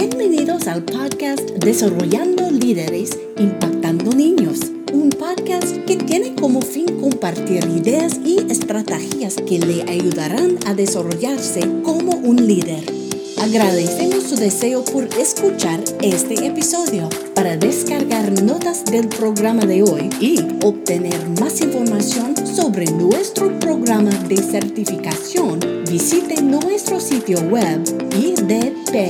Bienvenidos 0.00 0.66
al 0.66 0.82
podcast 0.82 1.42
Desarrollando 1.62 2.50
Líderes, 2.50 3.18
Impactando 3.36 4.12
Niños, 4.12 4.60
un 4.94 5.10
podcast 5.10 5.76
que 5.84 5.96
tiene 5.98 6.34
como 6.34 6.62
fin 6.62 6.86
compartir 6.98 7.62
ideas 7.66 8.18
y 8.24 8.38
estrategias 8.50 9.36
que 9.36 9.58
le 9.58 9.82
ayudarán 9.82 10.56
a 10.64 10.72
desarrollarse 10.72 11.60
como 11.82 12.12
un 12.12 12.46
líder. 12.46 12.82
Agradecemos 13.42 14.24
su 14.24 14.36
deseo 14.36 14.86
por 14.86 15.04
escuchar 15.18 15.84
este 16.00 16.46
episodio. 16.46 17.10
Para 17.40 17.56
descargar 17.56 18.30
notas 18.42 18.84
del 18.84 19.08
programa 19.08 19.64
de 19.64 19.82
hoy 19.82 20.10
y 20.20 20.40
obtener 20.62 21.26
más 21.40 21.62
información 21.62 22.36
sobre 22.46 22.84
nuestro 22.90 23.58
programa 23.58 24.10
de 24.10 24.36
certificación, 24.36 25.58
visite 25.88 26.42
nuestro 26.42 27.00
sitio 27.00 27.40
web 27.48 27.82
idpniños.org. 28.14 29.08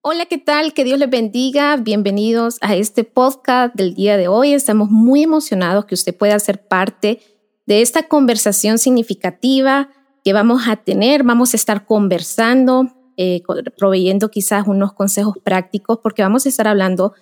Hola, 0.00 0.26
¿qué 0.26 0.38
tal? 0.38 0.72
Que 0.72 0.82
Dios 0.82 0.98
les 0.98 1.08
bendiga. 1.08 1.76
Bienvenidos 1.76 2.58
a 2.62 2.74
este 2.74 3.04
podcast 3.04 3.76
del 3.76 3.94
día 3.94 4.16
de 4.16 4.26
hoy. 4.26 4.54
Estamos 4.54 4.90
muy 4.90 5.22
emocionados 5.22 5.84
que 5.84 5.94
usted 5.94 6.16
pueda 6.16 6.36
ser 6.40 6.66
parte 6.66 7.20
de 7.64 7.80
esta 7.80 8.08
conversación 8.08 8.78
significativa 8.78 9.90
que 10.26 10.32
vamos 10.32 10.66
a 10.66 10.74
tener. 10.74 11.22
Vamos 11.22 11.54
a 11.54 11.56
estar 11.56 11.86
conversando, 11.86 12.88
eh, 13.16 13.44
proveyendo 13.78 14.28
quizás 14.28 14.66
unos 14.66 14.92
consejos 14.92 15.36
prácticos, 15.44 16.00
porque 16.02 16.22
vamos 16.22 16.44
a 16.44 16.48
estar 16.48 16.66
hablando 16.66 17.12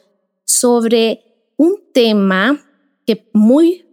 sobre 0.46 1.22
un 1.58 1.82
tema 1.92 2.64
que 3.06 3.28
muy, 3.34 3.84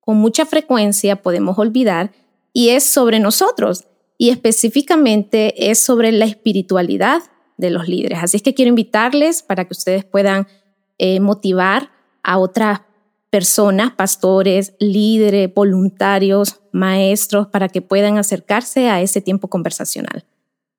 con 0.00 0.18
mucha 0.18 0.44
frecuencia 0.44 1.22
podemos 1.22 1.58
olvidar 1.58 2.12
y 2.52 2.68
es 2.68 2.84
sobre 2.84 3.20
nosotros 3.20 3.86
y 4.18 4.28
específicamente 4.28 5.70
es 5.70 5.82
sobre 5.82 6.12
la 6.12 6.26
espiritualidad 6.26 7.22
de 7.56 7.70
los 7.70 7.88
líderes. 7.88 8.18
Así 8.20 8.36
es 8.36 8.42
que 8.42 8.52
quiero 8.52 8.68
invitarles 8.68 9.42
para 9.42 9.64
que 9.64 9.72
ustedes 9.72 10.04
puedan 10.04 10.46
eh, 10.98 11.20
motivar 11.20 11.90
a 12.22 12.36
otras 12.36 12.82
personas, 13.32 13.94
pastores, 13.94 14.74
líderes, 14.78 15.52
voluntarios, 15.54 16.60
maestros, 16.70 17.46
para 17.46 17.70
que 17.70 17.80
puedan 17.80 18.18
acercarse 18.18 18.90
a 18.90 19.00
ese 19.00 19.22
tiempo 19.22 19.48
conversacional. 19.48 20.26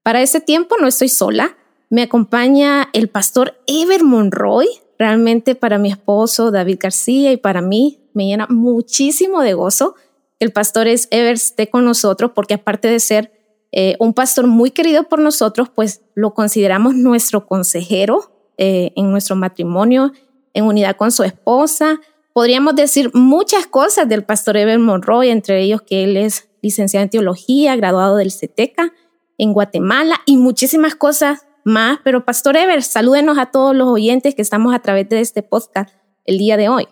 Para 0.04 0.22
ese 0.22 0.40
tiempo 0.40 0.76
no 0.80 0.86
estoy 0.86 1.10
sola, 1.10 1.58
me 1.90 2.04
acompaña 2.04 2.90
el 2.94 3.10
pastor 3.10 3.56
Ever 3.66 4.04
Monroy, 4.04 4.68
realmente 5.00 5.56
para 5.56 5.80
mi 5.80 5.90
esposo 5.90 6.52
David 6.52 6.78
García 6.80 7.32
y 7.32 7.38
para 7.38 7.64
mí 7.64 8.08
me 8.14 8.28
llena 8.28 8.46
muchísimo 8.48 9.42
de 9.42 9.56
gozo 9.56 9.96
que 10.38 10.46
el 10.46 10.52
pastor 10.52 10.86
Ever 10.86 11.34
esté 11.34 11.72
con 11.72 11.86
nosotros 11.86 12.34
porque 12.36 12.54
aparte 12.54 12.88
de 12.88 13.00
ser 13.00 13.32
eh, 13.72 13.96
un 13.98 14.14
pastor 14.14 14.46
muy 14.46 14.70
querido 14.70 15.10
por 15.10 15.18
nosotros, 15.18 15.70
pues 15.74 16.02
lo 16.14 16.36
consideramos 16.36 16.94
nuestro 16.94 17.48
consejero 17.48 18.32
eh, 18.60 18.92
en 18.96 19.10
nuestro 19.10 19.36
matrimonio, 19.36 20.12
en 20.54 20.66
unidad 20.66 20.96
con 20.98 21.12
su 21.12 21.24
esposa. 21.24 22.00
Podríamos 22.34 22.76
decir 22.76 23.12
muchas 23.14 23.68
cosas 23.68 24.10
del 24.10 24.24
pastor 24.24 24.58
Ever 24.58 24.80
Monroy, 24.80 25.30
entre 25.30 25.62
ellos 25.62 25.84
que 25.84 26.04
él 26.04 26.18
es 26.18 26.50
licenciado 26.64 27.04
en 27.04 27.12
teología, 27.12 27.76
graduado 27.76 28.18
del 28.18 28.32
CETECA 28.32 28.92
en 29.38 29.54
Guatemala 29.54 30.16
y 30.26 30.38
muchísimas 30.38 30.96
cosas 30.96 31.46
más. 31.64 32.00
Pero 32.04 32.26
pastor 32.26 32.58
Ever, 32.58 32.82
salúdenos 32.82 33.38
a 33.38 33.52
todos 33.52 33.76
los 33.76 33.88
oyentes 33.88 34.34
que 34.34 34.42
estamos 34.42 34.74
a 34.74 34.80
través 34.80 35.08
de 35.10 35.22
este 35.22 35.44
podcast 35.44 35.94
el 36.26 36.40
día 36.40 36.58
de 36.58 36.70
hoy. 36.70 36.88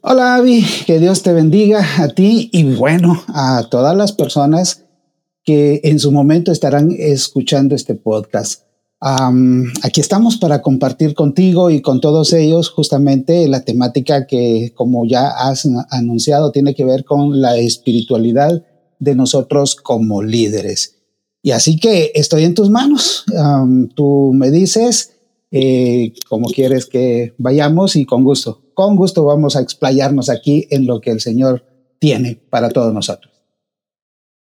Hola 0.00 0.34
Avi, 0.34 0.66
que 0.86 0.98
Dios 0.98 1.22
te 1.22 1.32
bendiga 1.32 1.86
a 1.98 2.08
ti 2.08 2.50
y 2.52 2.74
bueno, 2.74 3.22
a 3.28 3.68
todas 3.70 3.96
las 3.96 4.10
personas 4.10 4.86
que 5.44 5.80
en 5.84 6.00
su 6.00 6.10
momento 6.10 6.50
estarán 6.50 6.90
escuchando 6.90 7.76
este 7.76 7.94
podcast. 7.94 8.65
Aquí 9.00 10.00
estamos 10.00 10.36
para 10.38 10.62
compartir 10.62 11.14
contigo 11.14 11.70
y 11.70 11.82
con 11.82 12.00
todos 12.00 12.32
ellos 12.32 12.70
justamente 12.70 13.46
la 13.48 13.64
temática 13.64 14.26
que, 14.26 14.72
como 14.74 15.06
ya 15.06 15.28
has 15.28 15.68
anunciado, 15.90 16.52
tiene 16.52 16.74
que 16.74 16.84
ver 16.84 17.04
con 17.04 17.40
la 17.40 17.56
espiritualidad 17.56 18.64
de 18.98 19.14
nosotros 19.14 19.76
como 19.76 20.22
líderes. 20.22 20.96
Y 21.42 21.52
así 21.52 21.78
que 21.78 22.12
estoy 22.14 22.44
en 22.44 22.54
tus 22.54 22.70
manos. 22.70 23.24
tú 23.94 24.32
me 24.34 24.50
dices 24.50 25.12
eh, 25.50 26.12
cómo 26.28 26.48
quieres 26.48 26.86
que 26.86 27.34
vayamos 27.38 27.96
y 27.96 28.04
con 28.04 28.24
gusto, 28.24 28.62
con 28.74 28.96
gusto 28.96 29.24
vamos 29.24 29.56
a 29.56 29.60
explayarnos 29.60 30.28
aquí 30.28 30.66
en 30.70 30.86
lo 30.86 31.00
que 31.00 31.10
el 31.10 31.20
Señor 31.20 31.64
tiene 31.98 32.40
para 32.50 32.68
todos 32.68 32.92
nosotros. 32.92 33.32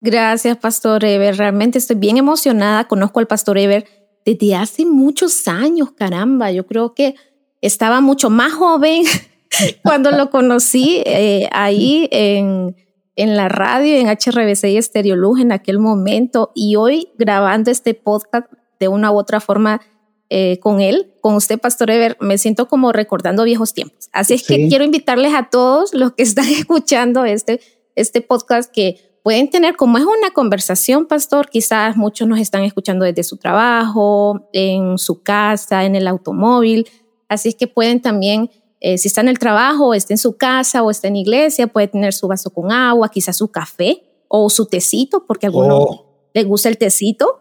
Gracias, 0.01 0.57
Pastor 0.59 1.05
Ever. 1.05 1.37
Realmente 1.37 1.78
estoy 1.78 1.97
bien 1.97 2.17
emocionada. 2.17 2.87
Conozco 2.87 3.19
al 3.19 3.27
Pastor 3.27 3.59
Ever 3.59 3.84
desde 4.26 4.56
hace 4.56 4.84
muchos 4.84 5.47
años, 5.47 5.92
caramba. 5.92 6.50
Yo 6.50 6.66
creo 6.66 6.94
que 6.94 7.14
estaba 7.60 8.00
mucho 8.00 8.28
más 8.28 8.53
joven 8.53 9.04
cuando 9.82 10.10
lo 10.10 10.31
conocí 10.31 11.03
eh, 11.06 11.48
ahí 11.53 12.09
en, 12.10 12.76
en 13.15 13.36
la 13.36 13.48
radio, 13.48 13.94
en 13.97 14.09
HRBC 14.09 14.65
y 14.65 14.76
Estereoluz 14.76 15.41
en 15.41 15.53
aquel 15.53 15.78
momento. 15.78 16.50
Y 16.54 16.75
hoy 16.75 17.09
grabando 17.16 17.70
este 17.70 17.94
podcast 17.94 18.53
de 18.81 18.88
una 18.88 19.12
u 19.12 19.16
otra 19.16 19.41
forma 19.41 19.81
eh, 20.28 20.59
con 20.59 20.81
él, 20.81 21.15
con 21.20 21.36
usted, 21.36 21.60
Pastor 21.60 21.88
Ever, 21.88 22.16
me 22.20 22.36
siento 22.36 22.66
como 22.66 22.91
recordando 22.91 23.44
viejos 23.44 23.75
tiempos. 23.75 24.09
Así 24.12 24.34
es 24.34 24.44
que 24.44 24.69
quiero 24.69 24.84
invitarles 24.84 25.32
a 25.34 25.50
todos 25.50 25.94
los 25.94 26.15
que 26.15 26.22
están 26.25 26.48
escuchando 26.48 27.25
este, 27.25 27.60
este 27.94 28.22
podcast 28.22 28.72
que 28.72 29.16
pueden 29.26 29.50
tener, 29.50 29.75
como 29.75 29.98
es 29.98 30.04
una 30.04 30.31
conversación, 30.32 31.06
pastor, 31.06 31.50
quizás 31.50 31.97
muchos 31.97 32.28
nos 32.28 32.38
están 32.38 32.62
escuchando 32.62 33.04
desde 33.04 33.25
su 33.25 33.38
trabajo, 33.38 34.48
en 34.53 34.98
su 34.98 35.25
casa, 35.25 35.84
en 35.84 35.97
el 35.97 36.06
automóvil, 36.06 36.87
así 37.28 37.48
es 37.48 37.56
que 37.56 37.66
pueden 37.66 38.00
también, 38.00 38.53
eh, 38.78 38.98
si 38.98 39.09
está 39.09 39.22
en 39.22 39.26
el 39.26 39.41
trabajo, 39.41 39.88
o 39.88 39.94
está 39.94 40.15
en 40.15 40.19
su 40.19 40.36
casa 40.36 40.84
o 40.84 40.92
está 40.92 41.09
en 41.09 41.16
iglesia, 41.16 41.66
puede 41.66 41.88
tener 41.88 42.12
su 42.12 42.28
vaso 42.28 42.50
con 42.50 42.70
agua, 42.70 43.09
quizás 43.09 43.36
su 43.36 43.48
café 43.48 44.00
o 44.28 44.48
su 44.48 44.66
tecito, 44.66 45.25
porque 45.26 45.47
a 45.47 45.48
algunos 45.48 45.76
oh. 45.76 46.31
les 46.32 46.47
gusta 46.47 46.69
el 46.69 46.78
tecito. 46.78 47.41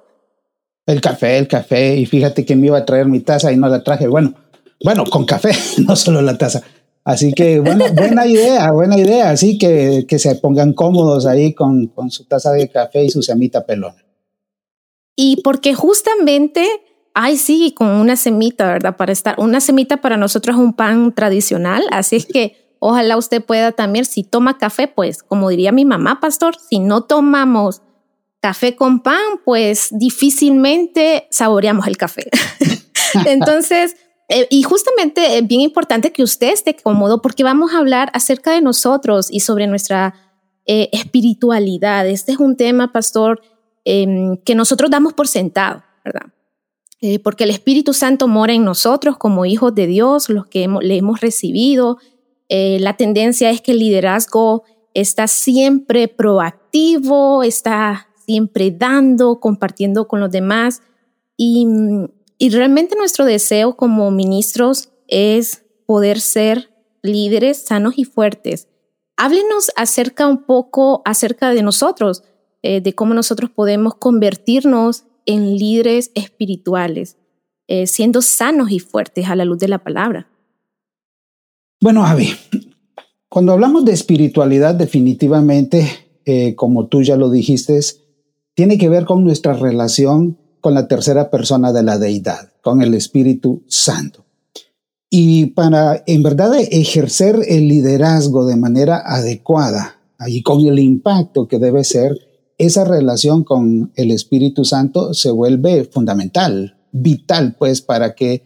El 0.87 1.01
café, 1.01 1.37
el 1.37 1.47
café, 1.47 1.97
y 1.97 2.07
fíjate 2.07 2.47
que 2.47 2.55
me 2.55 2.65
iba 2.65 2.79
a 2.79 2.85
traer 2.85 3.05
mi 3.05 3.19
taza 3.19 3.51
y 3.51 3.57
no 3.57 3.67
la 3.67 3.83
traje, 3.83 4.07
bueno, 4.07 4.33
bueno, 4.83 5.03
con 5.05 5.23
café, 5.23 5.51
no 5.85 5.95
solo 5.95 6.23
la 6.23 6.35
taza. 6.35 6.63
Así 7.05 7.33
que 7.33 7.59
bueno, 7.59 7.85
buena 7.93 8.25
idea, 8.25 8.71
buena 8.71 8.97
idea. 8.97 9.29
Así 9.29 9.59
que, 9.59 10.05
que 10.07 10.17
se 10.17 10.35
pongan 10.35 10.73
cómodos 10.73 11.27
ahí 11.27 11.53
con, 11.53 11.87
con 11.87 12.09
su 12.09 12.25
taza 12.25 12.51
de 12.51 12.67
café 12.67 13.05
y 13.05 13.09
su 13.09 13.21
semita 13.21 13.65
pelona. 13.65 14.03
Y 15.15 15.41
porque 15.43 15.75
justamente, 15.75 16.67
ay 17.13 17.37
sí, 17.37 17.73
con 17.77 17.89
una 17.89 18.15
semita, 18.15 18.65
¿verdad? 18.65 18.97
Para 18.97 19.13
estar, 19.13 19.35
una 19.39 19.61
semita 19.61 19.97
para 19.97 20.17
nosotros 20.17 20.55
es 20.55 20.61
un 20.61 20.73
pan 20.73 21.13
tradicional, 21.13 21.83
así 21.91 22.15
es 22.17 22.25
que 22.25 22.75
ojalá 22.79 23.17
usted 23.17 23.43
pueda 23.43 23.71
también, 23.71 24.03
si 24.03 24.23
toma 24.23 24.57
café, 24.57 24.87
pues 24.87 25.23
como 25.23 25.49
diría 25.49 25.71
mi 25.71 25.85
mamá, 25.85 26.19
pastor, 26.19 26.55
si 26.57 26.79
no 26.79 27.03
tomamos 27.03 27.81
café 28.41 28.75
con 28.75 29.01
pan, 29.01 29.21
pues 29.45 29.89
difícilmente 29.91 31.27
saboreamos 31.29 31.87
el 31.87 31.97
café. 31.97 32.29
Entonces, 33.25 33.95
eh, 34.27 34.47
y 34.49 34.63
justamente 34.63 35.25
es 35.25 35.41
eh, 35.41 35.41
bien 35.43 35.61
importante 35.61 36.11
que 36.11 36.23
usted 36.23 36.51
esté 36.51 36.75
cómodo 36.75 37.21
porque 37.21 37.43
vamos 37.43 37.73
a 37.73 37.77
hablar 37.77 38.09
acerca 38.13 38.51
de 38.51 38.61
nosotros 38.61 39.27
y 39.29 39.41
sobre 39.41 39.67
nuestra 39.67 40.15
eh, 40.65 40.89
espiritualidad. 40.91 42.07
Este 42.07 42.31
es 42.31 42.39
un 42.39 42.57
tema, 42.57 42.91
pastor, 42.91 43.41
em, 43.83 44.37
que 44.37 44.55
nosotros 44.55 44.89
damos 44.89 45.13
por 45.13 45.27
sentado, 45.27 45.83
¿verdad? 46.03 46.31
porque 47.23 47.43
el 47.43 47.51
Espíritu 47.51 47.93
Santo 47.93 48.27
mora 48.27 48.53
en 48.53 48.63
nosotros 48.63 49.15
como 49.17 49.45
hijos 49.45 49.75
de 49.75 49.85
Dios, 49.85 50.27
los 50.27 50.47
que 50.47 50.67
le 50.81 50.97
hemos 50.97 51.21
recibido. 51.21 51.99
la 52.49 52.97
tendencia 52.97 53.51
es 53.51 53.61
que 53.61 53.73
el 53.73 53.79
liderazgo 53.79 54.63
está 54.95 55.27
siempre 55.27 56.07
proactivo, 56.07 57.43
está 57.43 58.07
siempre 58.25 58.71
dando, 58.71 59.39
compartiendo 59.39 60.07
con 60.07 60.19
los 60.19 60.31
demás. 60.31 60.81
Y 61.37 61.67
mm, 61.67 62.05
y 62.37 62.49
realmente 62.49 62.95
nuestro 62.95 63.25
deseo 63.25 63.75
como 63.75 64.11
ministros 64.11 64.89
es 65.07 65.63
poder 65.85 66.19
ser 66.19 66.69
líderes 67.01 67.63
sanos 67.65 67.93
y 67.97 68.05
fuertes. 68.05 68.67
Háblenos 69.17 69.71
acerca 69.75 70.27
un 70.27 70.43
poco 70.43 71.01
acerca 71.05 71.51
de 71.51 71.63
nosotros, 71.63 72.23
eh, 72.63 72.81
de 72.81 72.93
cómo 72.93 73.13
nosotros 73.13 73.49
podemos 73.49 73.95
convertirnos 73.95 75.05
en 75.25 75.57
líderes 75.57 76.11
espirituales, 76.15 77.17
eh, 77.67 77.87
siendo 77.87 78.21
sanos 78.21 78.71
y 78.71 78.79
fuertes 78.79 79.27
a 79.27 79.35
la 79.35 79.45
luz 79.45 79.59
de 79.59 79.67
la 79.67 79.79
palabra. 79.79 80.27
Bueno, 81.81 82.05
Avi, 82.05 82.29
cuando 83.29 83.53
hablamos 83.53 83.85
de 83.85 83.93
espiritualidad, 83.93 84.75
definitivamente, 84.75 85.87
eh, 86.25 86.55
como 86.55 86.87
tú 86.87 87.01
ya 87.01 87.15
lo 87.15 87.29
dijiste, 87.29 87.79
tiene 88.53 88.77
que 88.77 88.89
ver 88.89 89.05
con 89.05 89.23
nuestra 89.23 89.53
relación 89.53 90.37
con 90.65 90.73
la 90.73 90.87
tercera 90.87 91.29
persona 91.29 91.71
de 91.71 91.83
la 91.83 91.99
deidad, 91.99 92.49
con 92.63 92.81
el 92.81 92.95
Espíritu 92.95 93.61
Santo. 93.67 94.25
Y 95.11 95.51
para, 95.51 96.03
en 96.07 96.23
verdad, 96.23 96.55
ejercer 96.57 97.39
el 97.47 97.67
liderazgo 97.67 98.47
de 98.47 98.55
manera 98.55 99.03
adecuada 99.05 99.97
y 100.25 100.41
con 100.41 100.61
el 100.61 100.79
impacto 100.79 101.47
que 101.47 101.59
debe 101.59 101.83
ser, 101.83 102.17
esa 102.57 102.83
relación 102.83 103.43
con 103.43 103.91
el 103.95 104.09
Espíritu 104.09 104.65
Santo 104.65 105.13
se 105.13 105.29
vuelve 105.29 105.83
fundamental, 105.85 106.75
vital, 106.91 107.55
pues, 107.59 107.81
para 107.81 108.15
que 108.15 108.41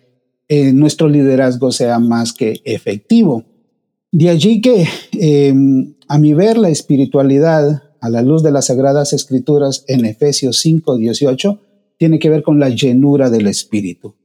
eh, 0.49 0.73
nuestro 0.73 1.07
liderazgo 1.07 1.71
sea 1.71 1.99
más 1.99 2.33
que 2.33 2.59
efectivo. 2.65 3.45
De 4.11 4.27
allí 4.27 4.59
que, 4.59 4.85
em, 5.13 5.95
a 6.09 6.19
mi 6.19 6.33
ver, 6.33 6.57
la 6.57 6.67
espiritualidad 6.67 7.81
a 8.01 8.09
la 8.09 8.21
luz 8.21 8.43
de 8.43 8.51
las 8.51 8.65
Sagradas 8.65 9.13
Escrituras 9.13 9.85
en 9.87 10.03
Efesios 10.03 10.59
5, 10.59 10.97
18, 10.97 11.61
tiene 11.99 12.17
que 12.17 12.29
ver 12.29 12.41
con 12.41 12.59
la 12.59 12.69
llenura 12.69 13.29
del 13.29 13.45
Espíritu. 13.47 14.15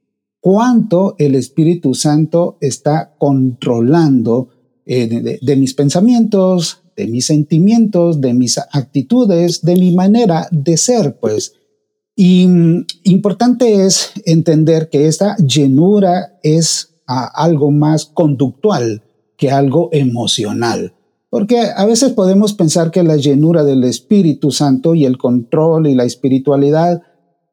Cuánto 0.40 1.16
el 1.18 1.34
Espíritu 1.34 1.94
Santo 1.94 2.56
está 2.60 3.14
controlando 3.18 4.48
eh, 4.86 5.38
de, 5.42 5.56
mis 5.56 5.74
pensamientos, 5.74 6.82
de 6.96 7.08
mis 7.08 7.26
sentimientos, 7.26 8.20
de 8.20 8.32
mis 8.32 8.58
actitudes, 8.58 9.62
de 9.62 9.74
mi 9.74 9.92
manera 9.92 10.46
de 10.52 10.76
ser, 10.76 11.18
pues. 11.18 11.54
Y 12.14 12.46
mm, 12.46 12.86
importante 13.04 13.84
es 13.84 14.12
entender 14.24 14.88
que 14.88 15.08
esta 15.08 15.36
llenura 15.38 16.38
es 16.44 16.94
algo 17.06 17.72
más 17.72 18.06
conductual 18.06 19.02
que 19.36 19.50
algo 19.50 19.88
emocional. 19.92 20.94
Porque 21.28 21.70
a 21.74 21.84
veces 21.86 22.12
podemos 22.12 22.52
pensar 22.52 22.92
que 22.92 23.02
la 23.02 23.16
llenura 23.16 23.64
del 23.64 23.82
Espíritu 23.82 24.52
Santo 24.52 24.94
y 24.94 25.06
el 25.06 25.18
control 25.18 25.88
y 25.88 25.96
la 25.96 26.04
espiritualidad 26.04 27.02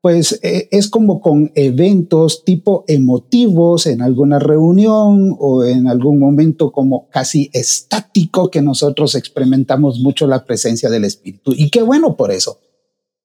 pues 0.01 0.39
eh, 0.41 0.67
es 0.71 0.89
como 0.89 1.21
con 1.21 1.51
eventos 1.53 2.43
tipo 2.43 2.83
emotivos 2.87 3.85
en 3.85 4.01
alguna 4.01 4.39
reunión 4.39 5.35
o 5.39 5.63
en 5.63 5.87
algún 5.87 6.19
momento 6.19 6.71
como 6.71 7.07
casi 7.09 7.51
estático 7.53 8.49
que 8.49 8.63
nosotros 8.63 9.13
experimentamos 9.13 9.99
mucho 9.99 10.25
la 10.25 10.43
presencia 10.43 10.89
del 10.89 11.05
Espíritu. 11.05 11.53
Y 11.55 11.69
qué 11.69 11.83
bueno 11.83 12.17
por 12.17 12.31
eso. 12.31 12.59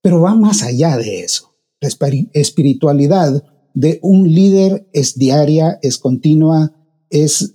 Pero 0.03 0.21
va 0.21 0.35
más 0.35 0.63
allá 0.63 0.99
de 0.99 1.21
eso. 1.21 1.55
La 1.81 1.89
espiritualidad 2.35 3.43
de 3.73 3.99
un 4.03 4.33
líder 4.33 4.89
es 4.93 5.19
diaria, 5.19 5.79
es 5.83 5.99
continua, 5.99 6.73
es 7.11 7.55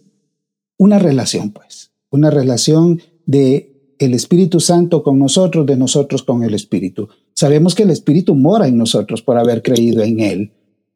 una 0.78 1.00
relación, 1.00 1.52
pues, 1.52 1.92
una 2.10 2.32
relación 2.32 3.02
de 3.26 3.96
el 4.00 4.16
Espíritu 4.16 4.60
Santo 4.60 5.04
con 5.04 5.20
nosotros, 5.20 5.66
de 5.68 5.78
nosotros 5.78 6.24
con 6.24 6.44
el 6.44 6.56
Espíritu. 6.56 7.10
Sabemos 7.34 7.76
que 7.76 7.84
el 7.84 7.92
Espíritu 7.92 8.36
mora 8.36 8.68
en 8.68 8.78
nosotros 8.78 9.22
por 9.22 9.38
haber 9.38 9.62
creído 9.62 10.04
en 10.04 10.20
Él. 10.20 10.52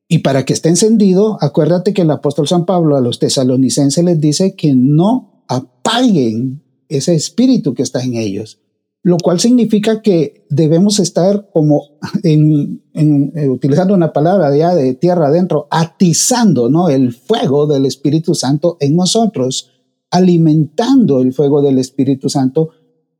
Y 0.08 0.20
para 0.20 0.46
que 0.46 0.54
esté 0.54 0.70
encendido, 0.70 1.38
acuérdate 1.42 1.94
que 1.94 2.04
el 2.04 2.12
apóstol 2.12 2.48
San 2.48 2.66
Pablo 2.66 2.96
a 2.96 3.02
los 3.02 3.18
tesalonicenses 3.20 4.04
les 4.04 4.20
dice 4.20 4.56
que 4.56 4.76
no 4.76 5.44
apaguen 5.48 6.62
ese 6.90 7.16
espíritu 7.16 7.74
que 7.74 7.82
está 7.82 8.04
en 8.04 8.16
ellos, 8.16 8.62
lo 9.02 9.18
cual 9.18 9.40
significa 9.40 10.02
que 10.02 10.46
debemos 10.50 11.00
estar 11.00 11.50
como 11.52 11.82
en, 12.24 12.84
eh, 12.94 13.50
utilizando 13.50 13.94
una 13.94 14.14
palabra 14.14 14.56
ya 14.56 14.76
de 14.76 14.94
tierra 14.94 15.28
adentro, 15.28 15.68
atizando 15.72 16.70
¿no? 16.70 16.90
el 16.90 17.14
fuego 17.14 17.66
del 17.66 17.86
Espíritu 17.86 18.36
Santo 18.36 18.78
en 18.80 18.96
nosotros, 18.96 19.72
alimentando 20.12 21.22
el 21.22 21.34
fuego 21.34 21.62
del 21.64 21.80
Espíritu 21.80 22.30
Santo 22.30 22.70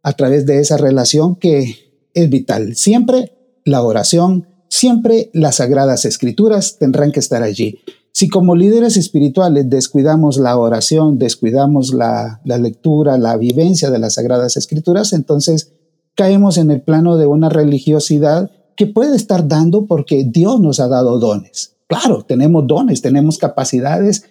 a 0.04 0.14
través 0.14 0.46
de 0.46 0.60
esa 0.60 0.78
relación 0.78 1.36
que 1.36 1.85
es 2.16 2.30
vital. 2.30 2.76
Siempre 2.76 3.34
la 3.64 3.84
oración, 3.84 4.48
siempre 4.70 5.30
las 5.34 5.58
sagradas 5.58 6.06
escrituras 6.06 6.78
tendrán 6.80 7.12
que 7.12 7.20
estar 7.20 7.44
allí. 7.44 7.80
Si 8.12 8.30
como 8.30 8.56
líderes 8.56 8.96
espirituales 8.96 9.70
descuidamos 9.70 10.38
la 10.38 10.58
oración, 10.58 11.20
descuidamos 11.20 11.94
la, 11.94 12.40
lectura, 12.46 13.18
la 13.18 13.36
vivencia 13.36 13.90
de 13.90 14.00
las 14.00 14.14
sagradas 14.14 14.56
escrituras, 14.56 15.12
entonces 15.12 15.74
caemos 16.16 16.58
en 16.58 16.72
el 16.72 16.82
plano 16.82 17.18
de 17.18 17.26
una 17.26 17.50
religiosidad 17.50 18.50
que 18.78 18.88
puede 18.88 19.18
estar 19.18 19.50
dando 19.50 19.86
porque 19.86 20.24
Dios 20.24 20.62
nos 20.62 20.80
ha 20.80 20.88
dado 20.88 21.20
dones. 21.20 21.76
Claro, 21.88 22.24
tenemos 22.24 22.66
dones, 22.66 23.02
tenemos 23.02 23.38
capacidades 23.38 24.24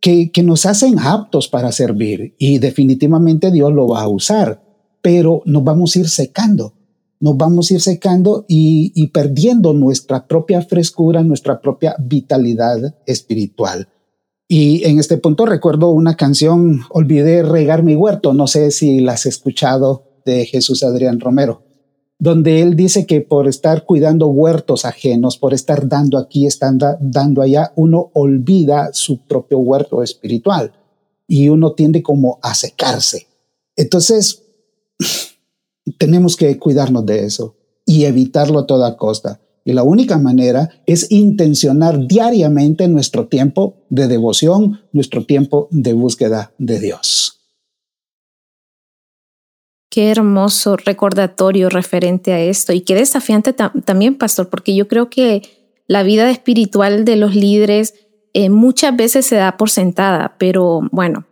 que, 0.00 0.30
que 0.30 0.42
nos 0.42 0.66
hacen 0.66 0.98
aptos 0.98 1.48
para 1.48 1.72
servir 1.72 2.34
y 2.38 2.58
definitivamente 2.58 3.50
Dios 3.50 3.72
lo 3.72 3.88
va 3.88 4.02
a 4.02 4.08
usar, 4.08 4.62
pero 5.00 5.42
nos 5.46 5.64
vamos 5.64 5.96
a 5.96 6.00
ir 6.00 6.08
secando 6.10 6.74
nos 7.20 7.36
vamos 7.36 7.70
a 7.70 7.74
ir 7.74 7.80
secando 7.80 8.46
y, 8.48 9.06
perdiendo 9.08 9.74
nuestra 9.74 10.26
propia 10.26 10.62
frescura, 10.62 11.22
nuestra 11.22 11.60
propia 11.60 11.94
vitalidad 11.98 12.96
espiritual. 13.06 13.88
Y 14.48 14.84
en 14.84 14.98
este 14.98 15.18
punto 15.18 15.46
recuerdo 15.46 15.90
una 15.90 16.16
canción, 16.16 16.80
olvidé 16.90 17.42
regar 17.42 17.84
mi 17.84 17.94
huerto, 17.94 18.32
no 18.32 18.46
sé 18.46 18.70
si 18.70 19.00
la 19.00 19.12
has 19.12 19.26
escuchado, 19.26 20.06
de 20.24 20.44
Jesús 20.44 20.82
Adrián 20.82 21.20
Romero, 21.20 21.62
donde 22.18 22.60
él 22.60 22.76
dice 22.76 23.06
que 23.06 23.20
por 23.20 23.48
estar 23.48 23.84
cuidando 23.84 24.26
huertos 24.28 24.84
ajenos, 24.84 25.38
por 25.38 25.54
estar 25.54 25.88
dando 25.88 26.18
aquí, 26.18 26.46
estando 26.46 26.96
dando 27.00 27.42
allá, 27.42 27.72
uno 27.76 28.10
olvida 28.14 28.90
su 28.92 29.26
propio 29.26 29.58
huerto 29.58 30.02
espiritual 30.02 30.72
y 31.26 31.48
uno 31.48 31.72
tiende 31.72 32.02
como 32.02 32.38
a 32.42 32.54
secarse. 32.54 33.28
Entonces, 33.76 34.42
tenemos 35.98 36.36
que 36.36 36.58
cuidarnos 36.58 37.06
de 37.06 37.24
eso 37.24 37.56
y 37.86 38.04
evitarlo 38.04 38.60
a 38.60 38.66
toda 38.66 38.96
costa. 38.96 39.40
Y 39.64 39.72
la 39.72 39.82
única 39.82 40.18
manera 40.18 40.70
es 40.86 41.10
intencionar 41.10 42.06
diariamente 42.06 42.88
nuestro 42.88 43.26
tiempo 43.26 43.74
de 43.90 44.08
devoción, 44.08 44.80
nuestro 44.92 45.24
tiempo 45.24 45.68
de 45.70 45.92
búsqueda 45.92 46.52
de 46.58 46.80
Dios. 46.80 47.40
Qué 49.90 50.10
hermoso 50.10 50.76
recordatorio 50.76 51.68
referente 51.68 52.32
a 52.32 52.40
esto 52.40 52.72
y 52.72 52.82
qué 52.82 52.94
desafiante 52.94 53.52
también, 53.52 54.16
pastor, 54.16 54.48
porque 54.48 54.74
yo 54.74 54.86
creo 54.86 55.10
que 55.10 55.42
la 55.88 56.04
vida 56.04 56.30
espiritual 56.30 57.04
de 57.04 57.16
los 57.16 57.34
líderes 57.34 57.94
eh, 58.32 58.50
muchas 58.50 58.96
veces 58.96 59.26
se 59.26 59.34
da 59.34 59.56
por 59.56 59.68
sentada, 59.68 60.36
pero 60.38 60.82
bueno, 60.92 61.26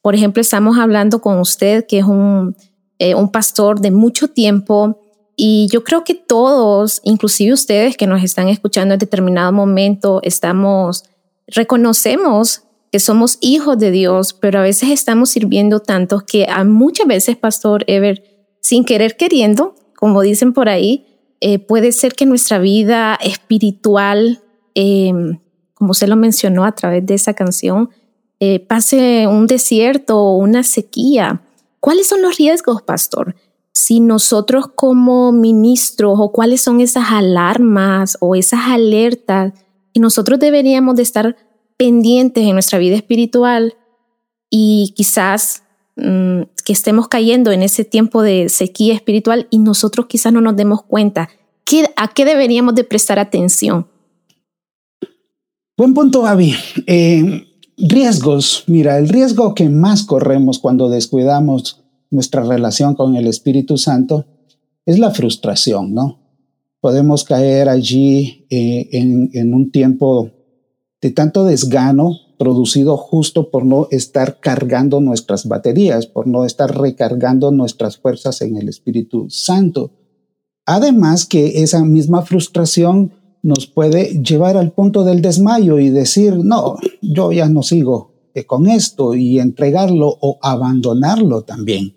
por 0.00 0.14
ejemplo, 0.14 0.40
estamos 0.40 0.78
hablando 0.78 1.20
con 1.20 1.38
usted, 1.38 1.84
que 1.86 1.98
es 1.98 2.04
un 2.04 2.56
eh, 2.98 3.14
un 3.14 3.30
pastor 3.30 3.80
de 3.80 3.90
mucho 3.90 4.28
tiempo 4.28 4.98
y 5.40 5.68
yo 5.70 5.84
creo 5.84 6.02
que 6.02 6.14
todos, 6.14 7.00
inclusive 7.04 7.52
ustedes 7.52 7.96
que 7.96 8.08
nos 8.08 8.24
están 8.24 8.48
escuchando 8.48 8.94
en 8.94 8.98
determinado 8.98 9.52
momento, 9.52 10.18
estamos, 10.24 11.04
reconocemos 11.46 12.62
que 12.90 12.98
somos 12.98 13.38
hijos 13.40 13.78
de 13.78 13.92
Dios, 13.92 14.32
pero 14.32 14.58
a 14.58 14.62
veces 14.62 14.90
estamos 14.90 15.30
sirviendo 15.30 15.78
tanto 15.78 16.24
que 16.26 16.46
a 16.48 16.64
muchas 16.64 17.06
veces, 17.06 17.36
Pastor 17.36 17.84
Ever, 17.86 18.24
sin 18.60 18.84
querer 18.84 19.16
queriendo, 19.16 19.76
como 19.94 20.22
dicen 20.22 20.52
por 20.52 20.68
ahí, 20.68 21.06
eh, 21.40 21.60
puede 21.60 21.92
ser 21.92 22.14
que 22.14 22.26
nuestra 22.26 22.58
vida 22.58 23.16
espiritual, 23.22 24.40
em, 24.74 25.38
como 25.74 25.94
se 25.94 26.08
lo 26.08 26.16
mencionó 26.16 26.64
a 26.64 26.72
través 26.72 27.06
de 27.06 27.14
esa 27.14 27.34
canción, 27.34 27.90
eh, 28.40 28.58
pase 28.58 29.28
un 29.28 29.46
desierto 29.46 30.18
o 30.18 30.36
una 30.36 30.64
sequía. 30.64 31.42
¿Cuáles 31.88 32.06
son 32.06 32.20
los 32.20 32.36
riesgos, 32.36 32.82
pastor? 32.82 33.34
Si 33.72 34.00
nosotros 34.00 34.66
como 34.74 35.32
ministros 35.32 36.18
o 36.20 36.32
cuáles 36.32 36.60
son 36.60 36.82
esas 36.82 37.06
alarmas 37.08 38.18
o 38.20 38.34
esas 38.34 38.60
alertas 38.66 39.54
que 39.94 39.98
nosotros 39.98 40.38
deberíamos 40.38 40.96
de 40.96 41.02
estar 41.02 41.36
pendientes 41.78 42.44
en 42.44 42.52
nuestra 42.52 42.78
vida 42.78 42.94
espiritual 42.94 43.72
y 44.50 44.92
quizás 44.96 45.62
mm, 45.96 46.42
que 46.62 46.74
estemos 46.74 47.08
cayendo 47.08 47.52
en 47.52 47.62
ese 47.62 47.86
tiempo 47.86 48.20
de 48.20 48.50
sequía 48.50 48.92
espiritual 48.92 49.46
y 49.48 49.58
nosotros 49.58 50.08
quizás 50.10 50.30
no 50.30 50.42
nos 50.42 50.56
demos 50.56 50.82
cuenta. 50.82 51.30
¿A 51.96 52.08
qué 52.08 52.26
deberíamos 52.26 52.74
de 52.74 52.84
prestar 52.84 53.18
atención? 53.18 53.88
Buen 55.74 55.94
punto, 55.94 56.20
Gaby. 56.20 56.54
Eh, 56.86 57.47
Riesgos. 57.78 58.64
Mira, 58.66 58.98
el 58.98 59.08
riesgo 59.08 59.54
que 59.54 59.68
más 59.68 60.02
corremos 60.02 60.58
cuando 60.58 60.88
descuidamos 60.88 61.80
nuestra 62.10 62.42
relación 62.42 62.94
con 62.94 63.14
el 63.14 63.28
Espíritu 63.28 63.78
Santo 63.78 64.26
es 64.84 64.98
la 64.98 65.12
frustración, 65.12 65.94
¿no? 65.94 66.18
Podemos 66.80 67.22
caer 67.22 67.68
allí 67.68 68.46
eh, 68.50 68.88
en, 68.92 69.30
en 69.32 69.54
un 69.54 69.70
tiempo 69.70 70.30
de 71.00 71.10
tanto 71.12 71.44
desgano 71.44 72.16
producido 72.36 72.96
justo 72.96 73.50
por 73.50 73.64
no 73.64 73.86
estar 73.90 74.40
cargando 74.40 75.00
nuestras 75.00 75.46
baterías, 75.46 76.06
por 76.06 76.26
no 76.26 76.44
estar 76.44 76.76
recargando 76.76 77.52
nuestras 77.52 77.96
fuerzas 77.98 78.40
en 78.42 78.56
el 78.56 78.68
Espíritu 78.68 79.26
Santo. 79.28 79.92
Además 80.66 81.26
que 81.26 81.62
esa 81.62 81.84
misma 81.84 82.22
frustración 82.22 83.12
nos 83.42 83.66
puede 83.66 84.22
llevar 84.22 84.56
al 84.56 84.72
punto 84.72 85.04
del 85.04 85.22
desmayo 85.22 85.78
y 85.78 85.90
decir, 85.90 86.36
no, 86.36 86.76
yo 87.02 87.32
ya 87.32 87.48
no 87.48 87.62
sigo 87.62 88.18
con 88.46 88.68
esto 88.68 89.14
y 89.14 89.38
entregarlo 89.38 90.16
o 90.20 90.38
abandonarlo 90.42 91.42
también. 91.42 91.96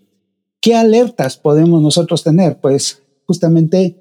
¿Qué 0.60 0.76
alertas 0.76 1.38
podemos 1.38 1.82
nosotros 1.82 2.24
tener? 2.24 2.60
Pues 2.60 3.02
justamente 3.26 3.98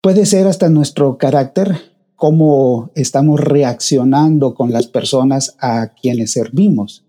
puede 0.00 0.26
ser 0.26 0.46
hasta 0.46 0.68
nuestro 0.68 1.18
carácter, 1.18 1.76
cómo 2.16 2.90
estamos 2.94 3.40
reaccionando 3.40 4.54
con 4.54 4.72
las 4.72 4.88
personas 4.88 5.56
a 5.60 5.94
quienes 5.94 6.32
servimos, 6.32 7.04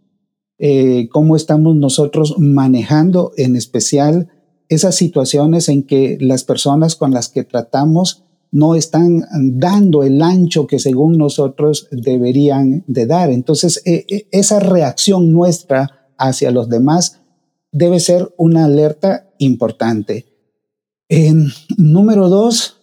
eh, 0.60 1.10
cómo 1.12 1.36
estamos 1.36 1.76
nosotros 1.76 2.36
manejando 2.38 3.32
en 3.38 3.56
especial 3.56 4.30
esas 4.68 4.96
situaciones 4.96 5.68
en 5.68 5.84
que 5.84 6.18
las 6.22 6.44
personas 6.44 6.96
con 6.96 7.12
las 7.12 7.30
que 7.30 7.44
tratamos 7.44 8.24
no 8.52 8.76
están 8.76 9.24
dando 9.32 10.04
el 10.04 10.22
ancho 10.22 10.66
que 10.66 10.80
según 10.80 11.18
nosotros 11.18 11.88
deberían 11.92 12.84
de 12.88 13.06
dar. 13.06 13.30
Entonces, 13.30 13.82
e, 13.86 14.06
e, 14.10 14.28
esa 14.32 14.60
reacción 14.60 15.32
nuestra 15.32 16.10
hacia 16.18 16.52
los 16.52 16.70
demás 16.70 17.22
debe 17.72 18.00
ser 18.00 18.34
una 18.38 18.66
alerta 18.66 19.30
importante. 19.38 20.26
En 21.08 21.48
número 21.78 22.30
dos, 22.30 22.78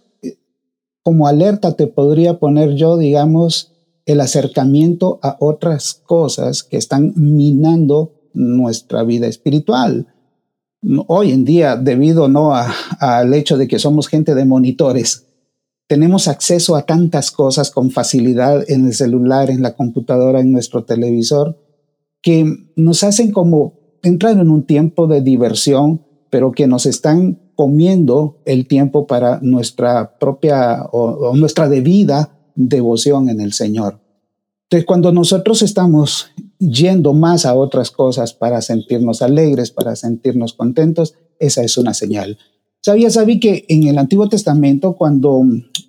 como 1.03 1.29
alerta 1.29 1.77
te 1.77 1.87
podría 1.87 2.39
poner 2.39 2.75
yo, 2.75 2.97
digamos, 2.97 3.73
el 4.07 4.21
acercamiento 4.21 5.19
a 5.23 5.37
otras 5.41 5.95
cosas 5.95 6.63
que 6.63 6.77
están 6.77 7.13
minando 7.17 8.15
nuestra 8.35 9.03
vida 9.03 9.27
espiritual. 9.27 10.07
Hoy 11.09 11.33
en 11.33 11.45
día, 11.45 11.77
debido 11.77 12.29
no 12.29 12.53
al 12.55 13.35
hecho 13.35 13.57
de 13.57 13.67
que 13.67 13.79
somos 13.79 14.07
gente 14.09 14.35
de 14.35 14.45
monitores, 14.45 15.26
tenemos 15.87 16.27
acceso 16.29 16.75
a 16.77 16.85
tantas 16.85 17.31
cosas 17.31 17.71
con 17.71 17.91
facilidad 17.91 18.69
en 18.69 18.87
el 18.87 18.95
celular, 18.95 19.51
en 19.51 19.63
la 19.63 19.75
computadora, 19.75 20.41
en 20.41 20.53
nuestro 20.53 20.85
televisor, 20.85 21.59
que 22.23 22.45
nos 22.75 23.05
hacen 23.05 23.31
como 23.31 23.75
entrar 24.03 24.39
en 24.39 24.51
un 24.51 24.65
tiempo 24.65 25.07
de 25.07 25.21
diversión, 25.21 26.05
pero 26.31 26.53
que 26.53 26.67
nos 26.67 26.87
están 26.87 27.39
comiendo 27.55 28.43
el 28.45 28.67
tiempo 28.67 29.07
para 29.07 29.39
nuestra 29.43 30.19
propia 30.19 30.83
o, 30.93 31.35
nuestra 31.37 31.69
debida 31.69 32.37
devoción 32.55 33.29
en 33.29 33.41
el 33.41 33.53
Señor. 33.53 34.01
Entonces, 34.65 34.87
cuando 34.87 35.13
nosotros 35.13 35.63
estamos 35.63 36.31
yendo 36.59 37.13
más 37.13 37.47
a 37.47 37.55
otras 37.55 37.93
cosas 37.93 38.33
para 38.33 38.61
sentirnos 38.61 39.23
alegres, 39.23 39.71
para 39.71 39.95
sentirnos 39.95 40.55
contentos, 40.55 41.15
esa 41.39 41.63
es 41.63 41.79
una 41.79 41.95
señal. 41.95 42.39
Sabía, 42.83 43.11
sabí 43.11 43.41
que 43.41 43.65
en 43.69 43.87
el 43.87 43.99
Antiguo 43.99 44.29
Testamento, 44.29 44.95
cuando 44.97 45.43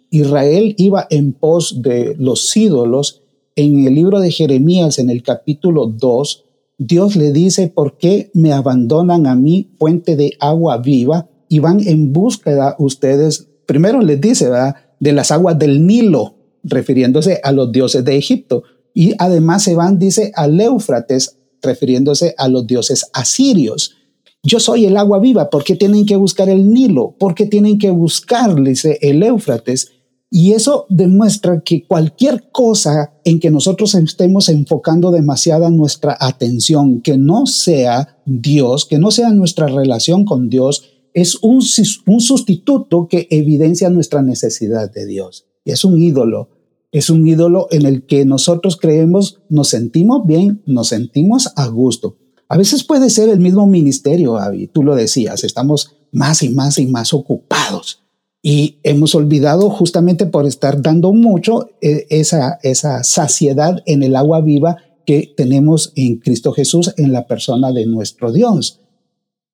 Israel 0.09 0.73
iba 0.77 1.07
en 1.09 1.33
pos 1.33 1.81
de 1.81 2.15
los 2.17 2.55
ídolos, 2.55 3.23
en 3.55 3.85
el 3.85 3.95
libro 3.95 4.19
de 4.19 4.31
Jeremías, 4.31 4.99
en 4.99 5.09
el 5.09 5.23
capítulo 5.23 5.87
2, 5.87 6.45
Dios 6.79 7.15
le 7.15 7.31
dice, 7.31 7.67
¿por 7.67 7.97
qué 7.97 8.29
me 8.33 8.53
abandonan 8.53 9.27
a 9.27 9.35
mí, 9.35 9.71
fuente 9.79 10.15
de 10.15 10.33
agua 10.39 10.77
viva? 10.77 11.29
y 11.49 11.59
van 11.59 11.85
en 11.87 12.13
búsqueda 12.13 12.75
ustedes, 12.79 13.47
primero 13.65 14.01
les 14.01 14.19
dice, 14.19 14.49
¿verdad? 14.49 14.75
De 14.99 15.13
las 15.13 15.31
aguas 15.31 15.57
del 15.57 15.85
Nilo, 15.85 16.35
refiriéndose 16.63 17.39
a 17.43 17.51
los 17.51 17.71
dioses 17.71 18.03
de 18.03 18.17
Egipto. 18.17 18.63
Y 18.93 19.13
además 19.19 19.63
se 19.63 19.75
van, 19.75 19.99
dice, 19.99 20.31
al 20.35 20.59
Éufrates, 20.59 21.37
refiriéndose 21.61 22.33
a 22.37 22.47
los 22.47 22.67
dioses 22.67 23.09
asirios. 23.13 23.96
Yo 24.43 24.59
soy 24.59 24.85
el 24.85 24.97
agua 24.97 25.19
viva, 25.19 25.49
¿por 25.49 25.63
qué 25.63 25.75
tienen 25.75 26.05
que 26.05 26.15
buscar 26.15 26.49
el 26.49 26.71
Nilo? 26.71 27.15
¿Por 27.19 27.35
qué 27.35 27.45
tienen 27.45 27.77
que 27.77 27.89
buscar, 27.89 28.61
dice, 28.61 28.97
el 29.01 29.23
Éufrates? 29.23 29.91
Y 30.29 30.51
eso 30.53 30.85
demuestra 30.89 31.61
que 31.61 31.87
cualquier 31.87 32.49
cosa 32.51 33.13
en 33.23 33.39
que 33.39 33.49
nosotros 33.49 33.95
estemos 33.95 34.49
enfocando 34.49 35.11
demasiada 35.11 35.69
nuestra 35.69 36.17
atención, 36.19 37.01
que 37.01 37.17
no 37.17 37.45
sea 37.45 38.17
Dios, 38.25 38.85
que 38.85 38.99
no 38.99 39.11
sea 39.11 39.31
nuestra 39.31 39.67
relación 39.67 40.25
con 40.25 40.49
Dios, 40.49 40.83
es 41.13 41.37
un, 41.41 41.61
un 42.05 42.19
sustituto 42.19 43.07
que 43.07 43.27
evidencia 43.31 43.89
nuestra 43.89 44.21
necesidad 44.21 44.91
de 44.91 45.05
Dios. 45.05 45.45
Es 45.65 45.85
un 45.85 45.97
ídolo. 46.01 46.49
Es 46.91 47.09
un 47.09 47.27
ídolo 47.27 47.67
en 47.71 47.85
el 47.85 48.05
que 48.05 48.25
nosotros 48.25 48.77
creemos, 48.77 49.41
nos 49.49 49.69
sentimos 49.69 50.25
bien, 50.25 50.61
nos 50.65 50.89
sentimos 50.89 51.51
a 51.55 51.67
gusto. 51.67 52.17
A 52.49 52.57
veces 52.57 52.83
puede 52.83 53.09
ser 53.09 53.29
el 53.29 53.39
mismo 53.39 53.67
ministerio, 53.67 54.37
Avi, 54.37 54.67
tú 54.67 54.83
lo 54.83 54.95
decías, 54.95 55.43
estamos 55.43 55.97
más 56.11 56.43
y 56.43 56.49
más 56.49 56.77
y 56.77 56.87
más 56.87 57.13
ocupados 57.13 58.07
y 58.49 58.79
hemos 58.83 59.13
olvidado 59.13 59.69
justamente 59.69 60.25
por 60.25 60.45
estar 60.45 60.81
dando 60.81 61.11
mucho 61.11 61.71
eh, 61.81 62.07
esa, 62.09 62.59
esa 62.63 63.03
saciedad 63.03 63.83
en 63.85 64.03
el 64.03 64.15
agua 64.15 64.39
viva 64.39 64.77
que 65.05 65.33
tenemos 65.35 65.91
en 65.95 66.17
Cristo 66.19 66.53
Jesús 66.53 66.93
en 66.95 67.11
la 67.11 67.27
persona 67.27 67.73
de 67.73 67.85
nuestro 67.85 68.31
Dios. 68.31 68.79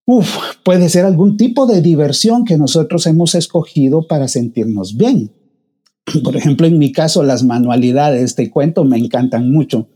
Uf, 0.05 0.37
puede 0.63 0.89
ser 0.89 1.05
algún 1.05 1.37
tipo 1.37 1.65
de 1.65 1.81
diversión 1.81 2.45
que 2.45 2.57
nosotros 2.57 3.07
hemos 3.07 3.35
escogido 3.35 4.07
para 4.07 4.27
sentirnos 4.27 4.97
bien. 4.97 5.31
Por 6.23 6.35
ejemplo, 6.35 6.67
en 6.67 6.77
mi 6.77 6.91
caso, 6.91 7.23
las 7.23 7.43
manualidades, 7.43 8.35
te 8.35 8.51
cuento, 8.51 8.83
me 8.83 8.97
encantan 8.97 9.51
mucho. 9.51 9.87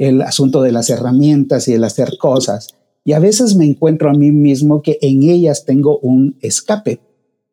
El 0.00 0.22
asunto 0.22 0.62
de 0.62 0.72
las 0.72 0.88
herramientas 0.88 1.68
y 1.68 1.74
el 1.74 1.84
hacer 1.84 2.16
cosas. 2.18 2.68
Y 3.04 3.12
a 3.12 3.18
veces 3.18 3.54
me 3.54 3.66
encuentro 3.66 4.08
a 4.08 4.14
mí 4.14 4.30
mismo 4.30 4.80
que 4.80 4.98
en 5.02 5.24
ellas 5.24 5.64
tengo 5.66 5.98
un 5.98 6.38
escape. 6.40 7.00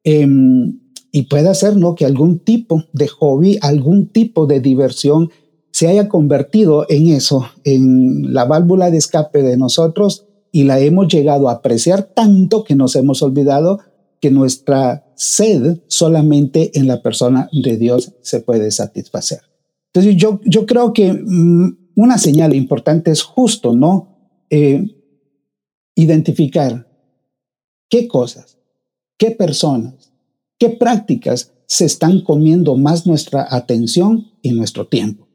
Em, 0.03 0.79
y 1.11 1.23
puede 1.23 1.53
ser 1.55 1.75
¿no? 1.75 1.95
que 1.95 2.05
algún 2.05 2.39
tipo 2.39 2.85
de 2.93 3.07
hobby, 3.07 3.57
algún 3.61 4.07
tipo 4.07 4.45
de 4.45 4.61
diversión 4.61 5.29
se 5.71 5.87
haya 5.87 6.07
convertido 6.07 6.85
en 6.89 7.09
eso, 7.09 7.45
en 7.63 8.33
la 8.33 8.45
válvula 8.45 8.91
de 8.91 8.97
escape 8.97 9.43
de 9.43 9.57
nosotros 9.57 10.25
y 10.51 10.63
la 10.63 10.79
hemos 10.79 11.07
llegado 11.07 11.49
a 11.49 11.53
apreciar 11.53 12.03
tanto 12.15 12.63
que 12.63 12.75
nos 12.75 12.95
hemos 12.95 13.21
olvidado 13.21 13.79
que 14.19 14.31
nuestra 14.31 15.05
sed 15.15 15.79
solamente 15.87 16.71
en 16.79 16.87
la 16.87 17.01
persona 17.01 17.49
de 17.51 17.77
Dios 17.77 18.13
se 18.21 18.39
puede 18.39 18.71
satisfacer. 18.71 19.41
Entonces 19.93 20.15
yo, 20.15 20.39
yo 20.45 20.65
creo 20.65 20.93
que 20.93 21.13
mm, 21.13 21.77
una 21.97 22.17
señal 22.19 22.53
importante 22.53 23.11
es 23.11 23.23
justo, 23.23 23.75
¿no? 23.75 24.07
Eh, 24.49 24.85
identificar 25.95 26.87
qué 27.89 28.07
cosas, 28.07 28.59
qué 29.17 29.31
personas, 29.31 30.13
qué 30.59 30.69
prácticas 30.69 31.53
se 31.65 31.85
están 31.85 32.21
comiendo 32.21 32.77
más 32.77 33.07
nuestra 33.07 33.47
atención 33.49 34.31
y 34.43 34.51
nuestro 34.51 34.87
tiempo. 34.87 35.27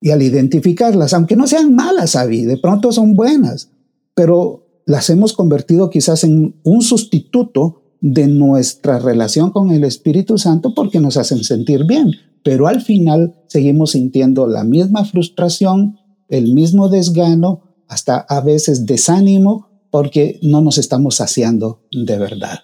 Y 0.00 0.10
al 0.10 0.20
identificarlas, 0.20 1.14
aunque 1.14 1.36
no 1.36 1.46
sean 1.46 1.74
malas, 1.74 2.12
de 2.12 2.58
pronto 2.60 2.92
son 2.92 3.14
buenas, 3.14 3.70
pero 4.14 4.82
las 4.84 5.08
hemos 5.08 5.32
convertido 5.32 5.88
quizás 5.88 6.22
en 6.22 6.60
un 6.64 6.82
sustituto 6.82 7.96
de 8.02 8.26
nuestra 8.26 8.98
relación 8.98 9.50
con 9.50 9.70
el 9.70 9.84
Espíritu 9.84 10.36
Santo 10.36 10.74
porque 10.74 11.00
nos 11.00 11.16
hacen 11.16 11.42
sentir 11.42 11.86
bien, 11.86 12.12
pero 12.44 12.68
al 12.68 12.82
final 12.82 13.34
seguimos 13.48 13.92
sintiendo 13.92 14.46
la 14.46 14.62
misma 14.62 15.04
frustración, 15.04 15.98
el 16.28 16.52
mismo 16.52 16.88
desgano, 16.88 17.62
hasta 17.88 18.18
a 18.18 18.40
veces 18.40 18.86
desánimo 18.86 19.68
porque 19.90 20.38
no 20.42 20.60
nos 20.60 20.78
estamos 20.78 21.16
saciando 21.16 21.80
de 21.90 22.18
verdad. 22.18 22.60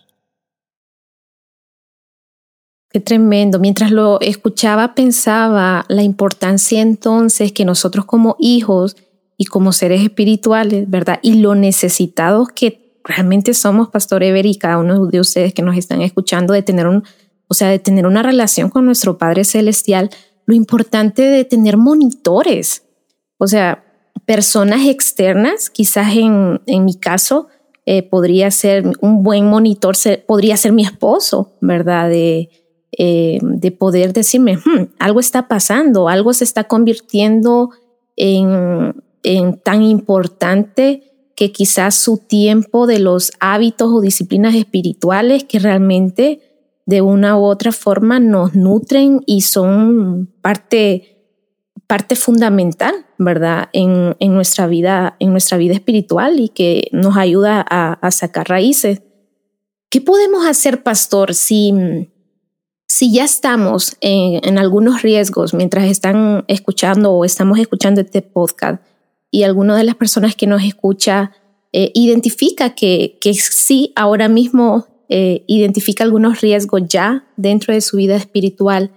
Qué 2.92 3.00
tremendo. 3.00 3.60
Mientras 3.60 3.92
lo 3.92 4.20
escuchaba, 4.20 4.94
pensaba 4.94 5.84
la 5.88 6.02
importancia 6.02 6.80
entonces 6.80 7.52
que 7.52 7.64
nosotros 7.64 8.04
como 8.04 8.36
hijos 8.40 8.96
y 9.36 9.44
como 9.44 9.72
seres 9.72 10.02
espirituales, 10.02 10.90
¿verdad? 10.90 11.20
Y 11.22 11.34
lo 11.34 11.54
necesitados 11.54 12.48
que 12.48 13.00
realmente 13.04 13.54
somos, 13.54 13.88
Pastor 13.88 14.24
Ever, 14.24 14.44
y 14.44 14.56
cada 14.56 14.78
uno 14.78 15.06
de 15.06 15.20
ustedes 15.20 15.54
que 15.54 15.62
nos 15.62 15.76
están 15.76 16.02
escuchando, 16.02 16.52
de 16.52 16.62
tener 16.62 16.88
un, 16.88 17.04
o 17.50 17.54
sea, 17.54 17.68
de 17.68 17.80
tener 17.80 18.06
una 18.06 18.22
relación 18.22 18.70
con 18.70 18.86
nuestro 18.86 19.18
Padre 19.18 19.42
Celestial, 19.42 20.08
lo 20.46 20.54
importante 20.54 21.22
de 21.22 21.44
tener 21.44 21.76
monitores, 21.76 22.84
o 23.38 23.48
sea, 23.48 23.84
personas 24.24 24.86
externas, 24.86 25.68
quizás 25.68 26.14
en, 26.14 26.60
en 26.66 26.84
mi 26.84 26.94
caso, 26.94 27.48
eh, 27.86 28.04
podría 28.04 28.52
ser 28.52 28.84
un 29.00 29.24
buen 29.24 29.46
monitor, 29.46 29.96
podría 30.28 30.56
ser 30.56 30.70
mi 30.70 30.84
esposo, 30.84 31.50
¿verdad? 31.60 32.08
De, 32.08 32.50
eh, 32.96 33.40
de 33.42 33.72
poder 33.72 34.12
decirme, 34.12 34.56
hmm, 34.58 34.92
algo 35.00 35.18
está 35.18 35.48
pasando, 35.48 36.08
algo 36.08 36.32
se 36.32 36.44
está 36.44 36.64
convirtiendo 36.64 37.70
en, 38.14 38.94
en 39.24 39.58
tan 39.58 39.82
importante 39.82 41.02
que 41.34 41.50
quizás 41.50 41.96
su 41.96 42.18
tiempo 42.18 42.86
de 42.86 43.00
los 43.00 43.32
hábitos 43.40 43.90
o 43.90 44.00
disciplinas 44.00 44.54
espirituales 44.54 45.42
que 45.42 45.58
realmente 45.58 46.49
de 46.86 47.02
una 47.02 47.38
u 47.38 47.44
otra 47.44 47.72
forma 47.72 48.20
nos 48.20 48.54
nutren 48.54 49.20
y 49.26 49.42
son 49.42 50.32
parte, 50.40 51.24
parte 51.86 52.16
fundamental, 52.16 53.06
¿verdad? 53.18 53.68
En, 53.72 54.16
en, 54.18 54.34
nuestra 54.34 54.66
vida, 54.66 55.16
en 55.18 55.32
nuestra 55.32 55.58
vida 55.58 55.74
espiritual 55.74 56.40
y 56.40 56.48
que 56.48 56.88
nos 56.92 57.16
ayuda 57.16 57.64
a, 57.68 57.92
a 57.92 58.10
sacar 58.10 58.48
raíces. 58.48 59.02
¿Qué 59.88 60.00
podemos 60.00 60.46
hacer, 60.46 60.82
pastor, 60.82 61.34
si, 61.34 61.72
si 62.88 63.12
ya 63.12 63.24
estamos 63.24 63.96
en, 64.00 64.40
en, 64.48 64.58
algunos 64.58 65.02
riesgos 65.02 65.54
mientras 65.54 65.84
están 65.84 66.44
escuchando 66.48 67.12
o 67.12 67.24
estamos 67.24 67.58
escuchando 67.58 68.00
este 68.00 68.22
podcast? 68.22 68.82
y 69.30 69.44
alguna 69.44 69.76
de 69.76 69.84
las 69.84 69.94
personas 69.94 70.34
que 70.34 70.46
nos 70.46 70.62
escucha 70.62 71.32
eh, 71.72 71.92
identifica 71.94 72.74
que, 72.74 73.18
que 73.20 73.34
sí, 73.34 73.92
ahora 73.94 74.28
mismo 74.28 74.86
eh, 75.12 75.42
identifica 75.48 76.04
algunos 76.04 76.40
riesgos 76.40 76.82
ya 76.88 77.24
dentro 77.36 77.74
de 77.74 77.80
su 77.80 77.96
vida 77.96 78.14
espiritual. 78.14 78.92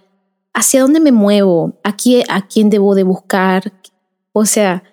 ¿Hacia 0.54 0.82
dónde 0.82 1.00
me 1.00 1.12
muevo? 1.12 1.80
¿A 1.84 1.96
quién, 1.98 2.70
debo 2.70 2.94
de 2.94 3.02
buscar? 3.02 3.74
O 4.32 4.46
sea, 4.46 4.84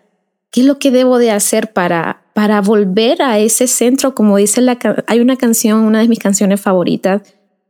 ¿qué 0.50 0.62
es 0.62 0.66
lo 0.66 0.78
que 0.78 0.90
debo 0.90 1.18
de 1.18 1.30
hacer 1.30 1.74
para, 1.74 2.22
para 2.32 2.62
volver 2.62 3.20
a 3.20 3.38
ese 3.38 3.66
centro, 3.66 4.14
como 4.14 4.38
dice 4.38 4.62
la, 4.62 4.78
hay 5.06 5.20
una 5.20 5.36
canción, 5.36 5.80
una 5.80 6.00
de 6.00 6.08
mis 6.08 6.18
canciones 6.18 6.58
favoritas 6.58 7.20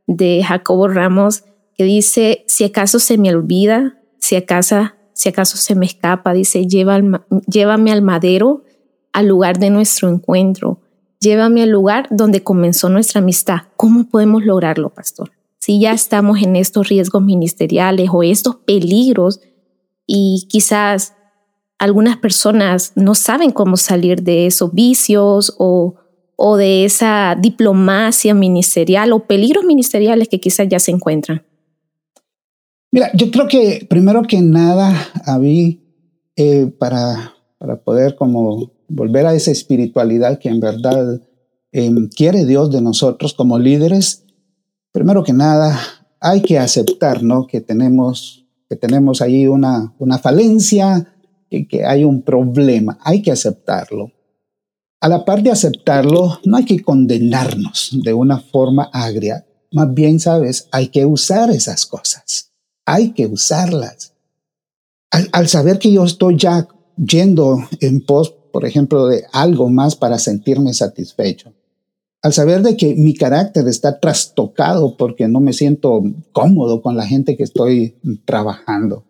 de 0.07 0.41
Jacobo 0.47 0.87
Ramos, 0.87 1.43
que 1.75 1.83
dice, 1.83 2.45
si 2.47 2.63
acaso 2.63 2.99
se 2.99 3.17
me 3.17 3.35
olvida, 3.35 3.97
si 4.17 4.37
acaso, 4.37 4.91
si 5.11 5.27
acaso 5.27 5.57
se 5.57 5.75
me 5.75 5.85
escapa, 5.85 6.31
dice, 6.31 6.65
llévame 6.67 7.91
al 7.91 8.01
madero, 8.01 8.63
al 9.11 9.27
lugar 9.27 9.59
de 9.59 9.71
nuestro 9.71 10.07
encuentro, 10.07 10.79
llévame 11.21 11.63
al 11.63 11.69
lugar 11.69 12.07
donde 12.09 12.43
comenzó 12.43 12.89
nuestra 12.89 13.19
amistad. 13.19 13.59
¿Cómo 13.77 14.09
podemos 14.09 14.43
lograrlo, 14.43 14.89
pastor? 14.89 15.31
Si 15.59 15.79
ya 15.79 15.93
estamos 15.93 16.41
en 16.41 16.55
estos 16.55 16.89
riesgos 16.89 17.21
ministeriales 17.21 18.09
o 18.11 18.23
estos 18.23 18.57
peligros 18.57 19.39
y 20.07 20.47
quizás 20.49 21.13
algunas 21.77 22.17
personas 22.17 22.93
no 22.95 23.15
saben 23.15 23.51
cómo 23.51 23.77
salir 23.77 24.23
de 24.23 24.47
esos 24.47 24.73
vicios 24.73 25.55
o, 25.59 25.95
o 26.35 26.57
de 26.57 26.85
esa 26.85 27.37
diplomacia 27.39 28.33
ministerial 28.33 29.13
o 29.13 29.27
peligros 29.27 29.63
ministeriales 29.63 30.27
que 30.27 30.39
quizás 30.39 30.67
ya 30.67 30.79
se 30.79 30.91
encuentran. 30.91 31.45
Mira, 32.91 33.09
yo 33.13 33.31
creo 33.31 33.47
que 33.47 33.85
primero 33.89 34.23
que 34.23 34.41
nada, 34.41 34.93
Avi, 35.25 35.81
eh, 36.35 36.67
para, 36.77 37.35
para 37.57 37.77
poder 37.81 38.15
como 38.15 38.71
volver 38.93 39.25
a 39.25 39.33
esa 39.33 39.51
espiritualidad 39.51 40.39
que 40.39 40.49
en 40.49 40.59
verdad 40.59 41.21
em, 41.71 42.09
quiere 42.09 42.45
Dios 42.45 42.71
de 42.71 42.81
nosotros 42.81 43.33
como 43.33 43.59
líderes, 43.59 44.23
primero 44.91 45.23
que 45.23 45.33
nada 45.33 45.79
hay 46.19 46.41
que 46.41 46.59
aceptar 46.59 47.23
¿no? 47.23 47.47
que, 47.47 47.61
tenemos, 47.61 48.45
que 48.69 48.75
tenemos 48.75 49.21
ahí 49.21 49.47
una, 49.47 49.93
una 49.99 50.17
falencia, 50.17 51.15
que, 51.49 51.67
que 51.67 51.85
hay 51.85 52.03
un 52.03 52.21
problema, 52.21 52.97
hay 53.03 53.21
que 53.21 53.31
aceptarlo. 53.31 54.11
A 54.99 55.09
la 55.09 55.25
par 55.25 55.41
de 55.41 55.51
aceptarlo, 55.51 56.39
no 56.45 56.57
hay 56.57 56.65
que 56.65 56.81
condenarnos 56.81 57.89
de 58.03 58.13
una 58.13 58.39
forma 58.39 58.89
agria, 58.93 59.45
más 59.73 59.93
bien, 59.93 60.19
sabes, 60.19 60.67
hay 60.71 60.89
que 60.89 61.05
usar 61.05 61.49
esas 61.49 61.85
cosas 61.85 62.51
hay 62.85 63.11
que 63.11 63.27
usarlas. 63.27 64.13
Al, 65.11 65.47
saber 65.47 65.79
que 65.79 65.91
yo 65.91 66.03
estoy 66.05 66.37
ya 66.37 66.67
yendo 66.95 67.67
en 67.79 68.05
pos, 68.05 68.35
por 68.51 68.65
ejemplo, 68.65 69.07
de 69.07 69.23
algo 69.31 69.69
más 69.69 69.95
para 69.95 70.19
sentirme 70.19 70.73
satisfecho, 70.73 71.53
al 72.21 72.33
saber 72.33 72.61
de 72.61 72.77
que 72.77 72.95
mi 72.95 73.13
carácter 73.15 73.67
está 73.67 73.99
trastocado 73.99 74.95
porque 74.97 75.27
no 75.27 75.39
me 75.39 75.53
siento 75.53 76.03
cómodo 76.31 76.81
con 76.81 76.95
la 76.95 77.07
gente 77.07 77.35
que 77.35 77.43
estoy 77.43 77.95
trabajando, 78.25 79.05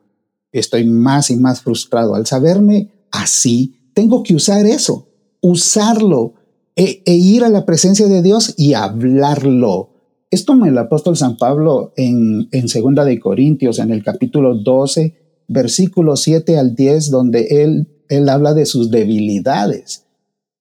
estoy 0.52 0.86
más 0.86 1.30
y 1.30 1.38
más 1.38 1.62
frustrado. 1.62 2.16
Al 2.16 2.26
saberme 2.26 2.92
así, 3.12 3.76
tengo 3.94 4.24
que 4.24 4.36
usar 4.36 4.66
eso, 4.66 5.10
usarlo 5.42 6.36
e, 6.76 7.04
e 7.06 7.16
ir 7.16 7.44
a 7.44 7.50
la 7.50 7.66
presencia 7.66 8.08
de 8.08 8.22
Dios 8.22 8.54
y 8.58 8.76
hablarlo 8.76 9.92
es 10.32 10.46
como 10.46 10.66
el 10.66 10.78
apóstol 10.78 11.18
San 11.18 11.36
Pablo 11.36 11.92
en, 11.98 12.48
en 12.54 12.70
Segunda 12.70 13.04
de 13.04 13.20
Corintios, 13.20 13.80
en 13.80 13.92
el 13.92 14.02
capítulo 14.02 14.56
12, 14.56 15.44
versículo 15.50 16.16
7 16.16 16.58
al 16.58 16.74
10, 16.74 17.12
donde 17.12 17.64
él, 17.64 18.01
él 18.12 18.30
habla 18.30 18.54
de 18.54 18.66
sus 18.66 18.92
debilidades. 18.92 20.04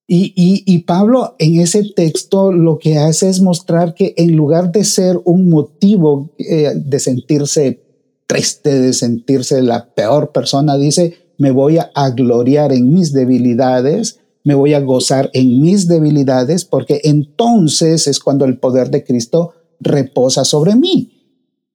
Y, 0.07 0.33
y, 0.35 0.79
Pablo 0.79 1.35
en 1.39 1.61
ese 1.61 1.85
texto 1.95 2.51
lo 2.51 2.79
que 2.79 2.97
hace 2.97 3.29
es 3.29 3.39
mostrar 3.39 3.93
que 3.93 4.13
en 4.17 4.35
lugar 4.35 4.73
de 4.73 4.83
ser 4.83 5.17
un 5.23 5.49
motivo 5.49 6.31
eh, 6.37 6.73
de 6.75 6.99
sentirse 6.99 7.81
triste, 8.27 8.77
de 8.77 8.91
sentirse 8.91 9.61
la 9.61 9.93
peor 9.93 10.33
persona, 10.33 10.77
dice, 10.77 11.15
me 11.37 11.51
voy 11.51 11.77
a 11.77 12.09
gloriar 12.09 12.73
en 12.73 12.91
mis 12.91 13.13
debilidades 13.13 14.19
me 14.43 14.55
voy 14.55 14.73
a 14.73 14.79
gozar 14.79 15.29
en 15.33 15.61
mis 15.61 15.87
debilidades, 15.87 16.65
porque 16.65 17.01
entonces 17.03 18.07
es 18.07 18.19
cuando 18.19 18.45
el 18.45 18.57
poder 18.57 18.89
de 18.89 19.03
Cristo 19.03 19.53
reposa 19.79 20.45
sobre 20.45 20.75
mí. 20.75 21.17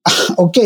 Ok, 0.36 0.58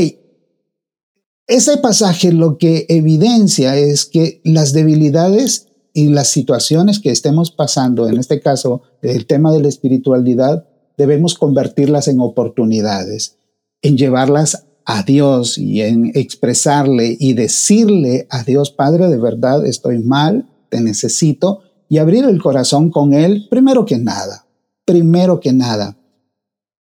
ese 1.51 1.79
pasaje 1.79 2.33
lo 2.33 2.59
que 2.59 2.87
evidencia 2.89 3.77
es 3.77 4.07
que 4.07 4.41
las 4.45 4.73
debilidades 4.73 5.67
y 5.93 6.07
las 6.07 6.29
situaciones 6.29 7.01
que 7.01 7.11
estemos 7.11 7.51
pasando, 7.51 8.09
en 8.09 8.19
este 8.19 8.41
caso 8.41 8.83
el 9.03 9.27
tema 9.27 9.53
de 9.53 9.61
la 9.61 9.69
espiritualidad, 9.69 10.69
debemos 10.97 11.35
convertirlas 11.35 12.07
en 12.07 12.21
oportunidades, 12.21 13.37
en 13.83 13.99
llevarlas 13.99 14.67
a 14.85 15.03
Dios 15.03 15.59
y 15.59 15.83
en 15.83 16.13
expresarle 16.15 17.17
y 17.19 17.33
decirle 17.33 18.29
a 18.31 18.45
Dios, 18.45 18.71
Padre, 18.71 19.09
de 19.09 19.19
verdad 19.19 19.67
estoy 19.67 19.99
mal, 19.99 20.49
te 20.69 20.81
necesito, 20.81 21.63
y 21.89 21.99
abrir 21.99 22.25
el 22.25 22.41
corazón 22.41 22.91
con 22.91 23.13
Él 23.13 23.49
primero 23.51 23.85
que 23.85 23.99
nada, 23.99 24.47
primero 24.85 25.41
que 25.41 25.53
nada. 25.53 25.97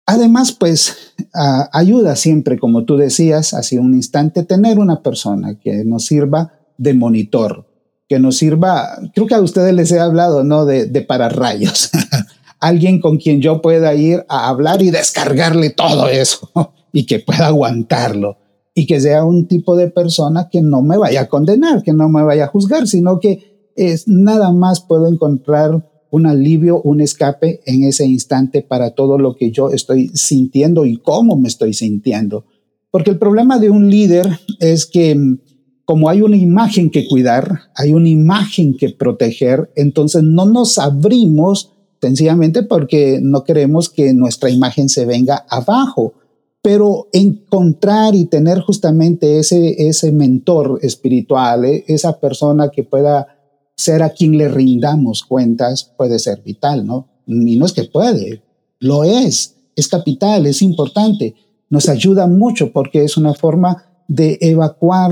Además, 0.05 0.51
pues 0.51 0.95
ayuda 1.33 2.15
siempre, 2.15 2.59
como 2.59 2.85
tú 2.85 2.97
decías 2.97 3.53
hace 3.53 3.79
un 3.79 3.93
instante, 3.93 4.43
tener 4.43 4.79
una 4.79 5.01
persona 5.01 5.59
que 5.59 5.83
nos 5.83 6.05
sirva 6.05 6.53
de 6.77 6.93
monitor, 6.93 7.67
que 8.07 8.19
nos 8.19 8.37
sirva, 8.37 8.99
creo 9.13 9.27
que 9.27 9.35
a 9.35 9.41
ustedes 9.41 9.73
les 9.73 9.91
he 9.91 9.99
hablado, 9.99 10.43
¿no? 10.43 10.65
De, 10.65 10.85
de 10.85 11.01
pararrayos. 11.01 11.89
Alguien 12.59 13.01
con 13.01 13.17
quien 13.17 13.41
yo 13.41 13.61
pueda 13.61 13.93
ir 13.93 14.25
a 14.29 14.47
hablar 14.47 14.81
y 14.81 14.91
descargarle 14.91 15.71
todo 15.71 16.07
eso 16.07 16.49
y 16.93 17.05
que 17.05 17.19
pueda 17.19 17.47
aguantarlo 17.47 18.37
y 18.75 18.87
que 18.87 18.99
sea 18.99 19.23
un 19.23 19.47
tipo 19.47 19.75
de 19.75 19.89
persona 19.89 20.49
que 20.49 20.61
no 20.61 20.81
me 20.81 20.97
vaya 20.97 21.21
a 21.21 21.29
condenar, 21.29 21.83
que 21.83 21.93
no 21.93 22.09
me 22.09 22.23
vaya 22.23 22.45
a 22.45 22.47
juzgar, 22.47 22.87
sino 22.87 23.19
que 23.19 23.71
es 23.75 24.07
nada 24.07 24.51
más 24.51 24.81
puedo 24.81 25.07
encontrar 25.07 25.92
un 26.13 26.27
alivio, 26.27 26.79
un 26.83 27.01
escape 27.01 27.61
en 27.65 27.85
ese 27.85 28.05
instante 28.05 28.61
para 28.61 28.91
todo 28.91 29.17
lo 29.17 29.35
que 29.35 29.49
yo 29.49 29.71
estoy 29.71 30.09
sintiendo 30.09 30.85
y 30.85 30.97
cómo 30.97 31.35
me 31.37 31.47
estoy 31.47 31.73
sintiendo. 31.73 32.45
Porque 32.91 33.09
el 33.09 33.17
problema 33.17 33.57
de 33.57 33.71
un 33.71 33.89
líder 33.89 34.39
es 34.59 34.85
que 34.85 35.15
mm, 35.15 35.39
como 35.85 36.09
hay 36.09 36.21
una 36.21 36.37
imagen 36.37 36.91
que 36.91 37.07
cuidar, 37.07 37.61
hay 37.75 37.93
una 37.93 38.09
imagen 38.09 38.77
que 38.77 38.89
proteger, 38.89 39.71
entonces 39.75 40.21
no 40.21 40.45
nos 40.45 40.77
abrimos 40.77 41.73
sencillamente 41.99 42.61
porque 42.61 43.19
no 43.19 43.43
queremos 43.43 43.89
que 43.89 44.13
nuestra 44.13 44.51
imagen 44.51 44.89
se 44.89 45.07
venga 45.07 45.47
abajo. 45.49 46.13
Pero 46.61 47.07
encontrar 47.11 48.13
y 48.13 48.25
tener 48.25 48.59
justamente 48.59 49.39
ese, 49.39 49.87
ese 49.87 50.11
mentor 50.11 50.77
espiritual, 50.83 51.65
eh, 51.65 51.83
esa 51.87 52.19
persona 52.19 52.69
que 52.69 52.83
pueda 52.83 53.32
ser 53.75 54.03
a 54.03 54.09
quien 54.09 54.37
le 54.37 54.47
rindamos 54.47 55.23
cuentas 55.23 55.91
puede 55.97 56.19
ser 56.19 56.41
vital, 56.41 56.85
¿no? 56.85 57.09
Y 57.25 57.57
no 57.57 57.65
es 57.65 57.73
que 57.73 57.85
puede, 57.85 58.41
lo 58.79 59.03
es, 59.03 59.55
es 59.75 59.87
capital, 59.87 60.45
es 60.45 60.61
importante, 60.61 61.35
nos 61.69 61.89
ayuda 61.89 62.27
mucho 62.27 62.71
porque 62.71 63.03
es 63.03 63.17
una 63.17 63.33
forma 63.33 63.85
de 64.07 64.37
evacuar, 64.41 65.11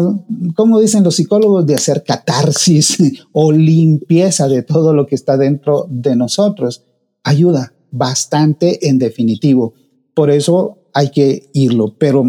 como 0.56 0.80
dicen 0.80 1.04
los 1.04 1.16
psicólogos, 1.16 1.66
de 1.66 1.76
hacer 1.76 2.04
catarsis 2.04 2.98
o 3.32 3.52
limpieza 3.52 4.48
de 4.48 4.62
todo 4.64 4.94
lo 4.94 5.08
que 5.08 5.16
está 5.16 5.38
dentro 5.38 5.88
de 5.90 6.16
nosotros. 6.16 6.84
Ayuda 7.24 7.74
bastante 7.92 8.88
en 8.88 9.00
definitivo. 9.00 9.74
Por 10.14 10.30
eso 10.30 10.78
hay 10.94 11.10
que 11.10 11.50
irlo, 11.54 11.96
pero 11.98 12.26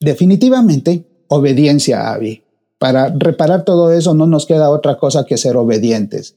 definitivamente 0.00 1.06
obediencia, 1.28 2.12
Avi. 2.12 2.42
Para 2.78 3.08
reparar 3.08 3.64
todo 3.64 3.92
eso 3.92 4.14
no 4.14 4.26
nos 4.26 4.46
queda 4.46 4.70
otra 4.70 4.98
cosa 4.98 5.24
que 5.24 5.38
ser 5.38 5.56
obedientes. 5.56 6.36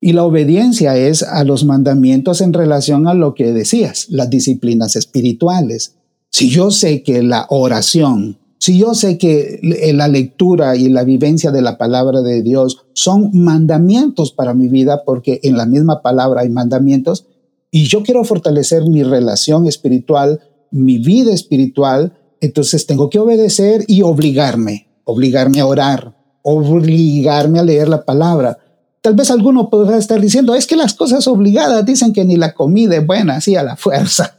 Y 0.00 0.12
la 0.12 0.24
obediencia 0.24 0.96
es 0.96 1.22
a 1.22 1.44
los 1.44 1.64
mandamientos 1.64 2.40
en 2.40 2.52
relación 2.52 3.08
a 3.08 3.14
lo 3.14 3.34
que 3.34 3.52
decías, 3.52 4.06
las 4.10 4.30
disciplinas 4.30 4.96
espirituales. 4.96 5.96
Si 6.30 6.50
yo 6.50 6.70
sé 6.70 7.02
que 7.02 7.22
la 7.22 7.46
oración, 7.48 8.38
si 8.58 8.78
yo 8.78 8.94
sé 8.94 9.18
que 9.18 9.60
la 9.94 10.08
lectura 10.08 10.76
y 10.76 10.88
la 10.88 11.04
vivencia 11.04 11.50
de 11.50 11.62
la 11.62 11.78
palabra 11.78 12.22
de 12.22 12.42
Dios 12.42 12.84
son 12.92 13.30
mandamientos 13.32 14.32
para 14.32 14.54
mi 14.54 14.68
vida, 14.68 15.02
porque 15.04 15.40
en 15.42 15.56
la 15.56 15.66
misma 15.66 16.02
palabra 16.02 16.42
hay 16.42 16.48
mandamientos, 16.48 17.26
y 17.70 17.84
yo 17.84 18.02
quiero 18.02 18.24
fortalecer 18.24 18.84
mi 18.84 19.02
relación 19.02 19.66
espiritual, 19.66 20.40
mi 20.70 20.98
vida 20.98 21.32
espiritual, 21.32 22.18
entonces 22.40 22.86
tengo 22.86 23.10
que 23.10 23.18
obedecer 23.18 23.84
y 23.88 24.02
obligarme 24.02 24.87
obligarme 25.08 25.60
a 25.60 25.66
orar, 25.66 26.14
obligarme 26.42 27.58
a 27.58 27.62
leer 27.62 27.88
la 27.88 28.04
palabra. 28.04 28.58
Tal 29.00 29.14
vez 29.14 29.30
alguno 29.30 29.70
podrá 29.70 29.96
estar 29.96 30.20
diciendo, 30.20 30.54
es 30.54 30.66
que 30.66 30.76
las 30.76 30.92
cosas 30.92 31.26
obligadas 31.26 31.84
dicen 31.86 32.12
que 32.12 32.26
ni 32.26 32.36
la 32.36 32.52
comida 32.52 32.96
es 32.96 33.06
buena, 33.06 33.36
así 33.36 33.56
a 33.56 33.62
la 33.62 33.76
fuerza. 33.76 34.36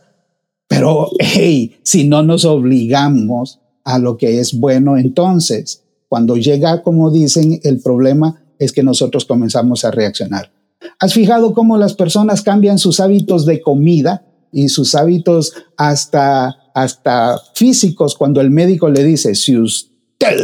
Pero, 0.67 1.09
hey, 1.17 1.77
si 1.81 2.03
no 2.07 2.21
nos 2.21 2.45
obligamos 2.45 3.59
a 3.83 3.97
lo 3.97 4.17
que 4.17 4.39
es 4.39 4.59
bueno, 4.59 4.95
entonces, 4.97 5.81
cuando 6.07 6.35
llega, 6.35 6.83
como 6.83 7.09
dicen, 7.09 7.59
el 7.63 7.81
problema 7.81 8.43
es 8.59 8.71
que 8.71 8.83
nosotros 8.83 9.25
comenzamos 9.25 9.83
a 9.85 9.91
reaccionar. 9.91 10.51
¿Has 10.99 11.13
fijado 11.13 11.55
cómo 11.55 11.77
las 11.77 11.95
personas 11.95 12.43
cambian 12.43 12.77
sus 12.77 12.99
hábitos 12.99 13.47
de 13.47 13.59
comida 13.61 14.23
y 14.51 14.69
sus 14.69 14.93
hábitos 14.93 15.53
hasta, 15.77 16.55
hasta 16.75 17.39
físicos 17.55 18.13
cuando 18.13 18.39
el 18.39 18.51
médico 18.51 18.87
le 18.89 19.03
dice, 19.03 19.33
si 19.33 19.57
usted 19.57 19.88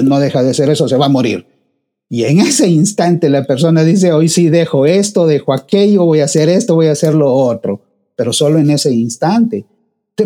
no 0.03 0.19
deja 0.19 0.43
de 0.43 0.51
hacer 0.51 0.69
eso, 0.69 0.87
se 0.87 0.97
va 0.97 1.07
a 1.07 1.09
morir. 1.09 1.45
Y 2.09 2.23
en 2.23 2.39
ese 2.39 2.67
instante 2.69 3.29
la 3.29 3.45
persona 3.45 3.83
dice, 3.83 4.13
hoy 4.13 4.29
sí 4.29 4.49
dejo 4.49 4.85
esto, 4.85 5.25
dejo 5.25 5.53
aquello, 5.53 6.05
voy 6.05 6.19
a 6.19 6.25
hacer 6.25 6.49
esto, 6.49 6.75
voy 6.75 6.87
a 6.87 6.91
hacer 6.91 7.15
lo 7.15 7.33
otro, 7.33 7.81
pero 8.15 8.31
solo 8.31 8.59
en 8.59 8.69
ese 8.69 8.93
instante. 8.93 9.65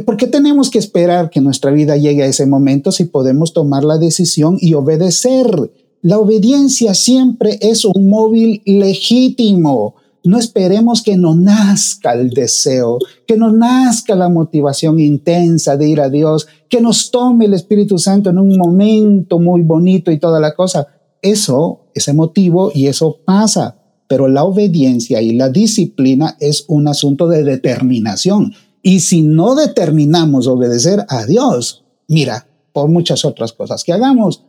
¿Por 0.05 0.17
qué 0.17 0.27
tenemos 0.27 0.69
que 0.69 0.77
esperar 0.77 1.29
que 1.29 1.41
nuestra 1.41 1.71
vida 1.71 1.97
llegue 1.97 2.23
a 2.23 2.27
ese 2.27 2.45
momento 2.45 2.91
si 2.91 3.05
podemos 3.05 3.53
tomar 3.53 3.83
la 3.83 3.97
decisión 3.97 4.57
y 4.59 4.75
obedecer? 4.75 5.71
La 6.01 6.19
obediencia 6.19 6.93
siempre 6.93 7.57
es 7.61 7.85
un 7.85 8.07
móvil 8.07 8.61
legítimo. 8.65 9.95
No 10.23 10.37
esperemos 10.37 11.01
que 11.01 11.17
nos 11.17 11.37
nazca 11.37 12.13
el 12.13 12.31
deseo, 12.31 12.97
que 13.25 13.37
nos 13.37 13.53
nazca 13.53 14.15
la 14.15 14.29
motivación 14.29 14.99
intensa 14.99 15.77
de 15.77 15.87
ir 15.87 16.01
a 16.01 16.09
Dios, 16.09 16.47
que 16.67 16.81
nos 16.81 17.09
tome 17.09 17.45
el 17.45 17.53
Espíritu 17.53 17.97
Santo 17.97 18.29
en 18.29 18.37
un 18.37 18.57
momento 18.57 19.39
muy 19.39 19.61
bonito 19.61 20.11
y 20.11 20.19
toda 20.19 20.39
la 20.39 20.53
cosa. 20.53 20.87
Eso, 21.21 21.87
ese 21.93 22.13
motivo 22.13 22.71
y 22.73 22.87
eso 22.87 23.19
pasa. 23.25 23.77
Pero 24.07 24.27
la 24.27 24.43
obediencia 24.43 25.21
y 25.21 25.33
la 25.33 25.49
disciplina 25.49 26.35
es 26.39 26.65
un 26.67 26.87
asunto 26.87 27.27
de 27.27 27.43
determinación. 27.43 28.53
Y 28.81 29.01
si 29.01 29.21
no 29.21 29.55
determinamos 29.55 30.47
obedecer 30.47 31.05
a 31.09 31.25
Dios, 31.25 31.85
mira, 32.07 32.47
por 32.73 32.89
muchas 32.89 33.23
otras 33.23 33.53
cosas 33.53 33.83
que 33.83 33.93
hagamos, 33.93 34.43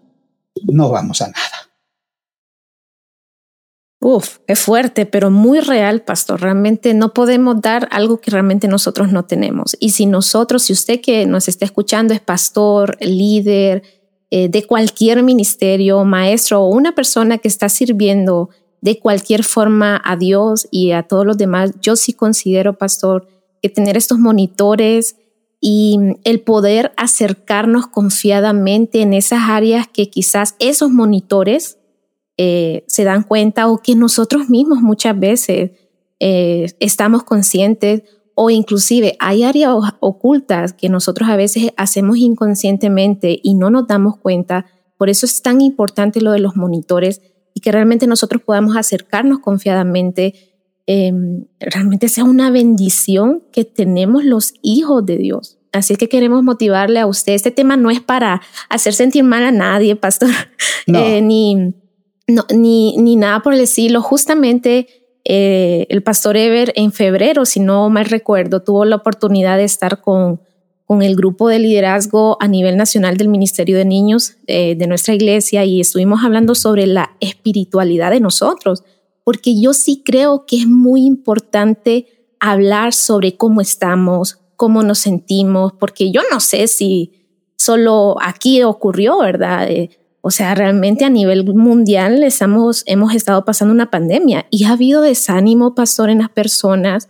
no 0.64 0.90
vamos 0.90 1.20
a 1.20 1.26
nada. 1.26 1.60
Uf, 4.12 4.38
es 4.49 4.59
fuerte, 4.59 5.07
pero 5.07 5.31
muy 5.31 5.61
real, 5.61 6.03
pastor. 6.03 6.40
Realmente 6.40 6.94
no 6.94 7.14
podemos 7.14 7.61
dar 7.61 7.87
algo 7.92 8.20
que 8.20 8.33
realmente 8.33 8.66
nosotros 8.66 9.12
no 9.12 9.25
tenemos. 9.25 9.77
Y 9.79 9.90
si 9.90 10.07
nosotros, 10.07 10.64
si 10.64 10.73
usted 10.73 11.01
que 11.01 11.27
nos 11.27 11.46
está 11.46 11.64
escuchando 11.64 12.12
es 12.12 12.18
pastor, 12.18 12.96
líder 13.01 13.85
eh, 14.33 14.49
de 14.49 14.66
cualquier 14.66 15.23
ministerio, 15.23 16.05
maestro 16.05 16.61
o 16.61 16.70
una 16.70 16.92
persona 16.92 17.38
que 17.38 17.46
está 17.46 17.68
sirviendo 17.68 18.51
de 18.81 18.99
cualquier 18.99 19.44
forma 19.44 20.03
a 20.05 20.16
Dios 20.16 20.66
y 20.73 20.90
a 20.90 21.05
todos 21.05 21.25
los 21.25 21.38
demás, 21.38 21.70
yo 21.81 21.94
sí 21.94 22.12
considero, 22.12 22.77
pastor, 22.77 23.29
que 23.62 23.68
tener 23.68 23.96
estos 23.96 24.18
monitores 24.18 25.14
y 25.61 26.01
el 26.25 26.40
poder 26.40 26.90
acercarnos 26.96 27.87
confiadamente 27.87 29.03
en 29.03 29.12
esas 29.12 29.49
áreas 29.49 29.87
que 29.87 30.11
quizás 30.11 30.57
esos 30.59 30.90
monitores 30.90 31.77
eh, 32.42 32.85
se 32.87 33.05
dan 33.05 33.22
cuenta 33.22 33.68
o 33.68 33.79
que 33.79 33.94
nosotros 33.94 34.48
mismos 34.48 34.81
muchas 34.81 35.18
veces 35.20 35.72
eh, 36.20 36.72
estamos 36.81 37.22
conscientes 37.22 38.03
o 38.35 38.48
inclusive 38.48 39.14
hay 39.18 39.42
áreas 39.42 39.74
ocultas 40.00 40.72
que 40.72 40.88
nosotros 40.88 41.29
a 41.29 41.37
veces 41.37 41.72
hacemos 41.76 42.16
inconscientemente 42.16 43.38
y 43.42 43.53
no 43.53 43.68
nos 43.68 43.87
damos 43.87 44.16
cuenta. 44.16 44.64
Por 44.96 45.11
eso 45.11 45.26
es 45.26 45.42
tan 45.42 45.61
importante 45.61 46.22
lo 46.22 46.33
de 46.33 46.38
los 46.38 46.57
monitores 46.57 47.20
y 47.53 47.61
que 47.61 47.72
realmente 47.72 48.07
nosotros 48.07 48.40
podamos 48.42 48.74
acercarnos 48.74 49.40
confiadamente 49.40 50.50
Em, 50.92 51.44
realmente 51.61 52.09
sea 52.09 52.24
una 52.24 52.50
bendición 52.50 53.44
que 53.53 53.64
tenemos 53.64 54.24
los 54.24 54.55
hijos 54.61 55.07
de 55.07 55.18
Dios. 55.18 55.57
Así 55.70 55.94
que 55.94 56.09
queremos 56.09 56.42
motivarle 56.42 56.98
a 56.98 57.07
usted. 57.07 57.35
Este 57.35 57.53
tema 57.53 57.76
no 57.76 57.92
es 57.92 58.00
para 58.00 58.42
hacer 58.68 58.92
sentir 58.94 59.22
mal 59.22 59.44
a 59.44 59.53
nadie, 59.53 59.94
pastor, 59.94 60.31
eh, 60.88 61.22
ni, 61.22 61.74
ni, 62.55 62.97
ni 62.97 63.16
nada 63.16 63.40
por 63.40 63.55
el 63.55 63.61
estilo. 63.61 64.03
Justamente 64.03 64.88
eh, 65.25 65.87
el 65.88 66.03
pastor 66.03 66.37
Ever 66.37 66.73
en 66.77 66.93
febrero, 66.93 67.45
si 67.45 67.61
no 67.61 67.88
mal 67.90 68.07
recuerdo, 68.07 68.62
tuvo 68.62 68.85
la 68.85 68.97
oportunidad 68.97 69.57
de 69.57 69.64
estar 69.64 70.01
con, 70.01 70.40
con 70.85 71.03
el 71.03 71.14
grupo 71.16 71.49
de 71.49 71.59
liderazgo 71.59 72.37
a 72.40 72.49
nivel 72.49 72.77
nacional 72.77 73.16
del 73.16 73.29
Ministerio 73.29 73.77
de 73.77 73.85
Niños 73.85 74.37
eh, 74.47 74.75
de 74.77 74.87
nuestra 74.87 75.14
iglesia 75.14 75.64
y 75.64 75.81
estuvimos 75.81 76.25
hablando 76.25 76.55
sobre 76.55 76.87
la 76.87 77.16
espiritualidad 77.21 78.11
de 78.11 78.21
nosotros 78.21 78.83
porque 79.25 79.61
yo 79.61 79.73
sí 79.73 80.03
creo 80.05 80.45
que 80.47 80.57
es 80.57 80.66
muy 80.66 81.05
importante 81.05 82.07
hablar 82.40 82.93
sobre 82.93 83.37
cómo 83.37 83.61
estamos, 83.61 84.38
cómo 84.57 84.83
nos 84.83 84.99
sentimos, 84.99 85.73
porque 85.75 86.11
yo 86.11 86.23
no 86.33 86.40
sé 86.40 86.66
si 86.66 87.12
solo 87.57 88.16
aquí 88.21 88.62
ocurrió, 88.62 89.19
¿verdad? 89.19 89.71
Eh, 89.71 89.90
o 90.22 90.30
sea, 90.30 90.54
realmente 90.54 91.04
a 91.04 91.11
nivel 91.11 91.44
mundial 91.54 92.22
estamos, 92.22 92.83
hemos 92.87 93.14
estado 93.14 93.44
pasando 93.44 93.72
una 93.72 93.90
pandemia 93.90 94.46
y 94.50 94.64
ha 94.64 94.72
habido 94.72 95.00
desánimo, 95.00 95.74
pastor, 95.74 96.11
en 96.11 96.18
las 96.18 96.28
personas. 96.28 97.09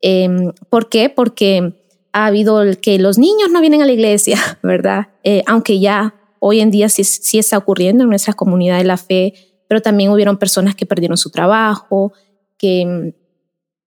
Em, 0.00 0.52
¿Por 0.70 0.88
qué? 0.88 1.10
Porque 1.10 1.74
ha 2.12 2.26
habido 2.26 2.62
el 2.62 2.78
que 2.78 2.98
los 2.98 3.18
niños 3.18 3.50
no 3.50 3.60
vienen 3.60 3.82
a 3.82 3.86
la 3.86 3.92
iglesia, 3.92 4.38
¿verdad? 4.62 5.08
Eh, 5.22 5.42
aunque 5.46 5.80
ya 5.80 6.14
hoy 6.38 6.60
en 6.60 6.70
día 6.70 6.88
sí, 6.88 7.04
sí 7.04 7.38
está 7.38 7.58
ocurriendo 7.58 8.04
en 8.04 8.10
nuestra 8.10 8.32
comunidad 8.32 8.78
de 8.78 8.84
la 8.84 8.96
fe, 8.96 9.34
pero 9.68 9.82
también 9.82 10.10
hubieron 10.10 10.38
personas 10.38 10.74
que 10.74 10.86
perdieron 10.86 11.18
su 11.18 11.30
trabajo, 11.30 12.12
que 12.56 13.14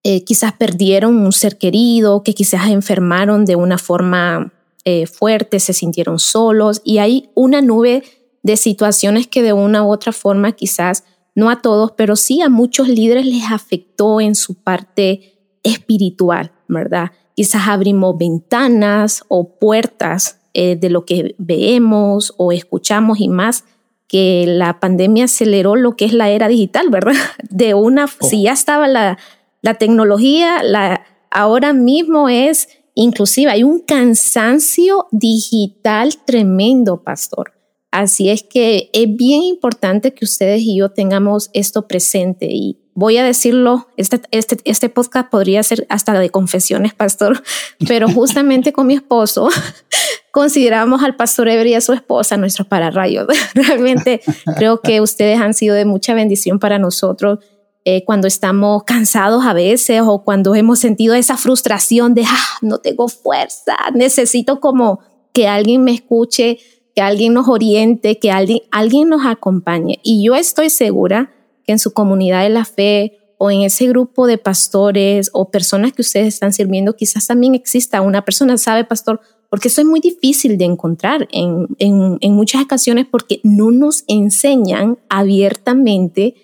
eh, 0.04 0.24
quizás 0.24 0.54
perdieron 0.54 1.18
un 1.18 1.32
ser 1.32 1.58
querido, 1.58 2.22
que 2.24 2.34
quizás 2.34 2.70
enfermaron 2.70 3.46
de 3.46 3.56
una 3.56 3.78
forma 3.78 4.54
eh, 4.86 5.08
fuerte, 5.08 5.60
se 5.60 5.74
sintieron 5.74 6.20
solos 6.20 6.82
y 6.84 7.00
hay 7.00 7.30
una 7.36 7.62
nube 7.62 8.04
de 8.44 8.58
situaciones 8.58 9.28
que 9.28 9.42
de 9.42 9.54
una 9.54 9.84
u 9.84 9.92
otra 9.92 10.12
forma 10.12 10.52
quizás 10.54 11.04
no 11.36 11.50
a 11.50 11.62
todos, 11.62 11.92
pero 11.92 12.16
sí 12.16 12.42
a 12.42 12.50
muchos 12.50 12.88
líderes 12.88 13.26
les 13.26 13.52
afectó 13.52 14.20
en 14.22 14.36
su 14.36 14.56
parte 14.56 15.40
espiritual, 15.64 16.52
¿verdad? 16.68 17.12
Quizás 17.36 17.68
abrimos 17.68 18.18
ventanas 18.18 19.24
o 19.28 19.58
puertas 19.58 20.40
eh, 20.54 20.76
de 20.76 20.90
lo 20.90 21.06
que 21.06 21.36
vemos 21.38 22.34
o 22.38 22.52
escuchamos 22.52 23.20
y 23.20 23.30
más 23.30 23.64
que 24.08 24.46
la 24.48 24.80
pandemia 24.80 25.26
aceleró 25.26 25.76
lo 25.76 25.96
que 25.96 26.06
es 26.06 26.14
la 26.14 26.30
era 26.30 26.48
digital, 26.48 26.90
¿verdad? 26.90 27.14
De 27.50 27.74
una, 27.74 28.06
oh. 28.06 28.28
si 28.28 28.44
ya 28.44 28.54
estaba 28.54 28.88
la, 28.88 29.18
la 29.62 29.76
tecnología, 29.76 30.64
la, 30.64 31.06
ahora 31.30 31.74
mismo 31.74 32.28
es, 32.28 32.68
inclusive 32.96 33.52
hay 33.52 33.64
un 33.64 33.80
cansancio 33.80 35.08
digital 35.12 36.18
tremendo, 36.26 37.04
pastor. 37.04 37.54
Así 37.92 38.30
es 38.30 38.44
que 38.44 38.90
es 38.94 39.16
bien 39.16 39.42
importante 39.42 40.14
que 40.14 40.26
ustedes 40.26 40.62
y 40.62 40.78
yo 40.78 40.90
tengamos 40.90 41.50
esto 41.54 41.88
presente 41.88 42.48
y 42.50 42.78
voy 42.94 43.18
a 43.18 43.24
decirlo, 43.24 43.88
este, 43.98 44.22
este, 44.32 44.58
este 44.66 44.90
podcast 44.90 45.30
podría 45.32 45.64
ser 45.64 45.88
hasta 45.90 46.20
de 46.20 46.30
confesiones, 46.30 46.94
pastor, 46.94 47.42
pero 47.88 48.10
justamente 48.10 48.74
con 48.74 48.88
mi 48.88 48.94
esposo 48.94 49.50
consideramos 50.32 51.02
al 51.02 51.16
pastor 51.16 51.50
Eber 51.50 51.68
y 51.68 51.74
a 51.74 51.82
su 51.82 51.94
esposa 51.94 52.38
nuestros 52.38 52.68
pararrayos. 52.68 53.28
Realmente 53.56 54.22
creo 54.58 54.82
que 54.82 55.02
ustedes 55.02 55.40
han 55.40 55.54
sido 55.54 55.76
de 55.76 55.86
mucha 55.86 56.14
bendición 56.14 56.60
para 56.60 56.78
nosotros 56.78 57.40
eh, 57.86 58.04
cuando 58.06 58.28
estamos 58.28 58.84
cansados 58.84 59.46
a 59.46 59.54
veces 59.54 60.02
o 60.06 60.24
cuando 60.24 60.54
hemos 60.54 60.80
sentido 60.80 61.16
esa 61.16 61.38
frustración 61.38 62.14
de, 62.14 62.26
ah, 62.28 62.58
no 62.62 62.80
tengo 62.80 63.08
fuerza, 63.08 63.78
necesito 63.96 64.60
como 64.60 65.00
que 65.34 65.48
alguien 65.48 65.84
me 65.84 65.94
escuche, 65.94 66.60
que 66.96 67.02
alguien 67.02 67.34
nos 67.34 67.48
oriente, 67.48 68.20
que 68.20 68.32
alguien, 68.32 68.60
alguien 68.72 69.10
nos 69.10 69.26
acompañe. 69.26 70.00
Y 70.04 70.26
yo 70.26 70.36
estoy 70.36 70.70
segura 70.70 71.32
en 71.68 71.80
su 71.80 71.94
comunidad 71.94 72.44
de 72.44 72.50
la 72.50 72.66
fe 72.66 73.20
o 73.38 73.50
en 73.50 73.62
ese 73.62 73.88
grupo 73.88 74.28
de 74.28 74.38
pastores 74.38 75.30
o 75.34 75.50
personas 75.50 75.94
que 75.94 76.02
ustedes 76.02 76.28
están 76.28 76.52
sirviendo, 76.52 76.96
quizás 76.96 77.26
también 77.26 77.56
exista 77.56 78.02
una 78.02 78.26
persona, 78.26 78.58
sabe, 78.58 78.84
pastor, 78.84 79.22
porque 79.50 79.70
eso 79.70 79.82
es 79.82 79.88
muy 79.88 80.02
difícil 80.02 80.58
de 80.58 80.66
encontrar 80.66 81.28
en, 81.32 81.68
en, 81.80 82.34
muchas 82.34 82.64
ocasiones 82.64 83.08
porque 83.10 83.40
no 83.44 83.72
nos 83.72 84.04
enseñan 84.08 85.00
abiertamente 85.10 86.36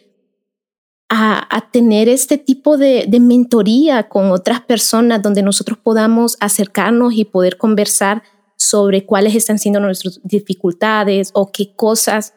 a, 1.10 1.56
a 1.56 1.70
tener 1.70 2.10
este 2.10 2.38
tipo 2.38 2.78
de, 2.78 3.06
de, 3.08 3.20
mentoría 3.20 4.08
con 4.10 4.32
otras 4.32 4.62
personas 4.62 5.22
donde 5.22 5.44
nosotros 5.44 5.78
podamos 5.78 6.38
acercarnos 6.40 7.14
y 7.14 7.26
poder 7.26 7.58
conversar 7.58 8.24
sobre 8.66 9.06
cuáles 9.06 9.36
están 9.36 9.60
siendo 9.60 9.80
nuestras 9.80 10.20
dificultades 10.24 11.32
o 11.34 11.52
qué 11.52 11.76
cosas 11.76 12.34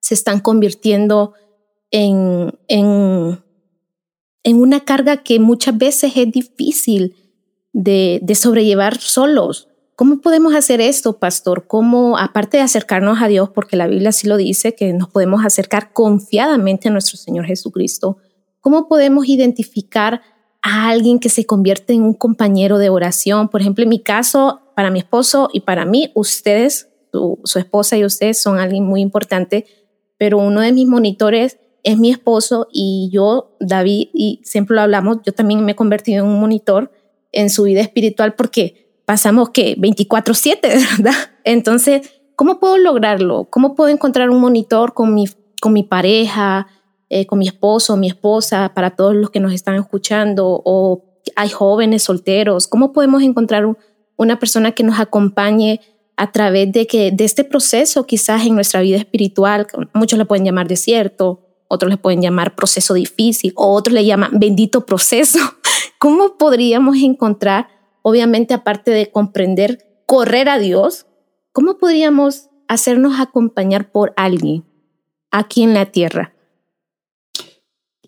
se 0.00 0.14
están 0.14 0.40
convirtiendo 0.40 1.34
en, 1.90 2.58
en, 2.68 3.42
en 4.42 4.60
una 4.60 4.84
carga 4.84 5.22
que 5.22 5.38
muchas 5.38 5.78
veces 5.78 6.12
es 6.16 6.32
difícil 6.32 7.14
de, 7.72 8.18
de 8.22 8.34
sobrellevar 8.34 8.98
solos. 8.98 9.68
¿Cómo 9.94 10.20
podemos 10.20 10.54
hacer 10.54 10.80
esto, 10.80 11.18
pastor? 11.18 11.66
¿Cómo, 11.68 12.18
aparte 12.18 12.56
de 12.56 12.62
acercarnos 12.64 13.22
a 13.22 13.28
Dios, 13.28 13.50
porque 13.50 13.76
la 13.76 13.86
Biblia 13.86 14.10
sí 14.10 14.26
lo 14.26 14.36
dice, 14.36 14.74
que 14.74 14.92
nos 14.92 15.08
podemos 15.08 15.44
acercar 15.44 15.92
confiadamente 15.92 16.88
a 16.88 16.92
nuestro 16.92 17.18
Señor 17.18 17.46
Jesucristo, 17.46 18.16
¿cómo 18.60 18.88
podemos 18.88 19.28
identificar 19.28 20.22
a 20.62 20.88
alguien 20.88 21.18
que 21.18 21.28
se 21.28 21.44
convierte 21.44 21.92
en 21.92 22.02
un 22.02 22.14
compañero 22.14 22.78
de 22.78 22.88
oración? 22.88 23.48
Por 23.48 23.60
ejemplo, 23.60 23.82
en 23.82 23.90
mi 23.90 24.00
caso, 24.00 24.60
para 24.74 24.90
mi 24.90 25.00
esposo 25.00 25.48
y 25.52 25.60
para 25.60 25.84
mí, 25.84 26.10
ustedes, 26.14 26.88
su, 27.12 27.58
esposa 27.58 27.96
y 27.96 28.04
ustedes 28.04 28.40
son 28.40 28.58
alguien 28.58 28.84
muy 28.84 29.00
importante, 29.00 29.66
pero 30.16 30.38
uno 30.38 30.60
de 30.60 30.72
mis 30.72 30.86
monitores 30.86 31.58
es 31.82 31.98
mi 31.98 32.10
esposo 32.10 32.68
y 32.72 33.10
yo, 33.12 33.56
David, 33.60 34.08
y 34.14 34.40
siempre 34.44 34.76
lo 34.76 34.82
hablamos, 34.82 35.18
yo 35.26 35.32
también 35.32 35.64
me 35.64 35.72
he 35.72 35.76
convertido 35.76 36.24
en 36.24 36.30
un 36.30 36.40
monitor 36.40 36.92
en 37.32 37.50
su 37.50 37.64
vida 37.64 37.80
espiritual 37.80 38.34
porque 38.34 38.82
pasamos 39.04 39.50
que 39.50 39.76
24/7, 39.76 40.60
¿verdad? 40.98 41.14
Entonces, 41.44 42.08
¿cómo 42.36 42.60
puedo 42.60 42.78
lograrlo? 42.78 43.48
¿Cómo 43.50 43.74
puedo 43.74 43.90
encontrar 43.90 44.30
un 44.30 44.40
monitor 44.40 44.94
con 44.94 45.14
mi, 45.14 45.26
con 45.60 45.72
mi 45.72 45.82
pareja, 45.82 46.68
eh, 47.14 47.26
con 47.26 47.40
mi 47.40 47.46
esposo, 47.46 47.98
mi 47.98 48.06
esposa, 48.06 48.72
para 48.74 48.96
todos 48.96 49.14
los 49.14 49.28
que 49.28 49.38
nos 49.38 49.52
están 49.52 49.74
escuchando, 49.74 50.62
o 50.64 51.04
hay 51.36 51.50
jóvenes 51.50 52.04
solteros, 52.04 52.66
¿cómo 52.66 52.94
podemos 52.94 53.22
encontrar 53.22 53.66
una 54.16 54.38
persona 54.38 54.72
que 54.72 54.82
nos 54.82 54.98
acompañe 54.98 55.82
a 56.16 56.32
través 56.32 56.72
de, 56.72 56.86
que, 56.86 57.12
de 57.12 57.24
este 57.24 57.44
proceso 57.44 58.06
quizás 58.06 58.46
en 58.46 58.54
nuestra 58.54 58.80
vida 58.80 58.96
espiritual? 58.96 59.66
Muchos 59.92 60.18
le 60.18 60.24
pueden 60.24 60.46
llamar 60.46 60.68
desierto, 60.68 61.40
otros 61.68 61.90
le 61.90 61.98
pueden 61.98 62.22
llamar 62.22 62.54
proceso 62.54 62.94
difícil, 62.94 63.52
o 63.56 63.74
otros 63.74 63.92
le 63.92 64.06
llaman 64.06 64.30
bendito 64.38 64.86
proceso. 64.86 65.38
¿Cómo 65.98 66.38
podríamos 66.38 66.96
encontrar, 66.96 67.68
obviamente 68.00 68.54
aparte 68.54 68.90
de 68.90 69.10
comprender, 69.10 70.02
correr 70.06 70.48
a 70.48 70.58
Dios, 70.58 71.04
cómo 71.52 71.76
podríamos 71.76 72.48
hacernos 72.68 73.20
acompañar 73.20 73.92
por 73.92 74.14
alguien 74.16 74.64
aquí 75.30 75.62
en 75.62 75.74
la 75.74 75.84
tierra? 75.84 76.31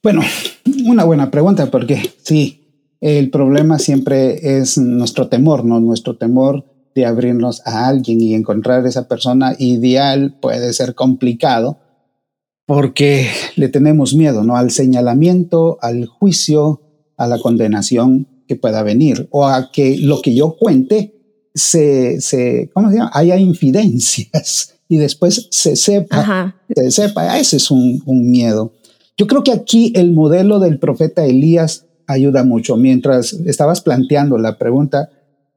Bueno, 0.05 0.21
una 0.85 1.05
buena 1.05 1.31
pregunta, 1.31 1.71
porque 1.71 2.13
sí, 2.23 2.95
el 3.01 3.31
problema 3.31 3.79
siempre 3.79 4.59
es 4.59 4.77
nuestro 4.77 5.29
temor, 5.29 5.65
¿no? 5.65 5.81
Nuestro 5.81 6.19
temor 6.19 6.67
de 6.95 7.07
abrirnos 7.07 7.63
a 7.67 7.87
alguien 7.87 8.21
y 8.21 8.35
encontrar 8.35 8.87
esa 8.87 9.09
persona 9.09 9.57
ideal 9.59 10.37
puede 10.43 10.75
ser 10.75 10.95
complicado 10.95 11.79
porque 12.67 13.29
le 13.57 13.71
tenemos 13.71 14.15
miedo, 14.15 14.45
¿no? 14.45 14.57
Al 14.57 14.73
señalamiento, 14.73 15.79
al 15.81 16.05
juicio, 16.05 16.83
a 17.17 17.27
la 17.27 17.39
condenación 17.39 18.29
que 18.47 18.57
pueda 18.57 18.83
venir 18.83 19.27
o 19.31 19.47
a 19.47 19.71
que 19.73 19.97
lo 19.97 20.21
que 20.21 20.35
yo 20.35 20.55
cuente 20.59 21.15
se, 21.55 22.21
se 22.21 22.71
¿cómo 22.75 22.91
se 22.91 22.99
llama? 22.99 23.11
Haya 23.15 23.39
infidencias 23.39 24.75
y 24.87 24.99
después 24.99 25.49
se 25.51 25.77
sepa, 25.77 26.61
se 26.69 26.91
sepa, 26.91 27.39
ese 27.39 27.57
es 27.57 27.71
un, 27.71 28.03
un 28.05 28.31
miedo. 28.31 28.75
Yo 29.17 29.27
creo 29.27 29.45
que 29.45 29.53
aquí 29.53 29.93
el 29.95 30.13
modelo 30.13 30.59
del 30.59 30.79
profeta 30.79 31.25
Elías 31.25 31.87
ayuda 32.07 32.45
mucho. 32.45 32.77
Mientras 32.77 33.33
estabas 33.33 33.81
planteando 33.81 34.39
la 34.39 34.59
pregunta, 34.59 35.11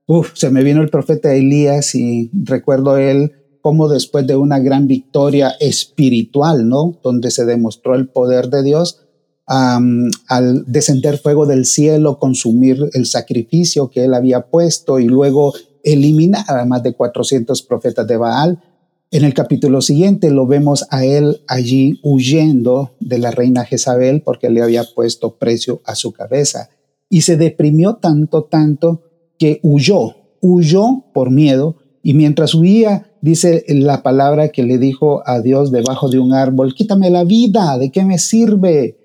uf, 0.06 0.32
se 0.36 0.50
me 0.50 0.64
vino 0.64 0.82
el 0.82 0.90
profeta 0.90 1.34
Elías 1.34 1.96
y 1.96 2.30
recuerdo 2.34 2.98
él 2.98 3.32
como 3.62 3.90
después 3.90 4.26
de 4.28 4.36
una 4.36 4.60
gran 4.60 4.88
victoria 4.88 5.54
espiritual, 5.60 6.70
¿no? 6.70 7.00
Donde 7.04 7.32
se 7.32 7.46
demostró 7.46 7.96
el 7.96 8.08
poder 8.08 8.50
de 8.50 8.64
Dios, 8.64 9.02
al 9.46 10.64
descender 10.68 11.18
fuego 11.18 11.46
del 11.46 11.66
cielo, 11.66 12.20
consumir 12.20 12.90
el 12.94 13.06
sacrificio 13.06 13.90
que 13.90 14.06
él 14.06 14.14
había 14.14 14.42
puesto 14.42 15.00
y 15.00 15.08
luego 15.08 15.54
eliminar 15.84 16.46
a 16.48 16.66
más 16.66 16.84
de 16.84 16.94
400 16.94 17.62
profetas 17.64 18.06
de 18.08 18.18
Baal, 18.18 18.62
en 19.10 19.24
el 19.24 19.34
capítulo 19.34 19.82
siguiente 19.82 20.32
lo 20.32 20.48
vemos 20.48 20.86
a 20.90 21.06
él 21.06 21.38
allí 21.48 22.00
huyendo 22.04 22.92
de 23.00 23.20
la 23.20 23.32
reina 23.32 23.64
Jezabel 23.64 24.22
porque 24.22 24.50
le 24.50 24.62
había 24.62 24.84
puesto 24.84 25.38
precio 25.38 25.82
a 25.86 25.96
su 25.96 26.12
cabeza. 26.12 26.70
Y 27.10 27.22
se 27.22 27.38
deprimió 27.38 27.96
tanto, 27.96 28.44
tanto 28.44 29.04
que 29.40 29.62
huyó, 29.64 30.16
huyó 30.42 31.06
por 31.14 31.32
miedo. 31.32 31.78
Y 32.04 32.16
mientras 32.16 32.54
huía, 32.54 33.14
dice 33.22 33.64
la 33.70 34.04
palabra 34.04 34.50
que 34.50 34.64
le 34.64 34.78
dijo 34.78 35.24
a 35.26 35.40
Dios 35.40 35.72
debajo 35.72 36.10
de 36.10 36.20
un 36.20 36.34
árbol, 36.34 36.74
quítame 36.74 37.10
la 37.10 37.24
vida, 37.24 37.78
¿de 37.78 37.92
qué 37.92 38.04
me 38.04 38.18
sirve? 38.18 38.98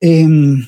Em, 0.00 0.60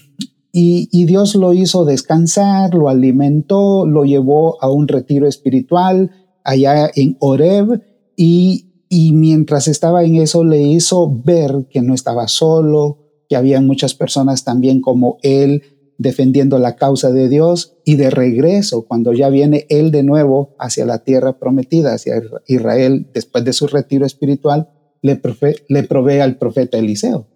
y, 0.52 0.88
y 0.90 1.04
Dios 1.04 1.36
lo 1.36 1.52
hizo 1.52 1.84
descansar, 1.84 2.74
lo 2.74 2.88
alimentó, 2.88 3.86
lo 3.86 4.04
llevó 4.04 4.60
a 4.60 4.70
un 4.70 4.88
retiro 4.88 5.28
espiritual 5.28 6.10
allá 6.42 6.90
en 6.96 7.16
Oreb 7.20 7.80
y 8.16 8.71
y 8.94 9.12
mientras 9.12 9.68
estaba 9.68 10.04
en 10.04 10.16
eso 10.16 10.44
le 10.44 10.60
hizo 10.60 11.10
ver 11.24 11.64
que 11.70 11.80
no 11.80 11.94
estaba 11.94 12.28
solo, 12.28 12.98
que 13.26 13.36
había 13.36 13.58
muchas 13.62 13.94
personas 13.94 14.44
también 14.44 14.82
como 14.82 15.16
él 15.22 15.62
defendiendo 15.96 16.58
la 16.58 16.76
causa 16.76 17.10
de 17.10 17.30
Dios 17.30 17.78
y 17.86 17.96
de 17.96 18.10
regreso, 18.10 18.82
cuando 18.82 19.14
ya 19.14 19.30
viene 19.30 19.64
él 19.70 19.92
de 19.92 20.02
nuevo 20.02 20.54
hacia 20.58 20.84
la 20.84 21.04
tierra 21.04 21.38
prometida, 21.38 21.94
hacia 21.94 22.22
Israel, 22.46 23.08
después 23.14 23.46
de 23.46 23.54
su 23.54 23.66
retiro 23.66 24.04
espiritual, 24.04 24.68
le, 25.00 25.16
provee 25.16 26.20
al 26.20 26.36
profeta 26.36 26.76
Eliseo. 26.76 27.28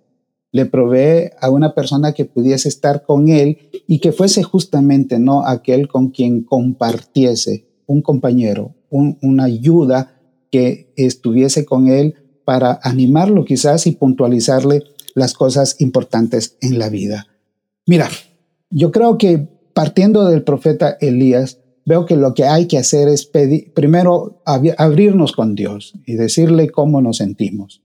Le 0.53 0.67
provee 0.67 1.31
a 1.41 1.49
una 1.49 1.75
persona 1.75 2.13
que 2.13 2.27
pudiese 2.27 2.69
estar 2.69 3.03
con 3.03 3.31
él 3.31 3.71
y 3.87 4.01
que 4.01 4.13
fuese 4.13 4.43
justamente 4.43 5.19
no 5.19 5.47
aquel 5.47 5.89
con 5.89 6.11
quien 6.11 6.43
compartiese, 6.43 7.67
un 7.87 8.03
compañero, 8.03 8.75
una 8.91 9.45
ayuda 9.45 10.16
que 10.51 10.93
estuviese 10.97 11.65
con 11.65 11.89
él 11.89 12.15
para 12.45 12.79
animarlo 12.83 13.45
quizás 13.45 13.87
y 13.87 13.93
puntualizarle 13.93 14.85
las 15.15 15.35
cosas 15.35 15.81
importantes 15.81 16.57
en 16.61 16.79
la 16.79 16.89
vida. 16.89 17.27
Mira, 17.87 18.09
yo 18.71 18.93
creo 18.93 19.19
que 19.19 19.49
partiendo 19.75 20.25
del 20.27 20.43
profeta 20.43 20.97
Elías, 21.01 21.59
veo 21.85 22.07
que 22.07 22.17
lo 22.17 22.35
que 22.35 22.45
hay 22.45 22.67
que 22.67 22.79
hacer 22.79 23.09
es 23.09 23.27
pedir, 23.27 23.73
primero 23.75 24.43
abrirnos 24.45 25.33
con 25.33 25.55
Dios 25.55 25.95
y 26.05 26.15
decirle 26.15 26.71
cómo 26.71 27.01
nos 27.01 27.19
sentimos. 27.19 27.83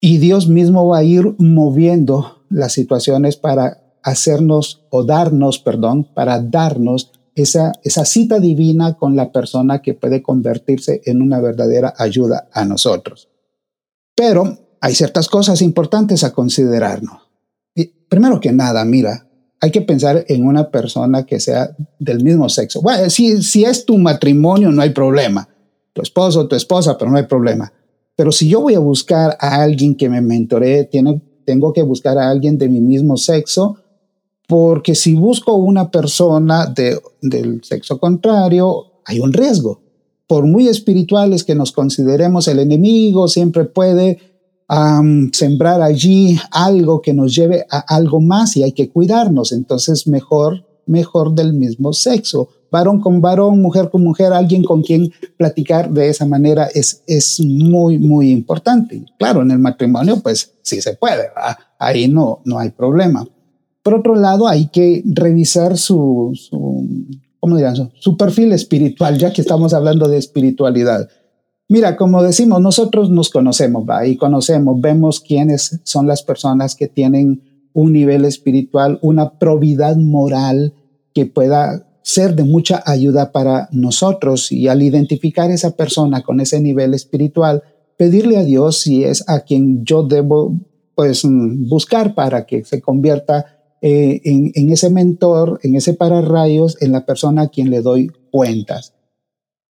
Y 0.00 0.18
Dios 0.18 0.48
mismo 0.48 0.88
va 0.88 0.98
a 0.98 1.04
ir 1.04 1.34
moviendo 1.38 2.44
las 2.48 2.72
situaciones 2.72 3.36
para 3.36 3.82
hacernos 4.02 4.86
o 4.90 5.04
darnos, 5.04 5.58
perdón, 5.58 6.08
para 6.14 6.40
darnos 6.40 7.12
esa, 7.34 7.72
esa 7.82 8.04
cita 8.04 8.38
divina 8.40 8.96
con 8.96 9.16
la 9.16 9.32
persona 9.32 9.82
que 9.82 9.94
puede 9.94 10.22
convertirse 10.22 11.02
en 11.04 11.22
una 11.22 11.40
verdadera 11.40 11.94
ayuda 11.96 12.48
a 12.52 12.64
nosotros. 12.64 13.28
Pero 14.14 14.58
hay 14.80 14.94
ciertas 14.94 15.28
cosas 15.28 15.62
importantes 15.62 16.24
a 16.24 16.32
considerarnos. 16.32 17.30
Primero 18.08 18.40
que 18.40 18.52
nada, 18.52 18.84
mira, 18.84 19.28
hay 19.60 19.70
que 19.70 19.82
pensar 19.82 20.24
en 20.28 20.44
una 20.46 20.70
persona 20.70 21.24
que 21.26 21.38
sea 21.38 21.76
del 21.98 22.24
mismo 22.24 22.48
sexo. 22.48 22.80
Bueno, 22.80 23.08
si, 23.10 23.64
es 23.64 23.84
tu 23.84 23.98
matrimonio, 23.98 24.72
no 24.72 24.82
hay 24.82 24.90
problema. 24.90 25.48
Tu 25.92 26.02
esposo, 26.02 26.48
tu 26.48 26.56
esposa, 26.56 26.96
pero 26.98 27.10
no 27.10 27.18
hay 27.18 27.26
problema. 27.26 27.72
Pero 28.16 28.32
si 28.32 28.48
yo 28.48 28.60
voy 28.62 28.74
a 28.74 28.80
buscar 28.80 29.36
a 29.38 29.62
alguien 29.62 29.96
que 29.96 30.08
me 30.08 30.20
mentoree, 30.20 30.88
tengo 31.44 31.72
que 31.72 31.82
buscar 31.82 32.18
a 32.18 32.30
alguien 32.30 32.58
de 32.58 32.68
mi 32.68 32.80
mismo 32.80 33.16
sexo 33.16 33.76
porque 34.50 34.96
si 34.96 35.14
busco 35.14 35.54
una 35.54 35.92
persona 35.92 36.74
del 37.22 37.62
sexo 37.62 38.00
contrario, 38.00 38.86
hay 39.04 39.20
un 39.20 39.32
riesgo. 39.32 39.80
Por 40.26 40.44
muy 40.44 40.66
espirituales 40.66 41.44
que 41.44 41.54
nos 41.54 41.70
consideremos, 41.70 42.48
el 42.48 42.58
enemigo 42.58 43.28
siempre 43.28 43.64
puede 43.64 44.18
sembrar 45.32 45.82
allí 45.82 46.36
algo 46.50 47.00
que 47.00 47.14
nos 47.14 47.32
lleve 47.32 47.64
a 47.70 47.78
algo 47.78 48.20
más 48.20 48.56
y 48.56 48.64
hay 48.64 48.72
que 48.72 48.90
cuidarnos. 48.90 49.52
Entonces, 49.52 50.08
mejor, 50.08 50.64
mejor 50.84 51.32
del 51.32 51.52
mismo 51.52 51.92
sexo. 51.92 52.48
Varón 52.72 53.00
con 53.00 53.20
varón, 53.20 53.62
mujer 53.62 53.88
con 53.88 54.02
mujer, 54.02 54.32
alguien 54.32 54.64
con 54.64 54.82
quien 54.82 55.12
platicar 55.36 55.90
de 55.90 56.08
esa 56.08 56.26
manera 56.26 56.66
es, 56.74 57.04
es 57.06 57.38
muy, 57.38 58.00
muy 58.00 58.32
importante. 58.32 59.04
Claro, 59.16 59.42
en 59.42 59.52
el 59.52 59.60
matrimonio, 59.60 60.18
pues 60.20 60.54
sí 60.62 60.80
se 60.80 60.94
puede, 60.94 61.28
ahí 61.78 62.08
no, 62.08 62.40
no 62.44 62.58
hay 62.58 62.70
problema. 62.70 63.24
Por 63.82 63.94
otro 63.94 64.14
lado, 64.14 64.46
hay 64.46 64.68
que 64.68 65.02
revisar 65.06 65.78
su, 65.78 66.32
¿cómo 67.38 67.56
dirán? 67.56 67.90
su 67.94 68.16
perfil 68.16 68.52
espiritual, 68.52 69.18
ya 69.18 69.32
que 69.32 69.40
estamos 69.40 69.72
hablando 69.72 70.08
de 70.08 70.18
espiritualidad. 70.18 71.08
Mira, 71.68 71.96
como 71.96 72.22
decimos, 72.22 72.60
nosotros 72.60 73.10
nos 73.10 73.30
conocemos. 73.30 73.84
Y 74.04 74.16
conocemos, 74.16 74.80
vemos 74.80 75.20
quiénes 75.20 75.80
son 75.84 76.06
las 76.06 76.22
personas 76.22 76.74
que 76.74 76.88
tienen 76.88 77.42
un 77.72 77.92
nivel 77.92 78.24
espiritual, 78.24 78.98
una 79.02 79.38
probidad 79.38 79.96
moral 79.96 80.74
que 81.14 81.26
pueda 81.26 81.86
ser 82.02 82.34
de 82.34 82.42
mucha 82.42 82.82
ayuda 82.84 83.30
para 83.30 83.68
nosotros. 83.70 84.50
Y 84.50 84.68
al 84.68 84.82
identificar 84.82 85.50
esa 85.50 85.76
persona 85.76 86.22
con 86.22 86.40
ese 86.40 86.60
nivel 86.60 86.92
espiritual, 86.92 87.62
pedirle 87.96 88.38
a 88.38 88.44
Dios 88.44 88.80
si 88.80 89.04
es 89.04 89.22
a 89.28 89.40
quien 89.40 89.84
yo 89.84 90.02
debo 90.02 90.58
pues 90.96 91.22
buscar 91.24 92.14
para 92.14 92.46
que 92.46 92.64
se 92.64 92.80
convierta 92.80 93.59
eh, 93.82 94.20
en, 94.24 94.70
ese 94.70 94.90
mentor, 94.90 95.58
en 95.62 95.74
ese 95.74 95.94
pararrayos, 95.94 96.76
en 96.82 96.92
la 96.92 97.06
persona 97.06 97.42
a 97.42 97.48
quien 97.48 97.70
le 97.70 97.80
doy 97.80 98.10
cuentas. 98.30 98.92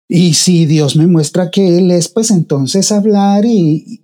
Y 0.09 0.35
si 0.35 0.67
Dios 0.67 0.97
me 0.97 1.07
muestra 1.07 1.51
que 1.51 1.79
Él 1.79 1.93
es, 1.93 2.09
pues 2.09 2.33
entonces 2.33 2.91
hablar 2.91 3.45
y, 3.47 4.01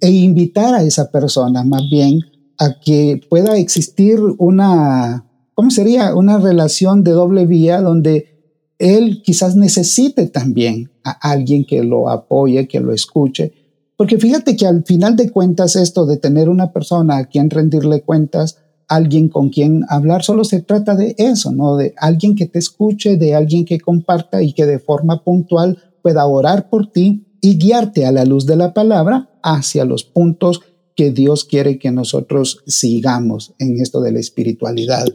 e 0.00 0.10
invitar 0.10 0.74
a 0.74 0.82
esa 0.82 1.12
persona 1.12 1.62
más 1.62 1.82
bien 1.88 2.20
a 2.58 2.80
que 2.80 3.20
pueda 3.30 3.56
existir 3.56 4.18
una, 4.38 5.24
¿cómo 5.54 5.70
sería? 5.70 6.16
Una 6.16 6.38
relación 6.38 7.04
de 7.04 7.12
doble 7.12 7.46
vía 7.46 7.80
donde 7.80 8.26
Él 8.78 9.22
quizás 9.24 9.54
necesite 9.54 10.26
también 10.26 10.90
a 11.04 11.12
alguien 11.30 11.64
que 11.64 11.84
lo 11.84 12.08
apoye, 12.08 12.66
que 12.66 12.80
lo 12.80 12.92
escuche. 12.92 13.52
Porque 13.96 14.18
fíjate 14.18 14.56
que 14.56 14.66
al 14.66 14.84
final 14.84 15.14
de 15.14 15.30
cuentas 15.30 15.76
esto 15.76 16.06
de 16.06 16.16
tener 16.16 16.48
una 16.48 16.72
persona 16.72 17.18
a 17.18 17.26
quien 17.26 17.50
rendirle 17.50 18.02
cuentas, 18.02 18.58
alguien 18.88 19.28
con 19.28 19.48
quien 19.48 19.84
hablar, 19.88 20.22
solo 20.22 20.44
se 20.44 20.60
trata 20.60 20.94
de 20.94 21.14
eso, 21.18 21.52
¿no? 21.52 21.76
De 21.76 21.94
alguien 21.96 22.34
que 22.34 22.46
te 22.46 22.58
escuche, 22.58 23.16
de 23.16 23.34
alguien 23.34 23.64
que 23.64 23.80
comparta 23.80 24.42
y 24.42 24.52
que 24.52 24.66
de 24.66 24.78
forma 24.78 25.22
puntual 25.24 25.78
pueda 26.02 26.26
orar 26.26 26.68
por 26.68 26.90
ti 26.90 27.26
y 27.40 27.58
guiarte 27.58 28.06
a 28.06 28.12
la 28.12 28.24
luz 28.24 28.46
de 28.46 28.56
la 28.56 28.74
palabra 28.74 29.30
hacia 29.42 29.84
los 29.84 30.04
puntos 30.04 30.60
que 30.94 31.10
Dios 31.10 31.44
quiere 31.44 31.78
que 31.78 31.90
nosotros 31.90 32.62
sigamos 32.66 33.54
en 33.58 33.80
esto 33.80 34.00
de 34.00 34.12
la 34.12 34.20
espiritualidad. 34.20 35.06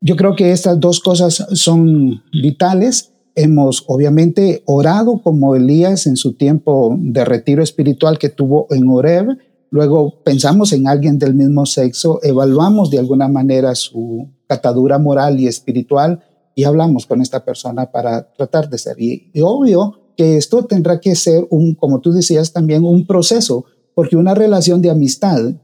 Yo 0.00 0.16
creo 0.16 0.34
que 0.34 0.52
estas 0.52 0.80
dos 0.80 1.00
cosas 1.00 1.46
son 1.52 2.22
vitales. 2.32 3.12
Hemos 3.34 3.84
obviamente 3.86 4.62
orado 4.66 5.22
como 5.22 5.54
Elías 5.54 6.06
en 6.06 6.16
su 6.16 6.32
tiempo 6.32 6.96
de 6.98 7.24
retiro 7.24 7.62
espiritual 7.62 8.18
que 8.18 8.30
tuvo 8.30 8.66
en 8.70 8.88
Oreb. 8.88 9.38
Luego 9.70 10.22
pensamos 10.24 10.72
en 10.72 10.88
alguien 10.88 11.18
del 11.18 11.34
mismo 11.34 11.64
sexo, 11.64 12.18
evaluamos 12.22 12.90
de 12.90 12.98
alguna 12.98 13.28
manera 13.28 13.74
su 13.74 14.28
catadura 14.48 14.98
moral 14.98 15.38
y 15.38 15.46
espiritual 15.46 16.24
y 16.56 16.64
hablamos 16.64 17.06
con 17.06 17.22
esta 17.22 17.44
persona 17.44 17.90
para 17.90 18.32
tratar 18.32 18.68
de 18.68 18.78
ser. 18.78 18.96
Y, 19.00 19.30
obvio 19.42 20.12
que 20.16 20.36
esto 20.36 20.64
tendrá 20.64 21.00
que 21.00 21.14
ser 21.14 21.46
un, 21.50 21.74
como 21.74 22.00
tú 22.00 22.12
decías, 22.12 22.52
también 22.52 22.84
un 22.84 23.06
proceso, 23.06 23.64
porque 23.94 24.16
una 24.16 24.34
relación 24.34 24.82
de 24.82 24.90
amistad 24.90 25.54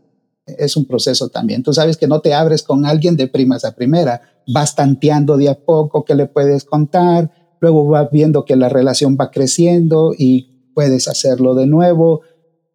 es 0.47 0.77
un 0.77 0.87
proceso 0.87 1.29
también. 1.29 1.65
Tú 1.65 1.73
sabes 1.73 1.97
que 1.97 2.07
no 2.07 2.21
te 2.21 2.33
abres 2.33 2.63
con 2.63 2.87
alguien 2.87 3.17
de 3.17 3.27
primas 3.27 3.65
a 3.65 3.75
primera, 3.75 4.23
vas 4.47 4.77
tanteando 4.77 5.37
de 5.37 5.49
a 5.49 5.59
poco 5.59 6.05
que 6.05 6.15
le 6.15 6.27
puedes 6.27 6.65
contar, 6.65 7.33
luego 7.61 7.87
vas 7.89 8.09
viendo 8.13 8.45
que 8.45 8.55
la 8.55 8.69
relación 8.69 9.17
va 9.21 9.33
creciendo 9.33 10.15
y 10.17 10.71
puedes 10.75 11.09
hacerlo 11.09 11.55
de 11.55 11.67
nuevo. 11.67 12.21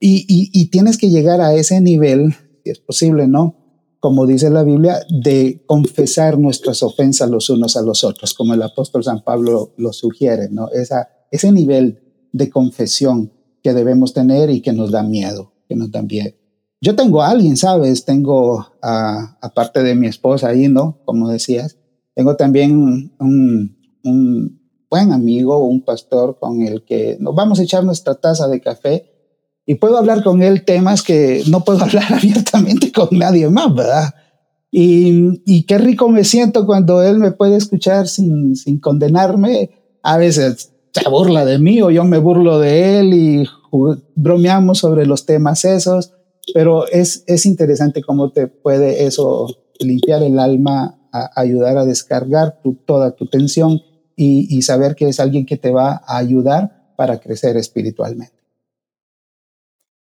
Y, 0.03 0.65
tienes 0.71 0.97
que 0.97 1.11
llegar 1.11 1.41
a 1.41 1.53
ese 1.53 1.79
nivel, 1.79 2.33
si 2.63 2.71
es 2.71 2.79
posible, 2.79 3.27
¿no? 3.27 3.55
Como 3.99 4.25
dice 4.25 4.49
la 4.49 4.63
Biblia, 4.63 4.99
de 5.09 5.63
confesar 5.67 6.39
nuestras 6.39 6.81
ofensas 6.81 7.29
los 7.29 7.51
unos 7.51 7.77
a 7.77 7.83
los 7.83 8.03
otros, 8.03 8.33
como 8.33 8.55
el 8.55 8.63
apóstol 8.63 9.03
San 9.03 9.23
Pablo 9.23 9.73
lo 9.77 9.93
sugiere, 9.93 10.49
¿no? 10.49 10.69
Esa, 10.71 11.09
ese 11.29 11.51
nivel 11.51 11.99
de 12.33 12.49
confesión 12.49 13.31
que 13.61 13.75
debemos 13.75 14.11
tener 14.11 14.49
y 14.49 14.61
que 14.61 14.73
nos 14.73 14.89
da 14.89 15.03
miedo, 15.03 15.53
que 15.69 15.75
nos 15.75 15.91
da 15.91 16.01
miedo. 16.01 16.33
Yo 16.81 16.95
tengo 16.95 17.21
a 17.21 17.29
alguien, 17.29 17.55
¿sabes? 17.55 18.03
Tengo, 18.03 18.73
aparte 18.81 19.83
de 19.83 19.93
mi 19.93 20.07
esposa 20.07 20.47
ahí, 20.47 20.67
¿no? 20.67 20.97
Como 21.05 21.29
decías, 21.29 21.77
tengo 22.15 22.35
también 22.35 22.75
un, 23.19 23.77
un 24.03 24.61
buen 24.89 25.11
amigo, 25.11 25.59
un 25.59 25.85
pastor 25.85 26.39
con 26.39 26.63
el 26.63 26.83
que 26.85 27.17
nos 27.19 27.35
vamos 27.35 27.59
a 27.59 27.63
echar 27.63 27.83
nuestra 27.83 28.15
taza 28.15 28.47
de 28.47 28.61
café 28.61 29.10
y 29.65 29.75
puedo 29.75 29.97
hablar 29.97 30.23
con 30.23 30.41
él 30.41 30.65
temas 30.65 31.01
que 31.01 31.43
no 31.47 31.63
puedo 31.63 31.79
hablar 31.83 32.13
abiertamente 32.13 32.91
con 32.91 33.09
nadie 33.11 33.49
más, 33.49 33.73
¿verdad? 33.73 34.13
Y, 34.71 35.41
y 35.45 35.65
qué 35.65 35.77
rico 35.77 36.09
me 36.09 36.23
siento 36.23 36.65
cuando 36.65 37.03
él 37.03 37.17
me 37.17 37.31
puede 37.31 37.57
escuchar 37.57 38.07
sin, 38.07 38.55
sin 38.55 38.79
condenarme. 38.79 39.69
A 40.01 40.17
veces 40.17 40.71
se 40.93 41.09
burla 41.09 41.45
de 41.45 41.59
mí 41.59 41.81
o 41.81 41.91
yo 41.91 42.05
me 42.05 42.17
burlo 42.17 42.59
de 42.59 42.99
él 42.99 43.13
y 43.13 43.45
bromeamos 44.15 44.79
sobre 44.79 45.05
los 45.05 45.25
temas 45.25 45.65
esos 45.65 46.13
pero 46.53 46.87
es, 46.87 47.23
es 47.27 47.45
interesante 47.45 48.01
cómo 48.01 48.31
te 48.31 48.47
puede 48.47 49.05
eso 49.05 49.47
limpiar 49.79 50.23
el 50.23 50.39
alma, 50.39 50.99
ayudar 51.35 51.77
a 51.77 51.85
descargar 51.85 52.59
toda 52.85 53.15
tu 53.15 53.27
tensión 53.27 53.81
y, 54.15 54.47
y 54.55 54.61
saber 54.61 54.95
que 54.95 55.07
es 55.07 55.19
alguien 55.19 55.45
que 55.45 55.57
te 55.57 55.71
va 55.71 56.01
a 56.05 56.17
ayudar 56.17 56.93
para 56.95 57.19
crecer 57.19 57.57
espiritualmente. 57.57 58.40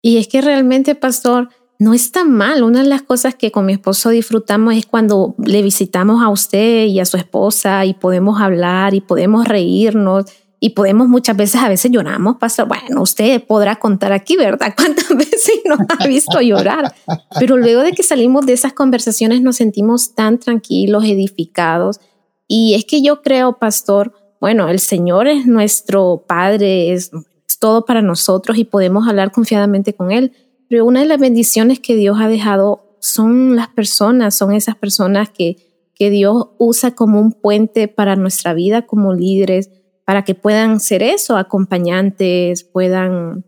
Y 0.07 0.15
es 0.15 0.29
que 0.29 0.39
realmente, 0.39 0.95
pastor, 0.95 1.49
no 1.79 1.93
está 1.93 2.23
mal. 2.23 2.63
Una 2.63 2.81
de 2.81 2.87
las 2.87 3.01
cosas 3.01 3.35
que 3.35 3.51
con 3.51 3.65
mi 3.65 3.73
esposo 3.73 4.09
disfrutamos 4.09 4.73
es 4.73 4.85
cuando 4.85 5.35
le 5.37 5.61
visitamos 5.61 6.23
a 6.23 6.29
usted 6.29 6.85
y 6.85 7.01
a 7.01 7.05
su 7.05 7.17
esposa 7.17 7.83
y 7.83 7.93
podemos 7.93 8.39
hablar 8.39 8.93
y 8.93 9.01
podemos 9.01 9.45
reírnos 9.45 10.23
y 10.61 10.69
podemos 10.69 11.09
muchas 11.09 11.35
veces, 11.35 11.61
a 11.61 11.67
veces 11.67 11.91
lloramos, 11.91 12.37
pastor. 12.37 12.69
Bueno, 12.69 13.01
usted 13.01 13.43
podrá 13.43 13.75
contar 13.75 14.13
aquí, 14.13 14.37
¿verdad? 14.37 14.73
¿Cuántas 14.77 15.09
veces 15.09 15.59
nos 15.65 15.79
ha 15.99 16.07
visto 16.07 16.39
llorar? 16.39 16.95
Pero 17.37 17.57
luego 17.57 17.81
de 17.81 17.91
que 17.91 18.01
salimos 18.01 18.45
de 18.45 18.53
esas 18.53 18.71
conversaciones 18.71 19.41
nos 19.41 19.57
sentimos 19.57 20.15
tan 20.15 20.39
tranquilos, 20.39 21.03
edificados. 21.03 21.99
Y 22.47 22.75
es 22.75 22.85
que 22.85 23.01
yo 23.01 23.21
creo, 23.21 23.59
pastor, 23.59 24.13
bueno, 24.39 24.69
el 24.69 24.79
Señor 24.79 25.27
es 25.27 25.47
nuestro 25.47 26.23
Padre, 26.25 26.93
es, 26.93 27.11
todo 27.59 27.85
para 27.85 28.01
nosotros 28.01 28.57
y 28.57 28.65
podemos 28.65 29.07
hablar 29.07 29.31
confiadamente 29.31 29.93
con 29.93 30.11
Él. 30.11 30.33
Pero 30.69 30.85
una 30.85 31.01
de 31.01 31.07
las 31.07 31.19
bendiciones 31.19 31.79
que 31.79 31.95
Dios 31.95 32.17
ha 32.19 32.27
dejado 32.27 32.97
son 32.99 33.55
las 33.55 33.69
personas, 33.69 34.35
son 34.35 34.53
esas 34.53 34.75
personas 34.75 35.29
que, 35.29 35.57
que 35.93 36.09
Dios 36.09 36.49
usa 36.57 36.91
como 36.91 37.19
un 37.19 37.31
puente 37.31 37.87
para 37.87 38.15
nuestra 38.15 38.53
vida 38.53 38.83
como 38.83 39.13
líderes 39.13 39.69
para 40.07 40.23
que 40.23 40.35
puedan 40.35 40.79
ser 40.79 41.03
eso, 41.03 41.35
acompañantes, 41.35 42.63
puedan 42.63 43.43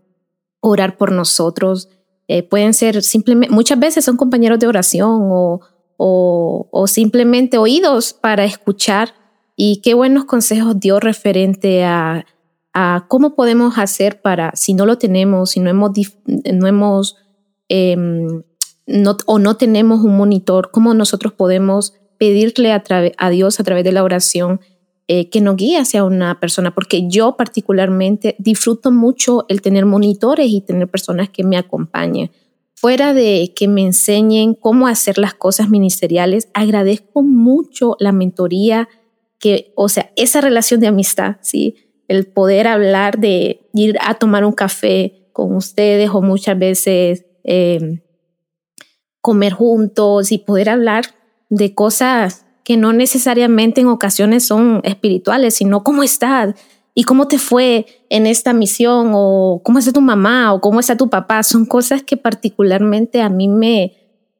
orar 0.60 0.98
por 0.98 1.10
nosotros, 1.10 1.88
eh, 2.28 2.42
pueden 2.42 2.74
ser 2.74 3.02
simplemente, 3.02 3.54
muchas 3.54 3.78
veces 3.80 4.04
son 4.04 4.18
compañeros 4.18 4.58
de 4.58 4.66
oración 4.66 5.20
o, 5.32 5.60
o, 5.96 6.86
simplemente 6.86 7.56
oídos 7.56 8.12
para 8.12 8.44
escuchar. 8.44 9.14
Y 9.56 9.80
qué 9.82 9.94
buenos 9.94 10.26
consejos 10.26 10.78
dio 10.78 11.00
referente 11.00 11.82
a, 11.84 12.26
a 12.72 13.06
cómo 13.08 13.34
podemos 13.34 13.78
hacer 13.78 14.20
para, 14.20 14.52
si 14.54 14.74
no 14.74 14.86
lo 14.86 14.98
tenemos, 14.98 15.50
si 15.50 15.60
no 15.60 15.70
hemos, 15.70 15.92
no 16.26 16.66
hemos 16.66 17.16
em, 17.68 18.42
no, 18.86 19.16
o 19.26 19.38
no 19.38 19.56
tenemos 19.56 20.00
un 20.00 20.16
monitor, 20.16 20.70
cómo 20.70 20.94
nosotros 20.94 21.32
podemos 21.32 21.94
pedirle 22.18 22.72
a, 22.72 22.82
a 23.16 23.30
Dios 23.30 23.60
a 23.60 23.64
través 23.64 23.84
de 23.84 23.92
la 23.92 24.04
oración 24.04 24.60
eh, 25.08 25.28
que 25.28 25.40
nos 25.40 25.56
guíe 25.56 25.78
hacia 25.78 26.04
una 26.04 26.38
persona, 26.38 26.74
porque 26.74 27.08
yo 27.08 27.36
particularmente 27.36 28.36
disfruto 28.38 28.92
mucho 28.92 29.44
el 29.48 29.60
tener 29.60 29.86
monitores 29.86 30.50
y 30.50 30.60
tener 30.60 30.88
personas 30.88 31.30
que 31.30 31.42
me 31.42 31.56
acompañen. 31.56 32.30
Fuera 32.74 33.12
de 33.12 33.52
que 33.56 33.66
me 33.66 33.82
enseñen 33.82 34.54
cómo 34.54 34.86
hacer 34.86 35.18
las 35.18 35.34
cosas 35.34 35.68
ministeriales, 35.68 36.48
agradezco 36.54 37.22
mucho 37.22 37.96
la 37.98 38.12
mentoría, 38.12 38.88
que, 39.38 39.72
o 39.74 39.88
sea, 39.88 40.12
esa 40.16 40.40
relación 40.40 40.80
de 40.80 40.86
amistad, 40.86 41.38
¿sí? 41.40 41.74
El 42.10 42.26
poder 42.26 42.66
hablar 42.66 43.18
de 43.18 43.68
ir 43.72 43.96
a 44.00 44.14
tomar 44.14 44.44
un 44.44 44.50
café 44.50 45.28
con 45.32 45.54
ustedes 45.54 46.10
o 46.12 46.20
muchas 46.20 46.58
veces 46.58 47.24
em, 47.44 48.00
comer 49.20 49.52
juntos 49.52 50.32
y 50.32 50.38
poder 50.38 50.70
hablar 50.70 51.04
de 51.50 51.72
cosas 51.72 52.46
que 52.64 52.76
no 52.76 52.92
necesariamente 52.92 53.80
en 53.80 53.86
ocasiones 53.86 54.44
son 54.44 54.80
espirituales, 54.82 55.54
sino 55.54 55.84
cómo 55.84 56.02
estás 56.02 56.56
y 56.94 57.04
cómo 57.04 57.28
te 57.28 57.38
fue 57.38 57.86
en 58.08 58.26
esta 58.26 58.52
misión 58.54 59.12
o 59.14 59.60
cómo 59.62 59.78
está 59.78 59.92
tu 59.92 60.00
mamá 60.00 60.52
o 60.52 60.60
cómo 60.60 60.80
está 60.80 60.96
tu 60.96 61.08
papá. 61.08 61.44
Son 61.44 61.64
cosas 61.64 62.02
que 62.02 62.16
particularmente 62.16 63.22
a 63.22 63.28
mí 63.28 63.46
me, 63.46 63.92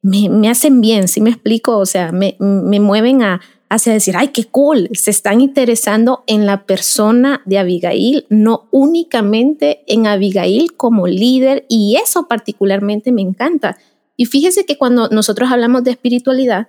me, 0.02 0.50
hacen 0.50 0.80
bien, 0.80 1.06
¿sí 1.06 1.20
me 1.20 1.30
explico? 1.30 1.78
O 1.78 1.86
sea, 1.86 2.10
me, 2.10 2.36
me 2.40 2.80
mueven 2.80 3.22
a, 3.22 3.40
hacia 3.70 3.92
decir, 3.92 4.16
ay, 4.18 4.28
qué 4.28 4.44
cool, 4.44 4.90
se 4.92 5.12
están 5.12 5.40
interesando 5.40 6.24
en 6.26 6.44
la 6.44 6.66
persona 6.66 7.40
de 7.46 7.58
Abigail, 7.58 8.26
no 8.28 8.68
únicamente 8.72 9.84
en 9.86 10.08
Abigail 10.08 10.76
como 10.76 11.06
líder, 11.06 11.64
y 11.68 11.96
eso 11.96 12.26
particularmente 12.26 13.12
me 13.12 13.22
encanta. 13.22 13.78
Y 14.16 14.26
fíjese 14.26 14.66
que 14.66 14.76
cuando 14.76 15.08
nosotros 15.08 15.50
hablamos 15.50 15.84
de 15.84 15.92
espiritualidad, 15.92 16.68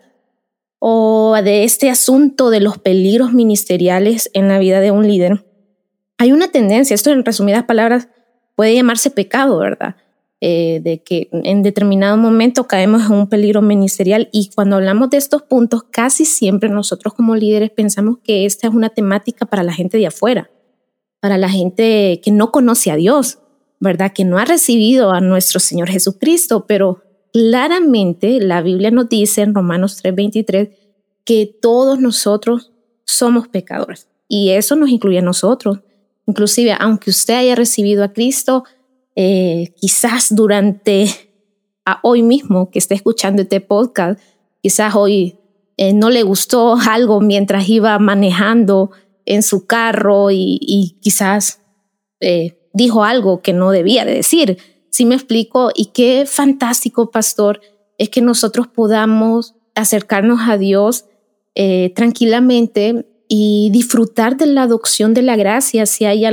o 0.84 1.36
de 1.44 1.64
este 1.64 1.92
asunto 1.92 2.50
de 2.50 2.60
los 2.60 2.80
peligros 2.80 3.34
ministeriales 3.34 4.32
en 4.34 4.48
la 4.48 4.58
vida 4.58 4.80
de 4.80 4.92
un 4.92 5.08
líder, 5.08 5.46
hay 6.18 6.32
una 6.32 6.50
tendencia, 6.50 6.94
esto 6.94 7.12
en 7.12 7.26
resumidas 7.26 7.64
palabras 7.66 8.10
puede 8.56 8.76
llamarse 8.76 9.10
pecado, 9.10 9.58
¿verdad? 9.58 9.96
Eh, 10.44 10.82
de 10.84 11.04
que 11.04 11.30
en 11.32 11.62
determinado 11.62 12.18
momento 12.18 12.64
caemos 12.64 13.06
en 13.06 13.12
un 13.12 13.30
peligro 13.30 13.62
ministerial 13.62 14.28
y 14.32 14.50
cuando 14.56 14.78
hablamos 14.78 15.12
de 15.12 15.18
estos 15.18 15.44
puntos, 15.44 15.84
casi 15.92 16.26
siempre 16.26 16.68
nosotros 16.68 17.14
como 17.14 17.36
líderes 17.36 17.70
pensamos 17.70 18.18
que 18.24 18.48
esta 18.48 18.68
es 18.68 18.74
una 18.74 18.90
temática 18.90 19.46
para 19.46 19.62
la 19.62 19.72
gente 19.72 20.00
de 20.00 20.08
afuera, 20.08 20.50
para 21.20 21.38
la 21.38 21.48
gente 21.48 22.22
que 22.24 22.32
no 22.32 22.52
conoce 22.52 22.90
a 22.90 22.96
Dios, 22.96 23.38
¿verdad? 23.80 24.14
Que 24.14 24.26
no 24.26 24.40
ha 24.40 24.46
recibido 24.46 25.12
a 25.12 25.22
nuestro 25.22 25.60
Señor 25.60 25.90
Jesucristo, 25.90 26.66
pero 26.68 27.04
claramente 27.32 28.40
la 28.42 28.64
Biblia 28.64 28.90
nos 28.90 29.10
dice 29.10 29.44
en 29.44 29.54
Romanos 29.54 30.02
3:23 30.02 30.72
que 31.24 31.56
todos 31.62 32.00
nosotros 32.00 32.72
somos 33.06 33.48
pecadores 33.48 34.08
y 34.28 34.50
eso 34.50 34.76
nos 34.76 34.90
incluye 34.90 35.20
a 35.20 35.22
nosotros. 35.22 35.82
Inclusive, 36.26 36.76
aunque 36.80 37.12
usted 37.12 37.36
haya 37.36 37.54
recibido 37.54 38.04
a 38.04 38.12
Cristo, 38.12 38.64
eh, 39.16 39.74
quizás 39.76 40.34
durante 40.36 41.08
a 41.86 42.00
hoy 42.04 42.24
mismo 42.24 42.70
que 42.70 42.80
esté 42.80 42.96
escuchando 42.96 43.42
este 43.42 43.60
podcast, 43.60 44.20
quizás 44.62 44.96
hoy 44.96 45.38
eh, 45.78 45.94
no 45.94 46.10
le 46.10 46.24
gustó 46.24 46.76
algo 46.76 47.22
mientras 47.22 47.68
iba 47.68 47.98
manejando 48.00 48.92
en 49.26 49.44
su 49.44 49.66
carro 49.66 50.32
y, 50.32 50.98
quizás 51.02 51.62
eh, 52.20 52.70
dijo 52.74 53.04
algo 53.04 53.42
que 53.42 53.54
no 53.54 53.72
debía 53.72 54.06
de 54.06 54.16
decir. 54.16 54.58
Si 54.90 55.06
me 55.06 55.16
explico? 55.16 55.72
Y 55.74 55.88
qué 55.88 56.26
fantástico, 56.26 57.12
pastor, 57.12 57.62
es 57.98 58.10
que 58.10 58.22
nosotros 58.22 58.68
podamos 58.68 59.56
acercarnos 59.76 60.42
a 60.48 60.58
Dios 60.58 61.06
tranquilamente 61.96 63.06
y 63.34 63.70
disfrutar 63.72 64.36
de 64.36 64.46
la 64.46 64.64
adopción 64.64 65.14
de 65.14 65.22
la 65.22 65.38
gracia. 65.38 65.86
Si 65.86 66.04
hay, 66.04 66.26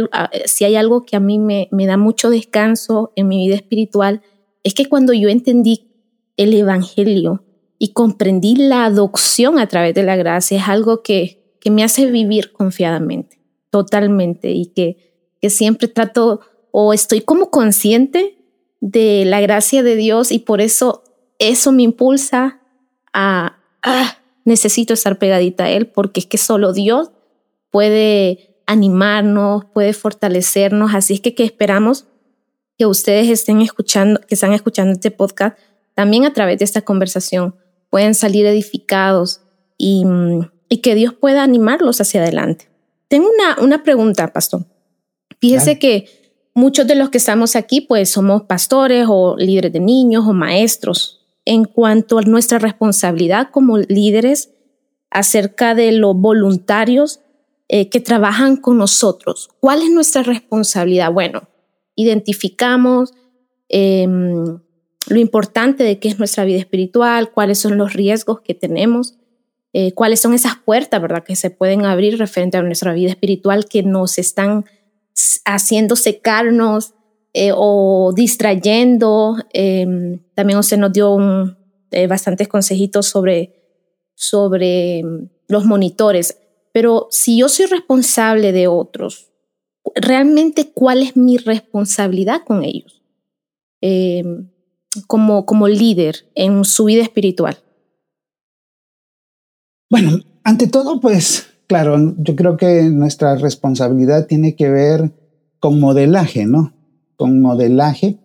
si 0.47 0.65
hay 0.65 0.75
algo 0.75 1.07
que 1.07 1.15
a 1.15 1.21
mí 1.21 1.39
me, 1.39 1.69
me 1.71 1.87
da 1.87 1.97
mucho 1.97 2.29
descanso 2.29 3.13
en 3.15 3.29
mi 3.29 3.47
vida 3.47 3.55
espiritual, 3.55 4.21
es 4.65 4.75
que 4.75 4.87
cuando 4.87 5.13
yo 5.13 5.29
entendí 5.29 5.93
el 6.37 6.53
Evangelio 6.53 7.45
y 7.79 7.93
comprendí 7.93 8.57
la 8.57 8.85
adopción 8.87 9.61
a 9.61 9.69
través 9.69 9.95
de 9.95 10.03
la 10.03 10.17
gracia, 10.17 10.59
es 10.59 10.67
algo 10.67 11.05
que, 11.05 11.55
que 11.61 11.71
me 11.71 11.85
hace 11.85 12.11
vivir 12.11 12.51
confiadamente, 12.51 13.39
totalmente, 13.71 14.51
y 14.51 14.67
que, 14.67 14.97
que 15.41 15.51
siempre 15.51 15.87
trato 15.87 16.41
o 16.73 16.93
estoy 16.93 17.21
como 17.21 17.53
consciente 17.53 18.39
de 18.81 19.25
la 19.25 19.41
gracia 19.41 19.85
de 19.85 19.95
Dios 19.95 20.33
y 20.33 20.41
por 20.41 20.61
eso 20.61 21.05
eso 21.39 21.71
me 21.71 21.85
impulsa 21.85 22.61
a, 23.13 23.61
ah, 23.85 24.18
necesito 24.49 24.95
estar 24.95 25.19
pegadita 25.19 25.65
a 25.65 25.71
Él, 25.71 25.87
porque 25.87 26.21
es 26.21 26.27
que 26.27 26.39
solo 26.39 26.73
Dios 26.73 27.11
puede 27.71 28.57
animarnos, 28.67 29.65
puede 29.67 29.93
fortalecernos, 29.93 30.95
así 30.95 31.15
es 31.15 31.21
que, 31.21 31.35
que 31.35 31.45
esperamos 31.45 32.07
que 32.77 32.87
ustedes 32.87 33.29
estén 33.29 33.61
escuchando, 33.61 34.21
que 34.21 34.35
están 34.35 34.53
escuchando 34.53 34.93
este 34.93 35.11
podcast, 35.11 35.59
también 35.95 36.25
a 36.25 36.33
través 36.33 36.59
de 36.59 36.65
esta 36.65 36.83
conversación 36.83 37.57
pueden 37.91 38.15
salir 38.15 38.47
edificados 38.47 39.41
y, 39.77 40.05
y 40.69 40.79
que 40.79 40.95
Dios 40.95 41.15
pueda 41.15 41.43
animarlos 41.43 42.01
hacia 42.01 42.23
adelante. 42.23 42.69
Tengo 43.09 43.29
una, 43.31 43.57
una 43.63 43.83
pregunta, 43.83 44.33
pastor. 44.33 44.67
Fíjese 45.41 45.79
que 45.79 46.07
muchos 46.55 46.87
de 46.87 46.95
los 46.95 47.11
que 47.11 47.19
estamos 47.19 47.57
aquí, 47.57 47.81
pues 47.81 48.11
somos 48.11 48.43
pastores 48.43 49.07
o 49.09 49.37
líderes 49.37 49.73
de 49.73 49.81
niños 49.81 50.25
o 50.27 50.33
maestros. 50.33 51.18
En 51.51 51.65
cuanto 51.65 52.19
a 52.19 52.23
nuestra 52.23 52.59
responsabilidad 52.59 53.49
como 53.51 53.79
líderes 53.79 54.51
acerca 55.09 55.75
de 55.75 55.93
los 55.93 56.15
voluntarios 56.15 57.21
eh, 57.69 57.89
que 57.89 58.01
trabajan 58.01 58.57
con 58.59 58.77
nosotros, 58.77 59.49
¿cuál 59.59 59.81
es 59.81 59.89
nuestra 59.89 60.23
responsabilidad? 60.23 61.11
Bueno, 61.11 61.49
identificamos 61.95 63.15
em, 63.71 64.59
lo 65.09 65.19
importante 65.19 65.85
de 65.85 65.99
qué 65.99 66.09
es 66.09 66.19
nuestra 66.19 66.45
vida 66.45 66.59
espiritual, 66.59 67.33
cuáles 67.33 67.59
son 67.59 67.79
los 67.79 67.95
riesgos 67.95 68.43
que 68.43 68.53
tenemos, 68.53 69.15
eh, 69.73 69.95
cuáles 69.95 70.21
son 70.21 70.35
esas 70.35 70.57
puertas, 70.57 71.01
¿verdad?, 71.01 71.25
que 71.25 71.35
se 71.35 71.49
pueden 71.49 71.87
abrir 71.87 72.19
referente 72.19 72.59
a 72.59 72.63
nuestra 72.63 72.93
vida 72.93 73.09
espiritual 73.09 73.65
que 73.65 73.83
nos 73.83 74.19
están 74.19 74.67
haciendo 75.47 75.97
secarnos 75.97 76.93
eh, 77.41 77.53
o 77.55 78.13
distrayendo. 78.13 79.37
Em, 79.53 80.19
también 80.35 80.59
usted 80.59 80.77
nos 80.77 80.93
dio 80.93 81.17
eh, 81.93 82.09
bastantes 82.09 82.49
consejitos 82.49 83.07
sobre, 83.07 83.53
sobre 84.17 84.99
em, 84.99 85.29
los 85.47 85.65
monitores. 85.65 86.37
Pero 86.73 87.07
si 87.13 87.39
yo 87.39 87.49
soy 87.49 87.67
responsable 87.67 88.51
de 88.51 88.67
otros, 88.67 89.31
realmente 89.95 90.73
cuál 90.73 91.01
es 91.01 91.17
mi 91.17 91.37
responsabilidad 91.37 92.43
con 92.45 92.65
ellos 92.65 93.05
eh, 93.83 94.25
como, 95.07 95.47
como 95.47 95.69
líder 95.69 96.29
en 96.35 96.65
su 96.65 96.87
vida 96.87 97.03
espiritual. 97.03 97.57
Bueno, 99.89 100.19
ante 100.43 100.67
todo, 100.67 100.99
pues 101.01 101.47
claro, 101.69 102.17
yo 102.19 102.35
creo 102.35 102.57
que 102.57 102.83
nuestra 102.91 103.37
responsabilidad 103.37 104.27
tiene 104.27 104.57
que 104.57 104.69
ver 104.71 105.13
con 105.61 105.79
modelaje, 105.79 106.45
¿no? 106.45 106.73
Con 107.19 107.43
modelaje 107.43 108.19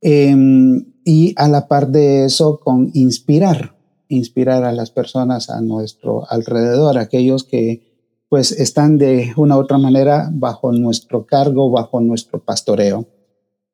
em, 0.00 0.92
y 1.04 1.34
a 1.36 1.48
la 1.48 1.66
par 1.66 1.88
de 1.88 2.24
eso 2.24 2.60
con 2.60 2.92
inspirar, 2.94 3.74
inspirar 4.08 4.62
a 4.62 4.70
las 4.70 4.92
personas 4.92 5.50
a 5.50 5.60
nuestro 5.60 6.30
alrededor, 6.30 6.98
aquellos 6.98 7.42
que 7.42 7.82
pues 8.28 8.52
están 8.52 8.98
de 8.98 9.32
una 9.36 9.56
u 9.56 9.60
otra 9.60 9.78
manera 9.78 10.30
bajo 10.32 10.70
nuestro 10.70 11.26
cargo, 11.26 11.70
bajo 11.70 12.00
nuestro 12.00 12.40
pastoreo. 12.44 13.06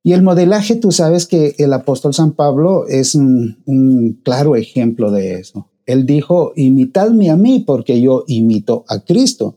Y 0.03 0.13
el 0.13 0.23
modelaje, 0.23 0.77
tú 0.77 0.91
sabes 0.91 1.27
que 1.27 1.55
el 1.59 1.73
apóstol 1.73 2.13
San 2.13 2.33
Pablo 2.33 2.87
es 2.89 3.15
un, 3.15 4.21
claro 4.25 4.57
ejemplo 4.57 5.11
de 5.11 5.35
eso. 5.35 5.69
Él 5.87 6.07
dijo, 6.07 6.53
imitadme 6.57 7.31
a 7.31 7.37
mí 7.37 7.61
porque 7.61 8.01
yo 8.01 8.25
imito 8.27 8.85
a 8.89 9.01
Cristo. 9.01 9.57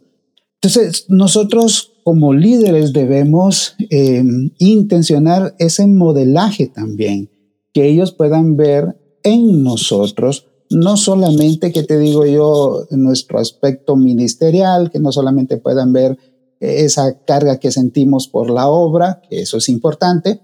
Entonces, 0.62 1.06
nosotros 1.10 1.94
como 2.06 2.36
líderes 2.36 2.94
debemos 2.94 3.76
em, 3.90 4.52
intencionar 4.60 5.56
ese 5.58 5.88
modelaje 5.88 6.68
también, 6.68 7.32
que 7.74 7.90
ellos 7.90 8.12
puedan 8.12 8.58
ver 8.58 8.96
en 9.24 9.64
nosotros 9.64 10.46
no 10.70 10.98
solamente, 10.98 11.72
que 11.72 11.82
te 11.82 11.98
digo 11.98 12.28
yo, 12.28 12.86
nuestro 12.92 13.40
aspecto 13.40 13.96
ministerial, 13.96 14.92
que 14.92 15.00
no 15.00 15.12
solamente 15.12 15.58
puedan 15.58 15.94
ver 15.94 16.20
esa 16.60 17.22
carga 17.26 17.60
que 17.60 17.72
sentimos 17.72 18.28
por 18.28 18.52
la 18.52 18.68
obra, 18.68 19.22
que 19.28 19.42
eso 19.42 19.58
es 19.58 19.68
importante, 19.68 20.42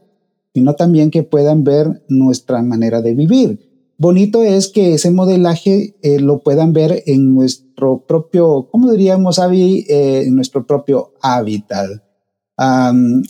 sino 0.56 0.74
también 0.74 1.12
que 1.12 1.22
puedan 1.22 1.64
ver 1.64 2.04
nuestra 2.08 2.64
manera 2.64 3.04
de 3.04 3.14
vivir. 3.14 3.71
Bonito 4.02 4.42
es 4.42 4.68
que 4.68 4.96
ese 4.96 5.12
modelaje 5.12 5.96
eh, 6.02 6.20
lo 6.20 6.40
puedan 6.40 6.74
ver 6.74 7.04
en 7.06 7.36
nuestro 7.36 8.04
propio, 8.08 8.68
¿cómo 8.72 8.92
diríamos, 8.92 9.38
Avi? 9.38 9.86
Eh, 9.88 10.24
en 10.26 10.36
nuestro 10.36 10.66
propio 10.66 11.14
hábitat. 11.22 11.88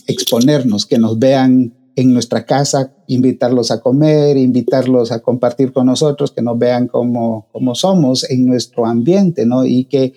exponernos, 0.06 0.86
que 0.86 0.96
nos 0.96 1.18
vean 1.18 1.74
en 1.94 2.14
nuestra 2.14 2.46
casa, 2.46 2.94
invitarlos 3.06 3.70
a 3.70 3.82
comer, 3.82 4.38
invitarlos 4.38 5.12
a 5.12 5.20
compartir 5.20 5.74
con 5.74 5.84
nosotros, 5.84 6.30
que 6.30 6.40
nos 6.40 6.58
vean 6.58 6.88
como, 6.88 7.48
como 7.52 7.74
somos 7.74 8.24
en 8.30 8.46
nuestro 8.46 8.86
ambiente, 8.86 9.44
¿no? 9.44 9.66
Y 9.66 9.84
que 9.84 10.14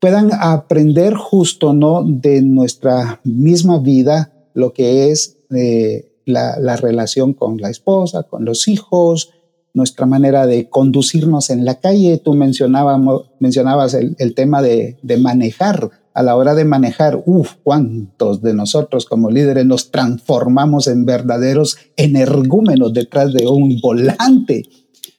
puedan 0.00 0.30
aprender 0.32 1.12
justo, 1.12 1.74
¿no? 1.74 2.02
De 2.06 2.40
nuestra 2.40 3.20
misma 3.24 3.78
vida, 3.78 4.32
lo 4.54 4.72
que 4.72 5.10
es 5.10 5.36
eh, 5.54 6.22
la, 6.24 6.58
la, 6.58 6.76
relación 6.76 7.34
con 7.34 7.58
la 7.58 7.68
esposa, 7.68 8.22
con 8.22 8.46
los 8.46 8.66
hijos, 8.66 9.34
nuestra 9.74 10.06
manera 10.06 10.46
de 10.46 10.68
conducirnos 10.68 11.50
en 11.50 11.64
la 11.64 11.80
calle. 11.80 12.18
Tú 12.18 12.34
mencionabas 12.34 13.94
el, 13.94 14.16
el 14.18 14.34
tema 14.34 14.62
de, 14.62 14.98
de 15.02 15.16
manejar 15.16 15.90
a 16.12 16.22
la 16.22 16.36
hora 16.36 16.54
de 16.54 16.64
manejar, 16.64 17.22
uff, 17.24 17.54
cuántos 17.62 18.42
de 18.42 18.52
nosotros 18.52 19.06
como 19.06 19.30
líderes 19.30 19.64
nos 19.64 19.90
transformamos 19.90 20.88
en 20.88 21.04
verdaderos 21.04 21.76
energúmenos 21.96 22.92
detrás 22.92 23.32
de 23.32 23.46
un 23.46 23.78
volante. 23.80 24.64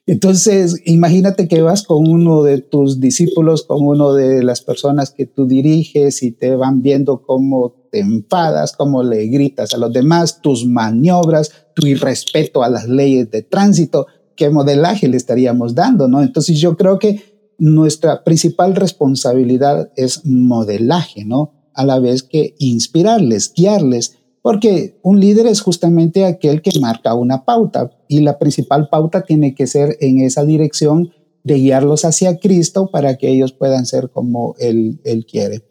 Entonces, 0.05 0.81
imagínate 0.85 1.47
que 1.47 1.61
vas 1.61 1.83
con 1.83 2.09
uno 2.09 2.43
de 2.43 2.59
tus 2.59 2.99
discípulos, 2.99 3.63
con 3.63 3.85
uno 3.85 4.13
de 4.13 4.43
las 4.43 4.61
personas 4.61 5.11
que 5.11 5.25
tú 5.25 5.47
diriges 5.47 6.23
y 6.23 6.31
te 6.31 6.55
van 6.55 6.81
viendo 6.81 7.21
cómo 7.21 7.75
te 7.91 7.99
enfadas, 7.99 8.75
cómo 8.75 9.03
le 9.03 9.27
gritas 9.27 9.73
a 9.73 9.77
los 9.77 9.93
demás, 9.93 10.41
tus 10.41 10.65
maniobras, 10.65 11.51
tu 11.75 11.87
irrespeto 11.87 12.63
a 12.63 12.69
las 12.69 12.87
leyes 12.87 13.29
de 13.31 13.43
tránsito, 13.43 14.07
qué 14.41 14.49
modelaje 14.49 15.07
le 15.07 15.17
estaríamos 15.17 15.75
dando, 15.75 16.07
¿no? 16.07 16.23
Entonces 16.23 16.57
yo 16.59 16.75
creo 16.75 16.97
que 16.97 17.53
nuestra 17.59 18.23
principal 18.23 18.75
responsabilidad 18.75 19.91
es 19.95 20.25
modelaje, 20.25 21.25
¿no? 21.25 21.51
A 21.75 21.85
la 21.85 21.99
vez 21.99 22.23
que 22.23 22.55
inspirarles, 22.57 23.53
guiarles, 23.55 24.17
porque 24.41 24.99
un 25.03 25.19
líder 25.19 25.45
es 25.45 25.61
justamente 25.61 26.25
aquel 26.25 26.63
que 26.63 26.71
marca 26.79 27.13
una 27.13 27.45
pauta 27.45 27.91
y 28.07 28.21
la 28.21 28.39
principal 28.39 28.89
pauta 28.89 29.21
tiene 29.21 29.53
que 29.53 29.67
ser 29.67 29.95
en 29.99 30.21
esa 30.21 30.43
dirección 30.43 31.11
de 31.43 31.59
guiarlos 31.59 32.03
hacia 32.03 32.39
Cristo 32.39 32.89
para 32.91 33.17
que 33.17 33.29
ellos 33.29 33.51
puedan 33.51 33.85
ser 33.85 34.09
como 34.09 34.55
Él, 34.57 35.01
él 35.03 35.27
quiere. 35.27 35.61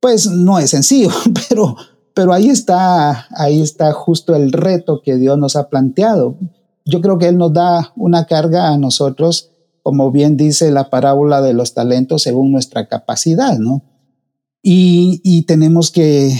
Pues 0.00 0.26
no 0.26 0.58
es 0.58 0.70
sencillo, 0.70 1.10
pero, 1.48 1.76
pero 2.14 2.32
ahí 2.32 2.48
está, 2.48 3.28
ahí 3.36 3.62
está 3.62 3.92
justo 3.92 4.34
el 4.34 4.50
reto 4.50 5.02
que 5.04 5.14
Dios 5.18 5.38
nos 5.38 5.54
ha 5.54 5.68
planteado. 5.68 6.36
Yo 6.90 7.00
creo 7.00 7.18
que 7.18 7.28
Él 7.28 7.36
nos 7.36 7.52
da 7.52 7.92
una 7.96 8.24
carga 8.24 8.72
a 8.72 8.78
nosotros 8.78 9.52
como 9.88 10.10
bien 10.10 10.36
dice 10.36 10.70
la 10.70 10.90
parábola 10.90 11.40
de 11.40 11.54
los 11.54 11.72
talentos, 11.72 12.20
según 12.20 12.52
nuestra 12.52 12.88
capacidad, 12.88 13.58
¿no? 13.58 13.84
Y, 14.62 15.46
tenemos 15.46 15.90
que, 15.90 16.30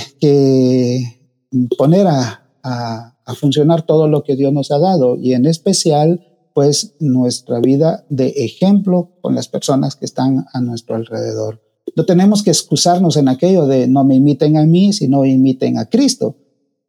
poner 1.78 2.06
a, 2.08 2.46
a, 2.62 3.34
funcionar 3.36 3.86
todo 3.86 4.06
lo 4.06 4.22
que 4.22 4.36
Dios 4.36 4.52
nos 4.52 4.70
ha 4.70 4.78
dado 4.78 5.16
y 5.16 5.32
en 5.32 5.46
especial, 5.46 6.26
pues, 6.52 6.94
nuestra 7.00 7.58
vida 7.60 8.04
de 8.10 8.34
ejemplo 8.36 9.12
con 9.22 9.34
las 9.34 9.48
personas 9.48 9.96
que 9.96 10.04
están 10.04 10.44
a 10.52 10.60
nuestro 10.60 10.96
alrededor. 10.96 11.62
No 11.96 12.04
tenemos 12.04 12.42
que 12.42 12.50
excusarnos 12.50 13.16
en 13.16 13.28
aquello 13.28 13.66
de 13.66 13.88
no 13.88 14.04
me 14.04 14.16
imiten 14.16 14.58
a 14.58 14.66
mí, 14.66 14.92
sino 14.92 15.24
imiten 15.24 15.78
a 15.78 15.86
Cristo, 15.86 16.36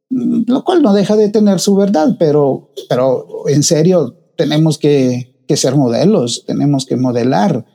lo 0.09 0.63
cual 0.63 0.81
no 0.81 0.93
deja 0.93 1.15
de 1.15 1.29
tener 1.29 1.59
su 1.59 1.75
verdad, 1.75 2.15
pero, 2.17 2.71
pero 2.89 3.27
en 3.47 3.63
serio 3.63 4.15
tenemos 4.35 4.77
que, 4.77 5.43
que 5.47 5.57
ser 5.57 5.75
modelos, 5.75 6.45
tenemos 6.45 6.85
que 6.85 6.95
modelar 6.95 7.65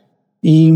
y, 0.41 0.71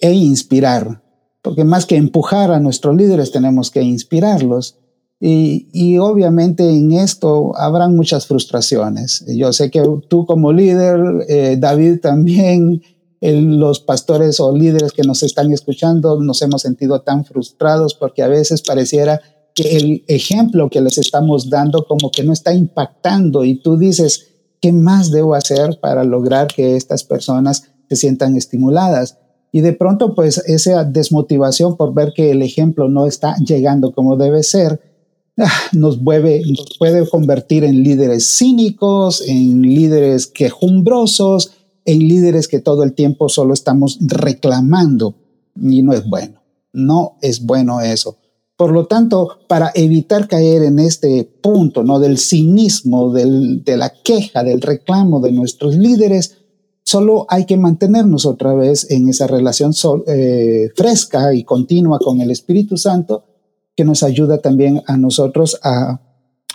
e 0.00 0.12
inspirar, 0.12 1.02
porque 1.42 1.64
más 1.64 1.86
que 1.86 1.96
empujar 1.96 2.52
a 2.52 2.60
nuestros 2.60 2.96
líderes, 2.96 3.32
tenemos 3.32 3.70
que 3.70 3.82
inspirarlos. 3.82 4.78
Y, 5.18 5.68
y, 5.72 5.98
obviamente 5.98 6.68
en 6.68 6.92
esto 6.92 7.56
habrán 7.56 7.94
muchas 7.94 8.26
frustraciones. 8.26 9.24
Yo 9.28 9.52
sé 9.52 9.70
que 9.70 9.82
tú 10.08 10.26
como 10.26 10.52
líder, 10.52 11.00
eh, 11.28 11.56
David 11.58 12.00
también, 12.00 12.82
los 13.20 13.78
pastores 13.78 14.40
o 14.40 14.56
líderes 14.56 14.90
que 14.90 15.02
nos 15.02 15.22
están 15.22 15.52
escuchando, 15.52 16.20
nos 16.20 16.42
hemos 16.42 16.62
sentido 16.62 17.02
tan 17.02 17.24
frustrados 17.24 17.94
porque 17.94 18.22
a 18.22 18.28
veces 18.28 18.62
pareciera 18.62 19.20
que 19.54 19.76
el 19.76 20.04
ejemplo 20.08 20.70
que 20.70 20.80
les 20.80 20.98
estamos 20.98 21.50
dando 21.50 21.84
como 21.86 22.10
que 22.10 22.24
no 22.24 22.32
está 22.32 22.54
impactando 22.54 23.44
y 23.44 23.56
tú 23.56 23.76
dices, 23.76 24.28
¿qué 24.60 24.72
más 24.72 25.10
debo 25.10 25.34
hacer 25.34 25.78
para 25.80 26.04
lograr 26.04 26.48
que 26.48 26.76
estas 26.76 27.04
personas 27.04 27.64
se 27.88 27.96
sientan 27.96 28.36
estimuladas? 28.36 29.18
Y 29.52 29.60
de 29.60 29.74
pronto, 29.74 30.14
pues 30.14 30.38
esa 30.46 30.84
desmotivación 30.84 31.76
por 31.76 31.92
ver 31.92 32.12
que 32.14 32.30
el 32.30 32.40
ejemplo 32.40 32.88
no 32.88 33.06
está 33.06 33.36
llegando 33.36 33.92
como 33.92 34.16
debe 34.16 34.42
ser, 34.42 34.80
ah, 35.38 35.50
nos, 35.72 36.00
nos 36.00 36.76
puede 36.78 37.08
convertir 37.10 37.64
en 37.64 37.82
líderes 37.82 38.38
cínicos, 38.38 39.22
en 39.26 39.60
líderes 39.60 40.26
quejumbrosos, 40.26 41.52
en 41.84 41.98
líderes 41.98 42.48
que 42.48 42.60
todo 42.60 42.82
el 42.82 42.94
tiempo 42.94 43.28
solo 43.28 43.52
estamos 43.52 43.98
reclamando. 44.00 45.16
Y 45.60 45.82
no 45.82 45.92
es 45.92 46.08
bueno, 46.08 46.40
no 46.72 47.18
es 47.20 47.44
bueno 47.44 47.82
eso. 47.82 48.16
Por 48.62 48.70
lo 48.70 48.86
tanto, 48.86 49.40
para 49.48 49.72
evitar 49.74 50.28
caer 50.28 50.62
en 50.62 50.78
este 50.78 51.24
punto, 51.24 51.82
¿no? 51.82 51.98
Del 51.98 52.16
cinismo, 52.16 53.12
de 53.12 53.76
la 53.76 53.92
queja, 54.04 54.44
del 54.44 54.60
reclamo 54.60 55.18
de 55.18 55.32
nuestros 55.32 55.74
líderes, 55.74 56.36
Solo 56.84 57.26
hay 57.28 57.44
que 57.44 57.56
mantenernos 57.56 58.24
otra 58.24 58.54
vez 58.54 58.88
en 58.88 59.08
esa 59.08 59.26
relación 59.26 59.72
eh, 60.06 60.70
fresca 60.76 61.34
y 61.34 61.42
continua 61.42 61.98
con 61.98 62.20
el 62.20 62.30
Espíritu 62.30 62.76
Santo 62.76 63.24
que 63.74 63.84
nos 63.84 64.04
ayuda 64.04 64.38
también 64.38 64.82
a 64.86 64.96
nosotros 64.96 65.58
a 65.64 66.00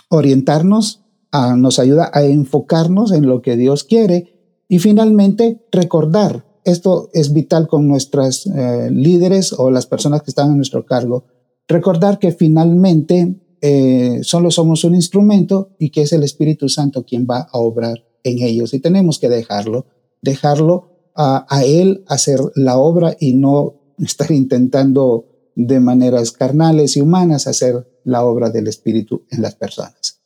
orientarnos, 0.08 1.04
a, 1.30 1.56
nos 1.56 1.78
ayuda 1.78 2.10
a 2.14 2.22
enfocarnos 2.22 3.12
en 3.12 3.26
lo 3.26 3.42
que 3.42 3.56
Dios 3.56 3.84
quiere 3.84 4.64
y 4.66 4.78
finalmente 4.78 5.66
recordar, 5.72 6.46
esto 6.64 7.10
es 7.12 7.34
vital 7.34 7.68
con 7.68 7.86
nuestras 7.86 8.46
eh, 8.46 8.88
líderes 8.90 9.52
o 9.52 9.70
las 9.70 9.84
personas 9.84 10.22
que 10.22 10.30
están 10.30 10.52
a 10.52 10.54
nuestro 10.54 10.86
cargo, 10.86 11.24
recordar 11.68 12.18
que 12.18 12.32
finalmente 12.32 13.36
eh, 13.60 14.20
solo 14.22 14.50
somos 14.50 14.84
un 14.84 14.94
instrumento 14.94 15.70
y 15.78 15.90
que 15.90 16.02
es 16.02 16.12
el 16.12 16.24
Espíritu 16.24 16.68
Santo 16.68 17.04
quien 17.04 17.26
va 17.28 17.48
a 17.52 17.58
obrar 17.58 18.04
en 18.24 18.42
ellos 18.42 18.74
y 18.74 18.80
tenemos 18.80 19.18
que 19.18 19.28
dejarlo 19.28 19.86
dejarlo 20.22 21.12
a, 21.14 21.64
Él 21.64 22.04
hacer 22.06 22.38
la 22.54 22.78
obra 22.78 23.16
y 23.18 23.34
no 23.34 23.74
estar 23.98 24.30
intentando 24.30 25.50
de 25.56 25.80
maneras 25.80 26.30
carnales 26.30 26.96
y 26.96 27.00
humanas 27.00 27.48
hacer 27.48 28.00
la 28.04 28.24
obra 28.24 28.50
del 28.50 28.68
Espíritu 28.68 29.26
en 29.30 29.42
las 29.42 29.56
personas. 29.56 30.22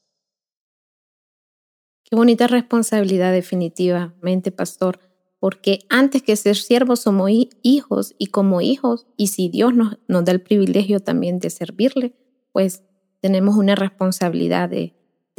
Qué 2.05 2.15
bonita 2.15 2.47
responsabilidad 2.47 3.33
definitivamente, 3.33 4.53
pastor, 4.53 5.01
porque 5.43 5.81
antes 5.89 6.23
que 6.23 6.37
ser 6.37 6.55
siervos 6.55 7.01
somos 7.01 7.29
hijos 7.63 8.15
y 8.17 8.29
como 8.29 8.61
hijos, 8.61 9.09
y 9.17 9.27
si 9.27 9.49
Dios 9.49 9.75
nos, 9.75 9.99
nos 10.07 10.25
da 10.25 10.31
el 10.31 10.41
privilegio 10.41 11.01
también 11.01 11.41
de 11.41 11.51
servirle, 11.51 12.15
pues 12.53 12.85
tenemos 13.21 13.57
una 13.57 13.75
responsabilidad 13.75 14.69
de, 14.69 14.95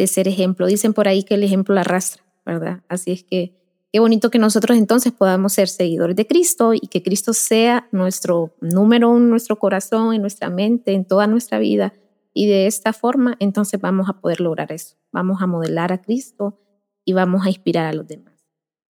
ser 0.05 0.27
ejemplo. 0.27 0.67
Dicen 0.67 0.93
por 0.93 1.07
ahí 1.07 1.23
que 1.23 1.35
el 1.35 1.43
ejemplo 1.43 1.79
arrastra, 1.79 2.21
¿verdad? 2.45 2.83
Así 2.89 3.13
es 3.13 3.23
que 3.23 3.57
Qué 3.93 4.01
bonito 4.01 4.29
que 4.29 4.39
nosotros 4.39 4.77
entonces 4.77 5.13
podamos 5.13 5.53
ser 5.53 5.69
seguidores 5.69 6.17
de 6.17 6.27
Cristo 6.27 6.73
y 6.73 6.87
que 6.87 7.01
Cristo 7.01 7.31
sea 7.31 7.87
nuestro 7.93 8.53
número 8.59 9.09
uno 9.09 9.27
nuestro 9.27 9.57
corazón, 9.57 10.13
en 10.13 10.19
nuestra 10.19 10.49
mente, 10.49 10.91
en 10.91 11.05
toda 11.05 11.27
nuestra 11.27 11.59
vida. 11.59 11.93
Y 12.33 12.47
de 12.47 12.67
esta 12.67 12.91
forma 12.91 13.37
entonces 13.39 13.79
vamos 13.79 14.09
a 14.09 14.19
poder 14.19 14.41
lograr 14.41 14.73
eso. 14.73 14.97
Vamos 15.13 15.41
a 15.41 15.47
modelar 15.47 15.93
a 15.93 16.01
Cristo 16.01 16.59
y 17.05 17.13
vamos 17.13 17.45
a 17.45 17.49
inspirar 17.49 17.85
a 17.85 17.93
los 17.93 18.05
demás. 18.05 18.32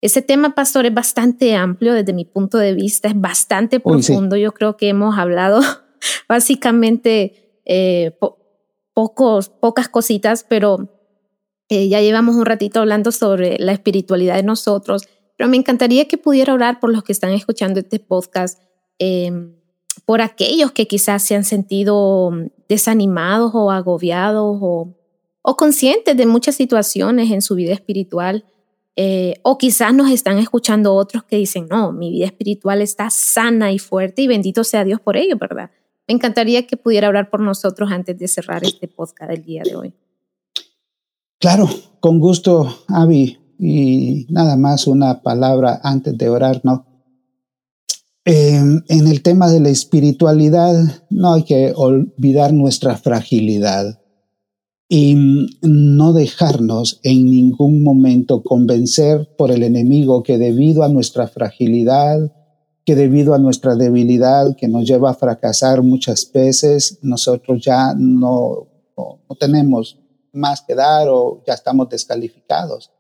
Ese 0.05 0.21
tema, 0.21 0.55
pastor, 0.55 0.85
es 0.85 0.93
bastante 0.93 1.57
amplio 1.57 1.95
desde 1.95 2.13
mi 2.13 2.27
punto 2.27 2.59
de 2.59 2.75
vista, 2.75 3.09
es 3.09 3.19
bastante 3.19 3.81
profundo. 3.81 4.37
Yo 4.37 4.53
creo 4.53 4.77
que 4.77 4.91
hemos 4.91 5.17
hablado 5.17 5.63
básicamente 6.29 7.63
eh, 7.65 8.15
pocos, 8.93 9.49
pocas 9.49 9.89
cositas, 9.89 10.45
pero 10.47 10.91
eh, 11.71 11.89
ya 11.89 12.03
llevamos 12.03 12.37
un 12.37 12.45
ratito 12.45 12.81
hablando 12.81 13.13
sobre 13.13 13.57
la 13.59 13.73
espiritualidad 13.73 14.37
de 14.37 14.43
nosotros, 14.43 15.09
pero 15.39 15.49
me 15.49 15.57
encantaría 15.57 16.07
que 16.07 16.19
pudiera 16.19 16.53
orar 16.53 16.81
por 16.81 16.93
los 16.93 17.03
que 17.03 17.13
están 17.13 17.31
escuchando 17.31 17.81
este 17.81 17.99
podcast, 17.99 18.61
em, 18.99 19.57
por 20.05 20.21
aquellos 20.21 20.73
que 20.73 20.87
quizás 20.87 21.23
se 21.23 21.35
han 21.35 21.45
sentido 21.45 22.31
desanimados 22.69 23.53
o 23.55 23.71
agobiados 23.71 24.59
o, 24.61 24.99
o 25.41 25.57
conscientes 25.57 26.15
de 26.15 26.27
muchas 26.27 26.57
situaciones 26.57 27.31
en 27.31 27.41
su 27.41 27.55
vida 27.55 27.73
espiritual. 27.73 28.45
Eh, 28.97 29.41
o 29.43 29.59
quizás 29.59 29.93
nos 29.93 30.11
están 30.11 30.39
escuchando 30.39 30.95
otros 30.95 31.25
que 31.25 31.37
dicen, 31.37 31.67
no, 31.69 31.93
mi 31.93 32.11
vida 32.11 32.27
espiritual 32.27 32.81
está 32.81 33.11
sana 33.11 33.73
y 33.73 33.79
fuerte 33.79 34.23
y 34.23 34.29
bendito 34.29 34.63
sea 34.63 34.85
Dios 34.85 35.01
por 35.01 35.17
ello, 35.17 35.37
¿verdad? 35.37 35.71
Me 36.07 36.15
encantaría 36.15 36.67
que 36.67 36.77
pudiera 36.77 37.09
orar 37.09 37.31
por 37.31 37.41
nosotros 37.41 37.91
antes 37.91 38.17
de 38.19 38.29
cerrar 38.29 38.63
este 38.63 38.87
podcast 38.87 39.31
del 39.31 39.43
día 39.43 39.63
de 39.65 39.75
hoy. 39.75 39.95
Claro, 41.41 41.69
con 42.01 42.21
gusto, 42.21 42.85
Avi. 42.89 43.39
Y 43.59 44.27
nada 44.31 44.57
más 44.57 44.87
una 44.87 45.23
palabra 45.23 45.81
antes 45.83 46.17
de 46.17 46.29
orar, 46.29 46.61
¿no? 46.65 46.87
Em, 48.25 48.83
en 48.89 49.07
el 49.07 49.23
tema 49.23 49.51
de 49.51 49.61
la 49.61 49.69
espiritualidad, 49.69 50.75
no 51.11 51.35
hay 51.35 51.45
que 51.45 51.73
olvidar 51.77 52.53
nuestra 52.53 52.97
fragilidad 52.97 54.01
y 54.89 55.17
no 55.63 56.13
dejarnos 56.13 57.01
en 57.03 57.31
ningún 57.31 57.83
momento 57.83 58.43
convencer 58.43 59.35
por 59.37 59.51
el 59.51 59.63
enemigo 59.63 60.23
que 60.23 60.39
debido 60.39 60.83
a 60.83 60.89
nuestra 60.89 61.27
fragilidad, 61.27 62.33
que 62.85 62.95
debido 62.95 63.35
a 63.35 63.39
nuestra 63.39 63.77
debilidad 63.77 64.57
que 64.57 64.69
nos 64.69 64.87
lleva 64.87 65.11
a 65.11 65.15
fracasar 65.15 65.83
muchas 65.83 66.31
veces, 66.31 66.99
nosotros 67.03 67.63
ya 67.65 67.95
no, 67.97 68.69
no 68.97 69.37
tenemos 69.41 69.99
más 70.33 70.63
que 70.63 70.75
dar 70.75 71.09
o 71.09 71.43
ya 71.47 71.55
estamos 71.55 71.89
descalificados. 71.89 72.91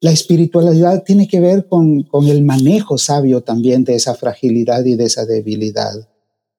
La 0.00 0.10
espiritualidad 0.10 1.04
tiene 1.04 1.28
que 1.28 1.40
ver 1.40 1.68
con, 1.68 2.02
con 2.02 2.26
el 2.26 2.44
manejo 2.44 2.98
sabio 2.98 3.42
también 3.42 3.84
de 3.84 3.94
esa 3.94 4.14
fragilidad 4.14 4.84
y 4.84 4.96
de 4.96 5.04
esa 5.04 5.24
debilidad 5.24 6.08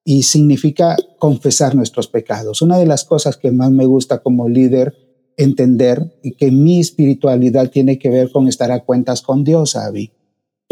y 0.08 0.22
significa 0.22 0.96
confesar 1.18 1.74
nuestros 1.74 2.06
pecados. 2.06 2.62
Una 2.62 2.78
de 2.78 2.86
las 2.86 3.04
cosas 3.04 3.36
que 3.36 3.50
más 3.50 3.72
me 3.72 3.86
gusta 3.86 4.22
como 4.22 4.48
líder 4.48 4.94
entender 5.36 6.16
y 6.22 6.36
que 6.36 6.52
mi 6.52 6.78
espiritualidad 6.78 7.70
tiene 7.70 7.98
que 7.98 8.08
ver 8.08 8.30
con 8.30 8.46
estar 8.46 8.70
a 8.70 8.84
cuentas 8.84 9.20
con 9.20 9.42
Dios, 9.42 9.74
Abby. 9.74 10.12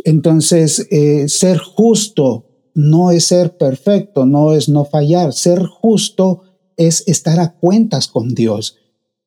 Entonces, 0.04 0.86
eh, 0.92 1.28
ser 1.28 1.58
justo 1.58 2.46
no 2.74 3.10
es 3.10 3.24
ser 3.24 3.56
perfecto, 3.56 4.24
no 4.24 4.52
es 4.52 4.68
no 4.68 4.84
fallar. 4.84 5.32
Ser 5.32 5.64
justo 5.64 6.42
es 6.76 7.02
estar 7.08 7.40
a 7.40 7.54
cuentas 7.54 8.06
con 8.06 8.36
Dios. 8.36 8.76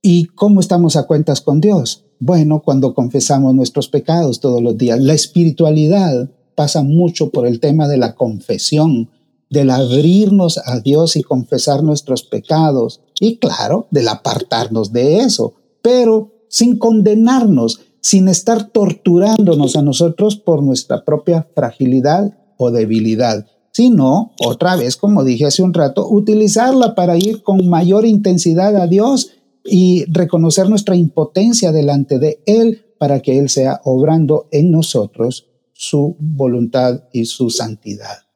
¿Y 0.02 0.28
cómo 0.28 0.62
estamos 0.62 0.96
a 0.96 1.04
cuentas 1.04 1.42
con 1.42 1.60
Dios? 1.60 2.06
Bueno, 2.22 2.62
cuando 2.64 2.94
confesamos 2.94 3.54
nuestros 3.54 3.90
pecados 3.90 4.40
todos 4.40 4.64
los 4.64 4.78
días. 4.78 5.02
La 5.02 5.14
espiritualidad 5.14 6.32
pasa 6.56 6.82
mucho 6.82 7.30
por 7.30 7.46
el 7.46 7.60
tema 7.60 7.90
de 7.90 7.98
la 7.98 8.16
confesión, 8.16 9.10
del 9.50 9.70
abrirnos 9.70 10.58
a 10.58 10.80
Dios 10.80 11.16
y 11.16 11.24
confesar 11.24 11.84
nuestros 11.84 12.24
pecados. 12.24 13.02
Y 13.20 13.38
claro, 13.38 13.88
del 13.92 14.08
apartarnos 14.08 14.92
de 14.92 15.20
eso, 15.20 15.54
pero 15.82 16.34
sin 16.50 16.78
condenarnos, 16.78 17.82
sin 18.02 18.28
estar 18.28 18.70
torturándonos 18.70 19.76
a 19.76 19.82
nosotros 19.82 20.38
por 20.38 20.64
nuestra 20.64 21.04
propia 21.04 21.48
fragilidad 21.56 22.38
o 22.58 22.72
debilidad, 22.72 23.46
sino, 23.72 24.32
otra 24.40 24.76
vez, 24.76 24.98
como 24.98 25.24
dije 25.24 25.46
hace 25.46 25.62
un 25.62 25.74
rato, 25.74 26.08
utilizarla 26.10 26.96
para 26.96 27.18
ir 27.18 27.44
con 27.44 27.68
mayor 27.70 28.06
intensidad 28.06 28.76
a 28.76 28.88
Dios 28.88 29.32
y 29.64 30.06
reconocer 30.12 30.70
nuestra 30.70 30.96
impotencia 30.96 31.72
delante 31.72 32.18
de 32.18 32.42
Él 32.46 32.86
para 32.98 33.20
que 33.20 33.38
Él 33.38 33.50
sea 33.50 33.82
obrando 33.84 34.48
en 34.52 34.72
nosotros 34.72 35.48
su 35.74 36.16
voluntad 36.20 37.04
y 37.14 37.26
su 37.26 37.50
santidad. 37.50 38.27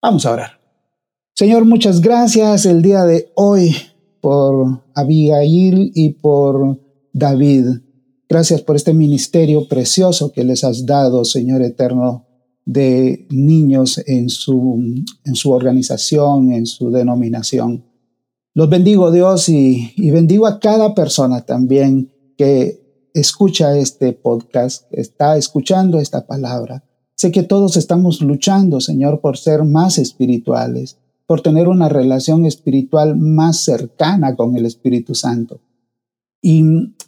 Vamos 0.00 0.26
a 0.26 0.32
orar. 0.32 0.60
Señor, 1.34 1.64
muchas 1.64 2.00
gracias 2.00 2.66
el 2.66 2.82
día 2.82 3.04
de 3.04 3.32
hoy 3.34 3.74
por 4.20 4.82
Abigail 4.94 5.92
y 5.94 6.10
por 6.14 6.80
David. 7.12 7.66
Gracias 8.28 8.62
por 8.62 8.76
este 8.76 8.92
ministerio 8.92 9.66
precioso 9.68 10.32
que 10.32 10.44
les 10.44 10.64
has 10.64 10.84
dado, 10.86 11.24
Señor 11.24 11.62
eterno, 11.62 12.26
de 12.64 13.26
niños 13.30 14.02
en 14.06 14.28
su, 14.28 15.04
en 15.24 15.34
su 15.34 15.50
organización, 15.50 16.52
en 16.52 16.66
su 16.66 16.90
denominación. 16.90 17.84
Los 18.54 18.68
bendigo 18.68 19.10
Dios 19.10 19.48
y, 19.48 19.92
bendigo 20.10 20.46
a 20.46 20.60
cada 20.60 20.94
persona 20.94 21.46
también 21.46 22.12
que 22.36 23.08
escucha 23.14 23.78
este 23.78 24.12
podcast, 24.12 24.88
que 24.90 25.00
está 25.00 25.36
escuchando 25.36 25.98
esta 25.98 26.26
palabra. 26.26 26.84
Sé 27.20 27.32
que 27.32 27.42
todos 27.42 27.76
estamos 27.76 28.22
luchando, 28.22 28.80
Señor, 28.80 29.20
por 29.20 29.38
ser 29.38 29.64
más 29.64 29.98
espirituales, 29.98 30.98
por 31.26 31.40
tener 31.40 31.66
una 31.66 31.88
relación 31.88 32.46
espiritual 32.46 33.16
más 33.16 33.64
cercana 33.64 34.36
con 34.36 34.56
el 34.56 34.64
Espíritu 34.64 35.16
Santo. 35.16 35.58
Y 36.40 36.62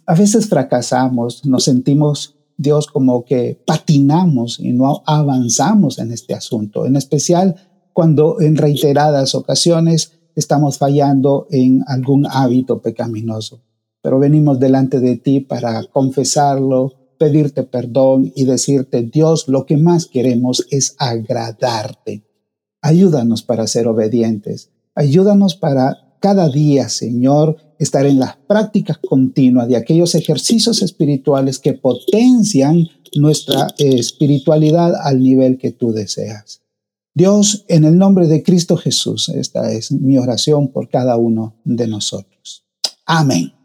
a 0.05 0.13
veces 0.13 0.49
fracasamos, 0.49 1.45
nos 1.45 1.63
sentimos, 1.63 2.35
Dios, 2.57 2.87
como 2.87 3.23
que 3.23 3.63
patinamos 3.65 4.59
y 4.59 4.73
no 4.73 5.01
avanzamos 5.05 5.97
en 5.97 6.11
este 6.11 6.33
asunto, 6.33 6.85
en 6.85 6.97
especial 6.97 7.55
cuando 7.93 8.41
en 8.41 8.57
reiteradas 8.57 9.33
ocasiones 9.33 10.19
estamos 10.35 10.77
fallando 10.77 11.47
en 11.51 11.85
algún 11.87 12.27
hábito 12.29 12.81
pecaminoso. 12.81 13.61
Pero 14.01 14.19
venimos 14.19 14.59
delante 14.59 14.99
de 14.99 15.15
ti 15.15 15.39
para 15.39 15.85
confesarlo, 15.85 17.00
pedirte 17.21 17.61
perdón 17.61 18.33
y 18.35 18.45
decirte, 18.45 19.03
Dios, 19.03 19.47
lo 19.47 19.67
que 19.67 19.77
más 19.77 20.07
queremos 20.07 20.65
es 20.71 20.95
agradarte. 20.97 22.23
Ayúdanos 22.81 23.43
para 23.43 23.67
ser 23.67 23.87
obedientes. 23.87 24.71
Ayúdanos 24.95 25.55
para 25.55 26.15
cada 26.19 26.49
día, 26.49 26.89
Señor, 26.89 27.57
estar 27.77 28.07
en 28.07 28.17
las 28.17 28.37
prácticas 28.37 28.97
continuas 28.97 29.67
de 29.67 29.77
aquellos 29.77 30.15
ejercicios 30.15 30.81
espirituales 30.81 31.59
que 31.59 31.73
potencian 31.73 32.87
nuestra 33.15 33.67
espiritualidad 33.77 34.95
al 35.03 35.21
nivel 35.21 35.59
que 35.59 35.71
tú 35.71 35.91
deseas. 35.91 36.63
Dios, 37.13 37.65
en 37.67 37.83
el 37.83 37.99
nombre 37.99 38.25
de 38.25 38.41
Cristo 38.41 38.77
Jesús, 38.77 39.29
esta 39.29 39.71
es 39.71 39.91
mi 39.91 40.17
oración 40.17 40.69
por 40.69 40.89
cada 40.89 41.17
uno 41.17 41.53
de 41.65 41.85
nosotros. 41.85 42.65
Amén. 43.05 43.60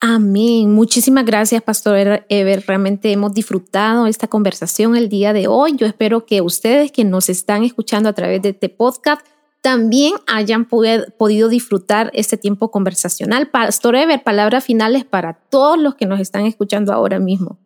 Amén. 0.00 0.72
Muchísimas 0.72 1.24
gracias, 1.24 1.60
Pastor 1.60 2.24
Ever. 2.28 2.64
Realmente 2.66 3.10
hemos 3.10 3.34
disfrutado 3.34 4.06
esta 4.06 4.28
conversación 4.28 4.96
el 4.96 5.08
día 5.08 5.32
de 5.32 5.48
hoy. 5.48 5.74
Yo 5.76 5.86
espero 5.86 6.24
que 6.24 6.40
ustedes 6.40 6.92
que 6.92 7.04
nos 7.04 7.28
están 7.28 7.64
escuchando 7.64 8.08
a 8.08 8.12
través 8.12 8.40
de 8.42 8.50
este 8.50 8.68
podcast 8.68 9.26
también 9.60 10.14
hayan 10.28 10.66
podido 10.68 11.48
disfrutar 11.48 12.12
este 12.14 12.36
tiempo 12.36 12.70
conversacional. 12.70 13.50
Pastor 13.50 13.96
Ever, 13.96 14.22
palabras 14.22 14.64
finales 14.64 15.04
para 15.04 15.34
todos 15.34 15.76
los 15.76 15.96
que 15.96 16.06
nos 16.06 16.20
están 16.20 16.46
escuchando 16.46 16.92
ahora 16.92 17.18
mismo. 17.18 17.58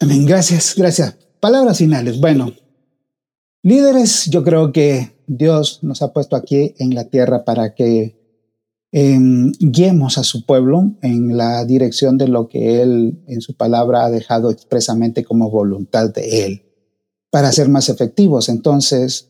Amén. 0.00 0.26
Gracias, 0.26 0.74
gracias. 0.76 1.16
Palabras 1.38 1.78
finales. 1.78 2.20
Bueno, 2.20 2.52
líderes, 3.62 4.26
yo 4.26 4.42
creo 4.42 4.72
que 4.72 5.16
Dios 5.28 5.78
nos 5.82 6.02
ha 6.02 6.12
puesto 6.12 6.34
aquí 6.34 6.74
en 6.78 6.96
la 6.96 7.04
tierra 7.04 7.44
para 7.44 7.74
que 7.76 8.17
Em, 8.90 9.52
guiemos 9.60 10.16
a 10.16 10.24
su 10.24 10.46
pueblo 10.46 10.92
en 11.02 11.36
la 11.36 11.64
dirección 11.66 12.16
de 12.16 12.26
lo 12.26 12.48
que 12.48 12.80
Él 12.80 13.22
en 13.26 13.42
su 13.42 13.54
palabra 13.54 14.06
ha 14.06 14.10
dejado 14.10 14.50
expresamente 14.50 15.24
como 15.24 15.50
voluntad 15.50 16.08
de 16.08 16.46
Él, 16.46 16.62
para 17.30 17.52
ser 17.52 17.68
más 17.68 17.90
efectivos. 17.90 18.48
Entonces, 18.48 19.28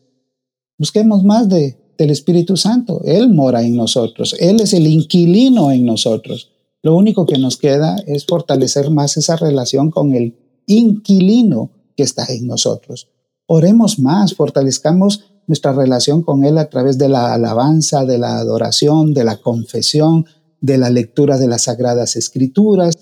busquemos 0.77 1.25
más 1.25 1.49
de, 1.49 1.77
del 1.97 2.09
Espíritu 2.09 2.55
Santo. 2.55 3.01
Él 3.03 3.29
mora 3.29 3.61
en 3.61 3.75
nosotros, 3.75 4.33
Él 4.39 4.61
es 4.61 4.73
el 4.73 4.87
inquilino 4.87 5.71
en 5.71 5.85
nosotros. 5.85 6.51
Lo 6.81 6.95
único 6.95 7.25
que 7.25 7.37
nos 7.37 7.57
queda 7.57 7.97
es 8.07 8.25
fortalecer 8.25 8.89
más 8.89 9.17
esa 9.17 9.35
relación 9.35 9.91
con 9.91 10.15
el 10.15 10.37
inquilino 10.67 11.71
que 11.97 12.03
está 12.03 12.25
en 12.29 12.47
nosotros. 12.47 13.09
Oremos 13.45 13.99
más, 13.99 14.35
fortalezcamos 14.35 15.28
nuestra 15.49 15.73
relación 15.73 16.21
con 16.21 16.45
Él 16.45 16.59
a 16.59 16.69
través 16.69 16.99
de 16.99 17.09
la 17.09 17.33
alabanza, 17.33 18.05
de 18.05 18.19
la 18.19 18.37
adoración, 18.37 19.15
de 19.15 19.23
la 19.23 19.37
confesión, 19.37 20.27
de 20.61 20.77
la 20.77 20.91
lectura 20.91 21.39
de 21.39 21.47
las 21.47 21.63
sagradas 21.63 22.15
escrituras, 22.15 22.99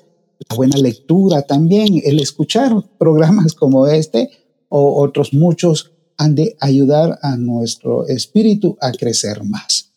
la 0.50 0.56
buena 0.56 0.78
lectura 0.78 1.42
también, 1.42 2.02
el 2.06 2.22
escuchar 2.22 2.72
programas 2.98 3.54
como 3.54 3.86
este 3.88 4.30
o 4.70 5.04
otros 5.04 5.34
muchos 5.34 5.92
han 6.18 6.36
de 6.36 6.56
ayudar 6.62 7.20
a 7.22 7.36
nuestro 7.36 8.08
espíritu 8.08 8.78
a 8.80 8.94
crecer 8.94 9.44
más. 9.44 9.92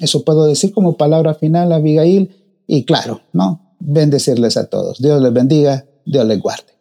eso 0.00 0.24
puedo 0.24 0.46
decir 0.46 0.72
como 0.72 0.96
palabra 0.96 1.34
final, 1.34 1.72
Abigail, 1.72 2.34
y 2.66 2.84
claro, 2.84 3.20
¿no? 3.32 3.76
Bendecirles 3.78 4.56
a 4.56 4.66
todos. 4.66 5.00
Dios 5.00 5.22
les 5.22 5.32
bendiga, 5.32 5.86
Dios 6.04 6.26
les 6.26 6.40
guarde. 6.40 6.73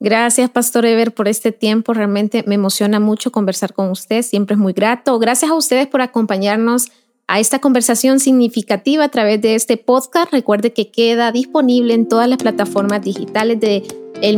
Gracias, 0.00 0.48
Pastor 0.50 0.86
Ever, 0.86 1.12
por 1.12 1.26
este 1.26 1.50
tiempo. 1.50 1.92
Realmente 1.92 2.44
me 2.46 2.54
emociona 2.54 3.00
mucho 3.00 3.32
conversar 3.32 3.74
con 3.74 3.90
usted. 3.90 4.22
Siempre 4.22 4.54
es 4.54 4.58
muy 4.58 4.72
grato. 4.72 5.18
Gracias 5.18 5.50
a 5.50 5.54
ustedes 5.54 5.88
por 5.88 6.02
acompañarnos 6.02 6.92
a 7.26 7.40
esta 7.40 7.58
conversación 7.58 8.20
significativa 8.20 9.04
a 9.04 9.08
través 9.08 9.42
de 9.42 9.54
este 9.54 9.76
podcast. 9.76 10.32
Recuerde 10.32 10.72
que 10.72 10.90
queda 10.90 11.32
disponible 11.32 11.94
en 11.94 12.08
todas 12.08 12.28
las 12.28 12.38
plataformas 12.38 13.02
digitales 13.02 13.60
de 13.60 13.82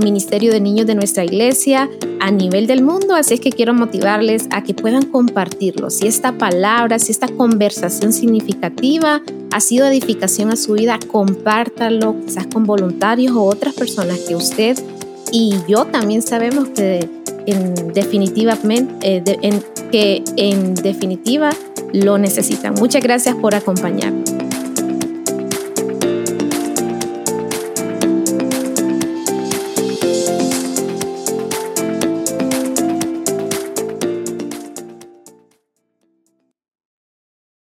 Ministerio 0.02 0.52
de 0.52 0.61
Niños 0.61 0.86
de 0.86 0.94
nuestra 0.94 1.24
iglesia 1.24 1.88
a 2.20 2.30
nivel 2.30 2.66
del 2.66 2.82
mundo, 2.82 3.14
así 3.14 3.34
es 3.34 3.40
que 3.40 3.50
quiero 3.50 3.72
motivarles 3.72 4.46
a 4.50 4.62
que 4.62 4.74
puedan 4.74 5.06
compartirlo. 5.06 5.88
Si 5.88 6.06
esta 6.06 6.36
palabra, 6.36 6.98
si 6.98 7.12
esta 7.12 7.28
conversación 7.28 8.12
significativa 8.12 9.22
ha 9.52 9.61
sido 9.61 9.86
edificación 9.86 10.50
a 10.50 10.56
su 10.56 10.74
vida, 10.74 10.98
compártalo 11.11 12.14
quizás 12.26 12.46
con 12.46 12.64
voluntarios 12.64 13.34
o 13.34 13.44
otras 13.44 13.74
personas 13.74 14.18
que 14.20 14.36
usted 14.36 14.78
y 15.33 15.57
yo 15.68 15.87
también 15.87 16.22
sabemos 16.22 16.68
que 16.70 17.09
en 17.47 17.93
definitivamente, 17.93 19.16
eh, 19.16 19.22
en, 19.43 19.62
que 19.91 20.22
en 20.37 20.74
definitiva 20.74 21.51
lo 21.93 22.18
necesitan. 22.18 22.74
Muchas 22.74 23.03
gracias 23.03 23.35
por 23.37 23.55
acompañarnos. 23.55 24.30